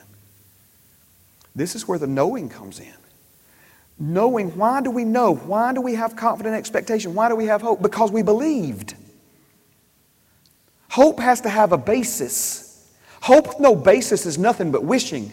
This 1.56 1.76
is 1.76 1.88
where 1.88 2.00
the 2.00 2.08
knowing 2.08 2.50
comes 2.50 2.80
in. 2.80 2.96
Knowing, 4.00 4.58
why 4.58 4.82
do 4.82 4.90
we 4.90 5.04
know? 5.04 5.36
Why 5.36 5.72
do 5.72 5.82
we 5.82 5.94
have 5.94 6.16
confident 6.16 6.56
expectation? 6.56 7.14
Why 7.14 7.30
do 7.30 7.36
we 7.36 7.46
have 7.46 7.62
hope? 7.62 7.80
Because 7.84 8.12
we 8.12 8.24
believed. 8.24 8.96
Hope 10.90 11.20
has 11.20 11.42
to 11.42 11.50
have 11.50 11.74
a 11.74 11.78
basis. 11.78 12.92
Hope 13.22 13.50
with 13.50 13.60
no 13.60 13.76
basis 13.76 14.26
is 14.26 14.40
nothing 14.40 14.72
but 14.72 14.84
wishing. 14.84 15.32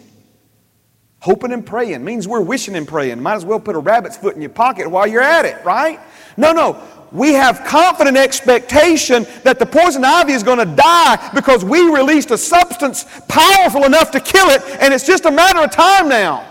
Hoping 1.21 1.53
and 1.53 1.65
praying 1.65 2.05
means 2.05 2.27
we're 2.27 2.39
wishing 2.39 2.75
and 2.75 2.87
praying. 2.87 3.19
Might 3.19 3.37
as 3.37 3.45
well 3.45 3.59
put 3.59 3.75
a 3.75 3.79
rabbit's 3.79 4.15
foot 4.15 4.35
in 4.35 4.43
your 4.43 4.51
pocket 4.51 4.91
while 4.91 5.07
you're 5.07 5.23
at 5.23 5.45
it, 5.45 5.65
right? 5.65 5.99
No, 6.37 6.53
no. 6.53 6.79
We 7.13 7.33
have 7.33 7.63
confident 7.63 8.17
expectation 8.17 9.27
that 9.43 9.59
the 9.59 9.67
poison 9.67 10.03
ivy 10.03 10.33
is 10.33 10.41
going 10.41 10.57
to 10.57 10.75
die 10.75 11.29
because 11.35 11.63
we 11.63 11.87
released 11.89 12.31
a 12.31 12.37
substance 12.39 13.05
powerful 13.27 13.83
enough 13.83 14.09
to 14.11 14.19
kill 14.19 14.49
it, 14.49 14.63
and 14.81 14.91
it's 14.91 15.05
just 15.05 15.25
a 15.25 15.31
matter 15.31 15.59
of 15.59 15.69
time 15.69 16.09
now. 16.09 16.49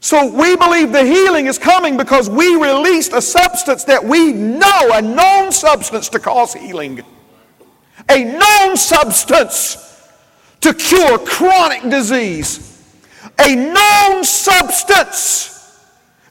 So 0.00 0.32
we 0.32 0.56
believe 0.56 0.90
the 0.90 1.04
healing 1.04 1.46
is 1.46 1.58
coming 1.58 1.96
because 1.96 2.28
we 2.28 2.56
released 2.56 3.12
a 3.12 3.22
substance 3.22 3.84
that 3.84 4.04
we 4.04 4.32
know, 4.32 4.90
a 4.92 5.00
known 5.00 5.52
substance 5.52 6.08
to 6.08 6.18
cause 6.18 6.54
healing. 6.54 7.02
A 8.08 8.24
known 8.24 8.76
substance 8.76 10.08
to 10.60 10.74
cure 10.74 11.18
chronic 11.18 11.88
disease. 11.88 12.82
A 13.38 13.54
known 13.54 14.24
substance 14.24 15.57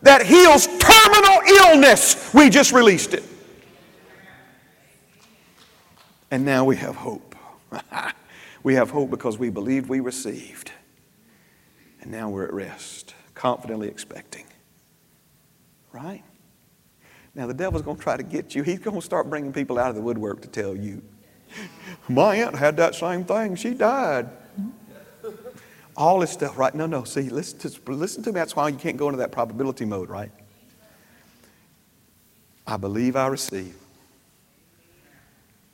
that 0.02 0.26
heals 0.26 0.68
terminal 0.68 1.42
illness. 1.66 2.34
We 2.34 2.50
just 2.50 2.72
released 2.72 3.14
it. 3.14 3.24
And 6.30 6.44
now 6.46 6.66
we 6.66 6.76
have 6.76 6.96
hope. 6.96 7.36
we 8.64 8.76
have 8.76 8.90
hope 8.90 9.10
because 9.10 9.38
we 9.38 9.50
believed 9.50 9.90
we 9.90 10.00
received. 10.00 10.72
And 12.02 12.12
now 12.12 12.30
we're 12.30 12.46
at 12.46 12.54
rest 12.54 13.16
confidently 13.38 13.88
expecting. 13.88 14.46
Right? 15.92 16.24
Now, 17.36 17.46
the 17.46 17.54
devil's 17.54 17.84
going 17.84 17.98
to 17.98 18.04
try 18.04 18.18
to 18.18 18.24
get 18.24 18.56
you. 18.56 18.64
He's 18.64 18.80
going 18.80 19.00
to 19.00 19.06
start 19.06 19.30
bringing 19.30 19.54
people 19.54 19.78
out 19.78 19.90
of 19.90 19.96
the 19.96 20.02
woodwork 20.02 20.42
to 20.42 20.48
tell 20.48 20.76
you. 20.76 21.04
My 22.10 22.36
aunt 22.36 22.56
had 22.56 22.78
that 22.78 22.96
same 22.96 23.24
thing. 23.24 23.56
She 23.56 23.74
died. 23.74 24.30
All 25.98 26.20
this 26.20 26.32
stuff, 26.32 26.60
right? 26.60 26.74
No, 26.76 26.86
no. 26.86 27.04
See, 27.04 27.24
listen 27.24 27.58
to, 27.60 27.92
listen 27.92 28.24
to 28.24 28.30
me. 28.30 28.36
That's 28.36 28.56
why 28.56 28.70
you 28.70 28.78
can't 28.78 28.98
go 28.98 29.08
into 29.08 29.18
that 29.18 29.32
probability 29.32 29.84
mode, 29.84 30.10
right? 30.10 30.32
I 32.68 32.78
believe 32.78 33.16
I 33.16 33.28
receive. 33.28 33.76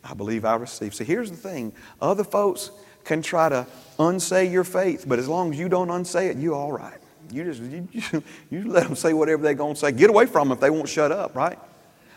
I 0.01 0.13
believe 0.13 0.45
I 0.45 0.55
receive. 0.55 0.95
See, 0.95 1.03
here's 1.03 1.29
the 1.29 1.37
thing. 1.37 1.73
Other 2.01 2.23
folks 2.23 2.71
can 3.03 3.21
try 3.21 3.49
to 3.49 3.67
unsay 3.99 4.49
your 4.49 4.63
faith, 4.63 5.05
but 5.07 5.19
as 5.19 5.27
long 5.27 5.51
as 5.51 5.59
you 5.59 5.67
don't 5.67 5.89
unsay 5.89 6.27
it, 6.27 6.37
you're 6.37 6.55
all 6.55 6.71
right. 6.71 6.99
You 7.29 7.43
just, 7.43 7.61
you, 8.13 8.23
you 8.49 8.71
let 8.71 8.83
them 8.83 8.95
say 8.95 9.11
whatever 9.11 9.43
they're 9.43 9.53
going 9.53 9.73
to 9.73 9.79
say. 9.79 9.91
Get 9.91 10.09
away 10.09 10.25
from 10.25 10.47
them 10.47 10.55
if 10.55 10.61
they 10.61 10.69
won't 10.69 10.87
shut 10.87 11.11
up, 11.11 11.35
right? 11.35 11.59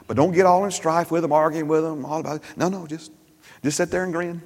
But 0.06 0.16
don't 0.16 0.32
get 0.32 0.46
all 0.46 0.64
in 0.64 0.70
strife 0.70 1.10
with 1.10 1.22
them, 1.22 1.32
arguing 1.32 1.66
with 1.66 1.82
them, 1.82 2.04
all 2.04 2.20
about 2.20 2.36
it. 2.36 2.42
No, 2.56 2.68
no, 2.68 2.86
just, 2.86 3.10
just 3.64 3.76
sit 3.76 3.90
there 3.90 4.04
and 4.04 4.12
grin. 4.12 4.42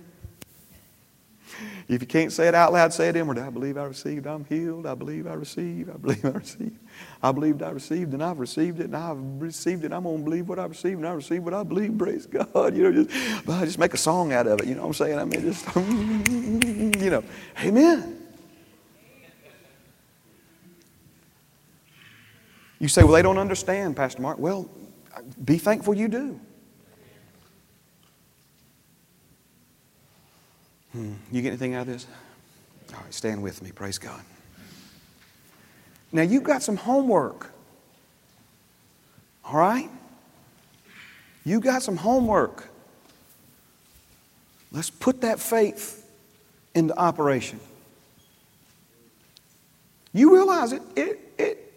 If 1.91 2.01
you 2.01 2.07
can't 2.07 2.31
say 2.31 2.47
it 2.47 2.55
out 2.55 2.73
loud, 2.73 2.93
say 2.93 3.09
it 3.09 3.17
inward. 3.17 3.37
I 3.37 3.51
believe 3.51 3.77
I 3.77 3.83
received, 3.83 4.25
I'm 4.25 4.45
healed. 4.45 4.87
I 4.87 4.95
believe 4.95 5.27
I 5.27 5.33
received, 5.33 5.91
I 5.91 5.97
believe 5.97 6.25
I 6.25 6.29
received. 6.29 6.79
I 7.21 7.33
believed 7.33 7.63
I 7.63 7.71
received, 7.71 8.13
and 8.13 8.23
I've 8.23 8.39
received 8.39 8.79
it, 8.79 8.85
and 8.85 8.97
I've 8.97 9.19
received 9.19 9.83
it. 9.83 9.93
I'm 9.93 10.05
to 10.05 10.19
believe 10.19 10.49
what 10.49 10.61
I 10.61 10.67
received, 10.67 10.99
and 10.99 11.09
I 11.09 11.11
received 11.11 11.45
what 11.45 11.53
I 11.53 11.65
believe. 11.65 11.99
Praise 11.99 12.27
God. 12.27 12.77
You 12.77 12.85
know, 12.85 13.03
just, 13.03 13.45
just 13.45 13.79
make 13.81 13.93
a 13.93 13.97
song 13.97 14.33
out 14.33 14.47
of 14.47 14.61
it. 14.61 14.69
You 14.69 14.77
know 14.77 14.83
what 14.83 14.87
I'm 14.87 14.95
saying? 14.95 15.19
I 15.19 15.25
mean, 15.25 15.41
just, 15.43 15.67
you 17.03 17.11
know, 17.11 17.25
amen. 17.61 18.19
You 22.79 22.87
say, 22.87 23.03
well, 23.03 23.15
they 23.15 23.23
don't 23.23 23.39
understand, 23.39 23.97
Pastor 23.97 24.23
Mark. 24.23 24.39
Well, 24.39 24.71
be 25.45 25.59
thankful 25.59 25.95
you 25.95 26.07
do. 26.07 26.41
Hmm. 30.93 31.15
You 31.31 31.43
get 31.43 31.49
anything 31.49 31.75
out 31.75 31.83
of 31.83 31.89
this? 31.89 32.07
All 32.93 33.01
right, 33.01 33.15
stand 33.15 33.43
with 33.43 33.63
me. 33.63 33.71
Praise 33.71 33.99
God. 33.99 34.21
Now, 36.13 36.23
you've 36.23 36.43
got 36.43 36.63
some 36.63 36.77
homework. 36.77 37.53
All 39.45 39.59
right? 39.59 39.89
You 41.45 41.61
got 41.61 41.83
some 41.83 41.97
homework. 41.97 42.69
Let's 44.73 44.91
put 44.91 45.21
that 45.23 45.41
faith 45.41 46.09
into 46.75 46.97
operation. 46.99 47.61
You 50.13 50.35
realize 50.35 50.73
it, 50.73 50.83
it, 50.97 51.33
it 51.39 51.73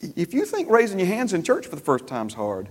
if 0.00 0.32
you 0.32 0.44
think 0.44 0.70
raising 0.70 0.98
your 0.98 1.08
hands 1.08 1.32
in 1.32 1.42
church 1.42 1.66
for 1.66 1.76
the 1.76 1.82
first 1.82 2.06
time 2.06 2.28
is 2.28 2.34
hard, 2.34 2.68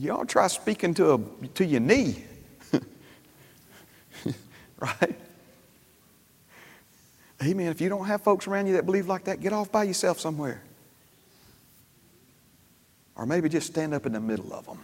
to 0.00 0.24
try 0.26 0.46
speaking 0.46 0.94
to, 0.94 1.14
a, 1.14 1.46
to 1.54 1.64
your 1.64 1.80
knee. 1.80 2.24
right? 4.80 5.18
Amen. 7.42 7.68
If 7.68 7.80
you 7.80 7.88
don't 7.88 8.06
have 8.06 8.22
folks 8.22 8.46
around 8.46 8.66
you 8.66 8.74
that 8.74 8.86
believe 8.86 9.08
like 9.08 9.24
that, 9.24 9.40
get 9.40 9.52
off 9.52 9.70
by 9.70 9.84
yourself 9.84 10.18
somewhere. 10.20 10.62
Or 13.14 13.26
maybe 13.26 13.48
just 13.48 13.66
stand 13.66 13.94
up 13.94 14.06
in 14.06 14.12
the 14.12 14.20
middle 14.20 14.52
of 14.52 14.66
them. 14.66 14.78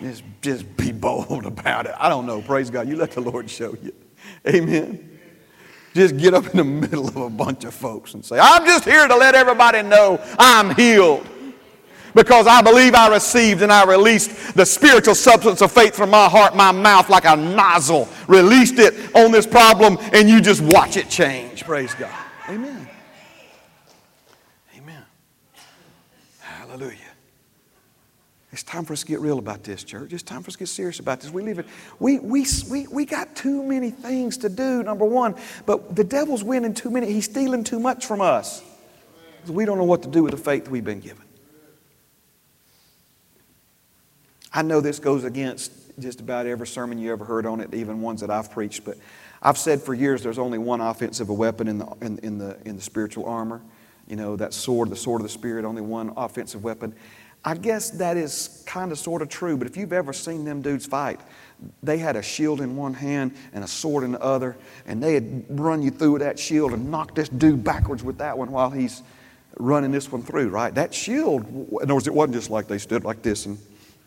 Just, 0.00 0.22
just 0.40 0.76
be 0.76 0.92
bold 0.92 1.44
about 1.46 1.86
it. 1.86 1.94
I 1.98 2.08
don't 2.08 2.26
know. 2.26 2.40
Praise 2.40 2.70
God. 2.70 2.88
You 2.88 2.96
let 2.96 3.12
the 3.12 3.20
Lord 3.20 3.48
show 3.48 3.74
you. 3.82 3.92
Amen 4.46 5.10
just 5.94 6.16
get 6.16 6.34
up 6.34 6.46
in 6.46 6.56
the 6.56 6.64
middle 6.64 7.08
of 7.08 7.16
a 7.16 7.30
bunch 7.30 7.64
of 7.64 7.74
folks 7.74 8.14
and 8.14 8.24
say, 8.24 8.38
I'm 8.40 8.64
just 8.64 8.84
here 8.84 9.06
to 9.06 9.16
let 9.16 9.34
everybody 9.34 9.82
know 9.82 10.20
I'm 10.38 10.74
healed. 10.76 11.26
Because 12.14 12.46
I 12.46 12.62
believe 12.62 12.94
I 12.94 13.08
received 13.08 13.62
and 13.62 13.72
I 13.72 13.84
released 13.84 14.54
the 14.54 14.66
spiritual 14.66 15.14
substance 15.14 15.62
of 15.62 15.72
faith 15.72 15.94
from 15.94 16.10
my 16.10 16.28
heart, 16.28 16.56
my 16.56 16.72
mouth, 16.72 17.08
like 17.08 17.24
a 17.24 17.36
nozzle. 17.36 18.08
Released 18.28 18.78
it 18.78 18.94
on 19.14 19.32
this 19.32 19.46
problem, 19.46 19.98
and 20.12 20.28
you 20.28 20.40
just 20.40 20.60
watch 20.60 20.96
it 20.96 21.08
change. 21.08 21.64
Praise 21.64 21.94
God. 21.94 22.14
Amen. 22.48 22.88
Amen. 24.76 25.04
Hallelujah. 26.40 26.96
It's 28.52 28.64
time 28.64 28.84
for 28.84 28.92
us 28.92 29.00
to 29.00 29.06
get 29.06 29.20
real 29.20 29.38
about 29.38 29.62
this, 29.62 29.84
church. 29.84 30.12
It's 30.12 30.24
time 30.24 30.42
for 30.42 30.48
us 30.48 30.54
to 30.54 30.58
get 30.58 30.68
serious 30.68 30.98
about 30.98 31.20
this. 31.20 31.30
We 31.30 31.42
leave 31.42 31.60
it. 31.60 31.66
We, 32.00 32.18
we, 32.18 32.44
we, 32.68 32.86
we 32.88 33.04
got 33.04 33.36
too 33.36 33.62
many 33.62 33.90
things 33.90 34.36
to 34.38 34.48
do, 34.48 34.82
number 34.82 35.04
one. 35.04 35.36
But 35.66 35.94
the 35.94 36.02
devil's 36.02 36.42
winning 36.42 36.74
too 36.74 36.90
many. 36.90 37.12
He's 37.12 37.26
stealing 37.26 37.62
too 37.62 37.78
much 37.78 38.06
from 38.06 38.20
us. 38.20 38.62
we 39.46 39.64
don't 39.64 39.78
know 39.78 39.84
what 39.84 40.02
to 40.02 40.08
do 40.08 40.24
with 40.24 40.32
the 40.32 40.36
faith 40.36 40.68
we've 40.68 40.84
been 40.84 40.98
given. 40.98 41.22
I 44.52 44.62
know 44.62 44.80
this 44.80 44.98
goes 44.98 45.24
against 45.24 45.72
just 46.00 46.20
about 46.20 46.46
every 46.46 46.66
sermon 46.66 46.98
you 46.98 47.12
ever 47.12 47.24
heard 47.24 47.46
on 47.46 47.60
it, 47.60 47.72
even 47.74 48.00
ones 48.00 48.20
that 48.20 48.30
I've 48.30 48.50
preached, 48.50 48.84
but 48.84 48.96
I've 49.42 49.58
said 49.58 49.80
for 49.80 49.94
years 49.94 50.22
there's 50.22 50.38
only 50.38 50.58
one 50.58 50.80
offensive 50.80 51.28
weapon 51.28 51.68
in 51.68 51.78
the, 51.78 51.86
in, 52.00 52.18
in, 52.18 52.38
the, 52.38 52.58
in 52.64 52.76
the 52.76 52.82
spiritual 52.82 53.26
armor. 53.26 53.60
You 54.08 54.16
know, 54.16 54.34
that 54.36 54.52
sword, 54.52 54.90
the 54.90 54.96
sword 54.96 55.20
of 55.20 55.22
the 55.22 55.32
Spirit, 55.32 55.64
only 55.64 55.82
one 55.82 56.12
offensive 56.16 56.64
weapon. 56.64 56.94
I 57.44 57.54
guess 57.54 57.90
that 57.90 58.16
is 58.16 58.62
kind 58.66 58.92
of 58.92 58.98
sort 58.98 59.22
of 59.22 59.28
true, 59.28 59.56
but 59.56 59.66
if 59.66 59.76
you've 59.76 59.92
ever 59.92 60.12
seen 60.12 60.44
them 60.44 60.60
dudes 60.60 60.84
fight, 60.84 61.20
they 61.82 61.96
had 61.96 62.16
a 62.16 62.22
shield 62.22 62.60
in 62.60 62.76
one 62.76 62.92
hand 62.92 63.34
and 63.52 63.62
a 63.62 63.68
sword 63.68 64.04
in 64.04 64.12
the 64.12 64.20
other, 64.20 64.56
and 64.84 65.02
they 65.02 65.14
had 65.14 65.44
run 65.48 65.80
you 65.80 65.90
through 65.90 66.18
that 66.18 66.38
shield 66.38 66.72
and 66.72 66.90
knocked 66.90 67.14
this 67.14 67.28
dude 67.28 67.62
backwards 67.62 68.02
with 68.02 68.18
that 68.18 68.36
one 68.36 68.50
while 68.50 68.68
he's 68.68 69.02
running 69.58 69.90
this 69.92 70.10
one 70.10 70.22
through, 70.22 70.48
right? 70.48 70.74
That 70.74 70.92
shield, 70.92 71.46
in 71.46 71.82
other 71.82 71.94
words, 71.94 72.06
it 72.08 72.14
wasn't 72.14 72.34
just 72.34 72.50
like 72.50 72.66
they 72.66 72.78
stood 72.78 73.04
like 73.04 73.22
this 73.22 73.46
and, 73.46 73.58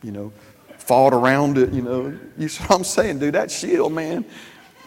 you 0.04 0.12
know, 0.12 0.32
fought 0.78 1.14
around 1.14 1.58
it, 1.58 1.72
you 1.72 1.82
know. 1.82 2.18
You 2.38 2.48
see 2.48 2.64
what 2.64 2.78
I'm 2.78 2.84
saying, 2.84 3.20
dude? 3.20 3.36
That 3.36 3.50
shield, 3.50 3.94
man, 3.94 4.26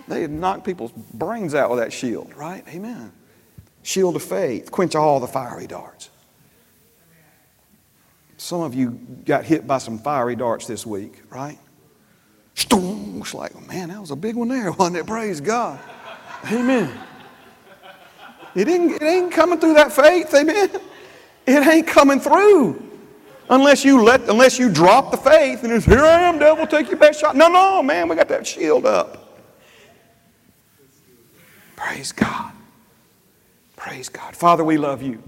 they 0.08 0.22
had 0.22 0.30
knocked 0.30 0.64
people's 0.64 0.92
brains 0.92 1.54
out 1.54 1.70
with 1.70 1.80
that 1.80 1.92
shield, 1.92 2.32
right? 2.34 2.64
Amen. 2.68 3.12
Shield 3.82 4.16
of 4.16 4.22
faith, 4.22 4.70
quench 4.70 4.94
all 4.94 5.20
the 5.20 5.26
fiery 5.26 5.66
darts. 5.66 6.10
Some 8.36 8.60
of 8.60 8.74
you 8.74 8.90
got 9.24 9.44
hit 9.44 9.66
by 9.66 9.78
some 9.78 9.98
fiery 9.98 10.36
darts 10.36 10.66
this 10.66 10.84
week, 10.84 11.22
right? 11.30 11.58
It's 12.54 13.34
like, 13.34 13.68
man, 13.68 13.88
that 13.88 14.00
was 14.00 14.10
a 14.10 14.16
big 14.16 14.36
one 14.36 14.48
there, 14.48 14.72
wasn't 14.78 14.98
it? 14.98 15.06
Praise 15.06 15.40
God. 15.40 15.78
Amen. 16.50 16.92
It 18.54 18.68
ain't, 18.68 18.92
it 18.92 19.02
ain't 19.02 19.32
coming 19.32 19.58
through 19.58 19.74
that 19.74 19.92
faith, 19.92 20.32
amen. 20.34 20.70
It 21.46 21.66
ain't 21.66 21.86
coming 21.86 22.20
through. 22.20 22.85
Unless 23.48 23.84
you 23.84 24.02
let, 24.02 24.28
unless 24.28 24.58
you 24.58 24.70
drop 24.70 25.10
the 25.10 25.16
faith 25.16 25.62
and 25.62 25.72
it's 25.72 25.86
here 25.86 26.04
I 26.04 26.22
am, 26.22 26.38
devil, 26.38 26.66
take 26.66 26.88
your 26.88 26.98
best 26.98 27.20
shot. 27.20 27.36
No, 27.36 27.48
no, 27.48 27.82
man, 27.82 28.08
we 28.08 28.16
got 28.16 28.28
that 28.28 28.46
shield 28.46 28.86
up. 28.86 29.40
Praise 31.76 32.10
God. 32.10 32.52
Praise 33.76 34.08
God. 34.08 34.34
Father, 34.34 34.64
we 34.64 34.78
love 34.78 35.02
you. 35.02 35.22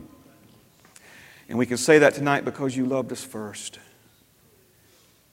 And 1.49 1.59
we 1.59 1.64
can 1.64 1.77
say 1.77 1.99
that 2.01 2.14
tonight 2.14 2.45
because 2.45 2.77
you 2.77 2.87
loved 2.87 3.12
us 3.12 3.23
first. 3.23 3.79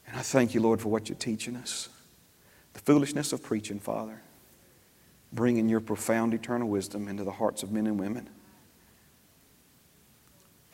And 0.08 0.16
I 0.16 0.22
thank 0.22 0.54
you, 0.54 0.62
Lord, 0.62 0.80
for 0.80 0.90
what 0.90 1.10
you're 1.10 1.18
teaching 1.18 1.56
us. 1.56 1.90
The 2.74 2.80
foolishness 2.82 3.34
of 3.34 3.42
preaching, 3.42 3.80
Father, 3.80 4.22
bringing 5.34 5.68
your 5.68 5.82
profound 5.82 6.34
eternal 6.34 6.68
wisdom 6.68 7.08
into 7.08 7.24
the 7.24 7.32
hearts 7.32 7.64
of 7.64 7.72
men 7.72 7.88
and 7.88 8.00
women. 8.00 8.30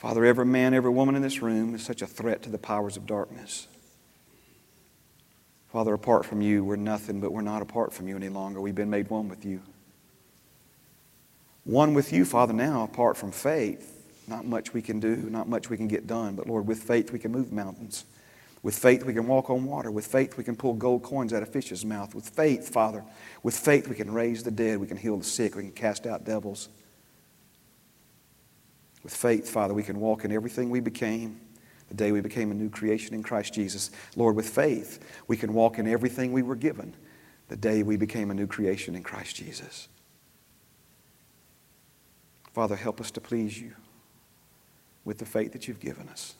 Father, 0.01 0.25
every 0.25 0.47
man, 0.47 0.73
every 0.73 0.89
woman 0.89 1.13
in 1.13 1.21
this 1.21 1.43
room 1.43 1.75
is 1.75 1.85
such 1.85 2.01
a 2.01 2.07
threat 2.07 2.41
to 2.41 2.49
the 2.49 2.57
powers 2.57 2.97
of 2.97 3.05
darkness. 3.05 3.67
Father, 5.71 5.93
apart 5.93 6.25
from 6.25 6.41
you, 6.41 6.63
we're 6.63 6.75
nothing, 6.75 7.19
but 7.19 7.31
we're 7.31 7.41
not 7.41 7.61
apart 7.61 7.93
from 7.93 8.07
you 8.07 8.15
any 8.15 8.27
longer. 8.27 8.59
We've 8.59 8.73
been 8.73 8.89
made 8.89 9.11
one 9.11 9.29
with 9.29 9.45
you. 9.45 9.61
One 11.65 11.93
with 11.93 12.11
you, 12.11 12.25
Father, 12.25 12.51
now, 12.51 12.83
apart 12.83 13.15
from 13.15 13.31
faith. 13.31 13.95
Not 14.27 14.43
much 14.43 14.73
we 14.73 14.81
can 14.81 14.99
do, 14.99 15.15
not 15.17 15.47
much 15.47 15.69
we 15.69 15.77
can 15.77 15.87
get 15.87 16.07
done, 16.07 16.33
but 16.33 16.47
Lord, 16.47 16.65
with 16.65 16.81
faith 16.81 17.11
we 17.11 17.19
can 17.19 17.31
move 17.31 17.51
mountains. 17.51 18.05
With 18.63 18.75
faith, 18.75 19.05
we 19.05 19.13
can 19.13 19.27
walk 19.27 19.51
on 19.51 19.65
water. 19.65 19.91
With 19.91 20.07
faith, 20.07 20.35
we 20.35 20.43
can 20.43 20.55
pull 20.55 20.73
gold 20.73 21.03
coins 21.03 21.31
out 21.31 21.43
of 21.43 21.49
fish's 21.49 21.85
mouth. 21.85 22.15
With 22.15 22.27
faith, 22.27 22.69
Father, 22.69 23.03
with 23.43 23.55
faith, 23.55 23.87
we 23.87 23.93
can 23.93 24.11
raise 24.11 24.41
the 24.41 24.49
dead. 24.49 24.79
We 24.79 24.87
can 24.87 24.97
heal 24.97 25.17
the 25.17 25.23
sick. 25.23 25.55
We 25.55 25.61
can 25.61 25.71
cast 25.71 26.07
out 26.07 26.25
devils. 26.25 26.69
With 29.03 29.15
faith, 29.15 29.49
Father, 29.49 29.73
we 29.73 29.83
can 29.83 29.99
walk 29.99 30.25
in 30.25 30.31
everything 30.31 30.69
we 30.69 30.79
became 30.79 31.39
the 31.91 31.97
day 31.97 32.13
we 32.13 32.21
became 32.21 32.51
a 32.51 32.53
new 32.53 32.69
creation 32.69 33.13
in 33.13 33.21
Christ 33.21 33.53
Jesus. 33.53 33.91
Lord, 34.15 34.35
with 34.37 34.47
faith, 34.47 34.99
we 35.27 35.35
can 35.35 35.53
walk 35.53 35.77
in 35.77 35.87
everything 35.87 36.31
we 36.31 36.41
were 36.41 36.55
given 36.55 36.95
the 37.49 37.57
day 37.57 37.83
we 37.83 37.97
became 37.97 38.31
a 38.31 38.33
new 38.33 38.47
creation 38.47 38.95
in 38.95 39.03
Christ 39.03 39.35
Jesus. 39.35 39.89
Father, 42.53 42.77
help 42.77 43.01
us 43.01 43.11
to 43.11 43.19
please 43.19 43.59
you 43.59 43.73
with 45.03 45.17
the 45.17 45.25
faith 45.25 45.51
that 45.51 45.67
you've 45.67 45.81
given 45.81 46.07
us. 46.07 46.35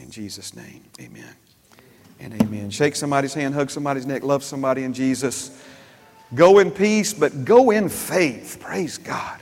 In 0.00 0.10
Jesus' 0.10 0.56
name, 0.56 0.82
amen 1.00 1.36
and 2.18 2.42
amen. 2.42 2.70
Shake 2.70 2.96
somebody's 2.96 3.34
hand, 3.34 3.54
hug 3.54 3.70
somebody's 3.70 4.06
neck, 4.06 4.24
love 4.24 4.42
somebody 4.42 4.82
in 4.82 4.92
Jesus. 4.92 5.56
Go 6.34 6.58
in 6.58 6.72
peace, 6.72 7.14
but 7.14 7.44
go 7.44 7.70
in 7.70 7.88
faith. 7.88 8.58
Praise 8.60 8.98
God. 8.98 9.40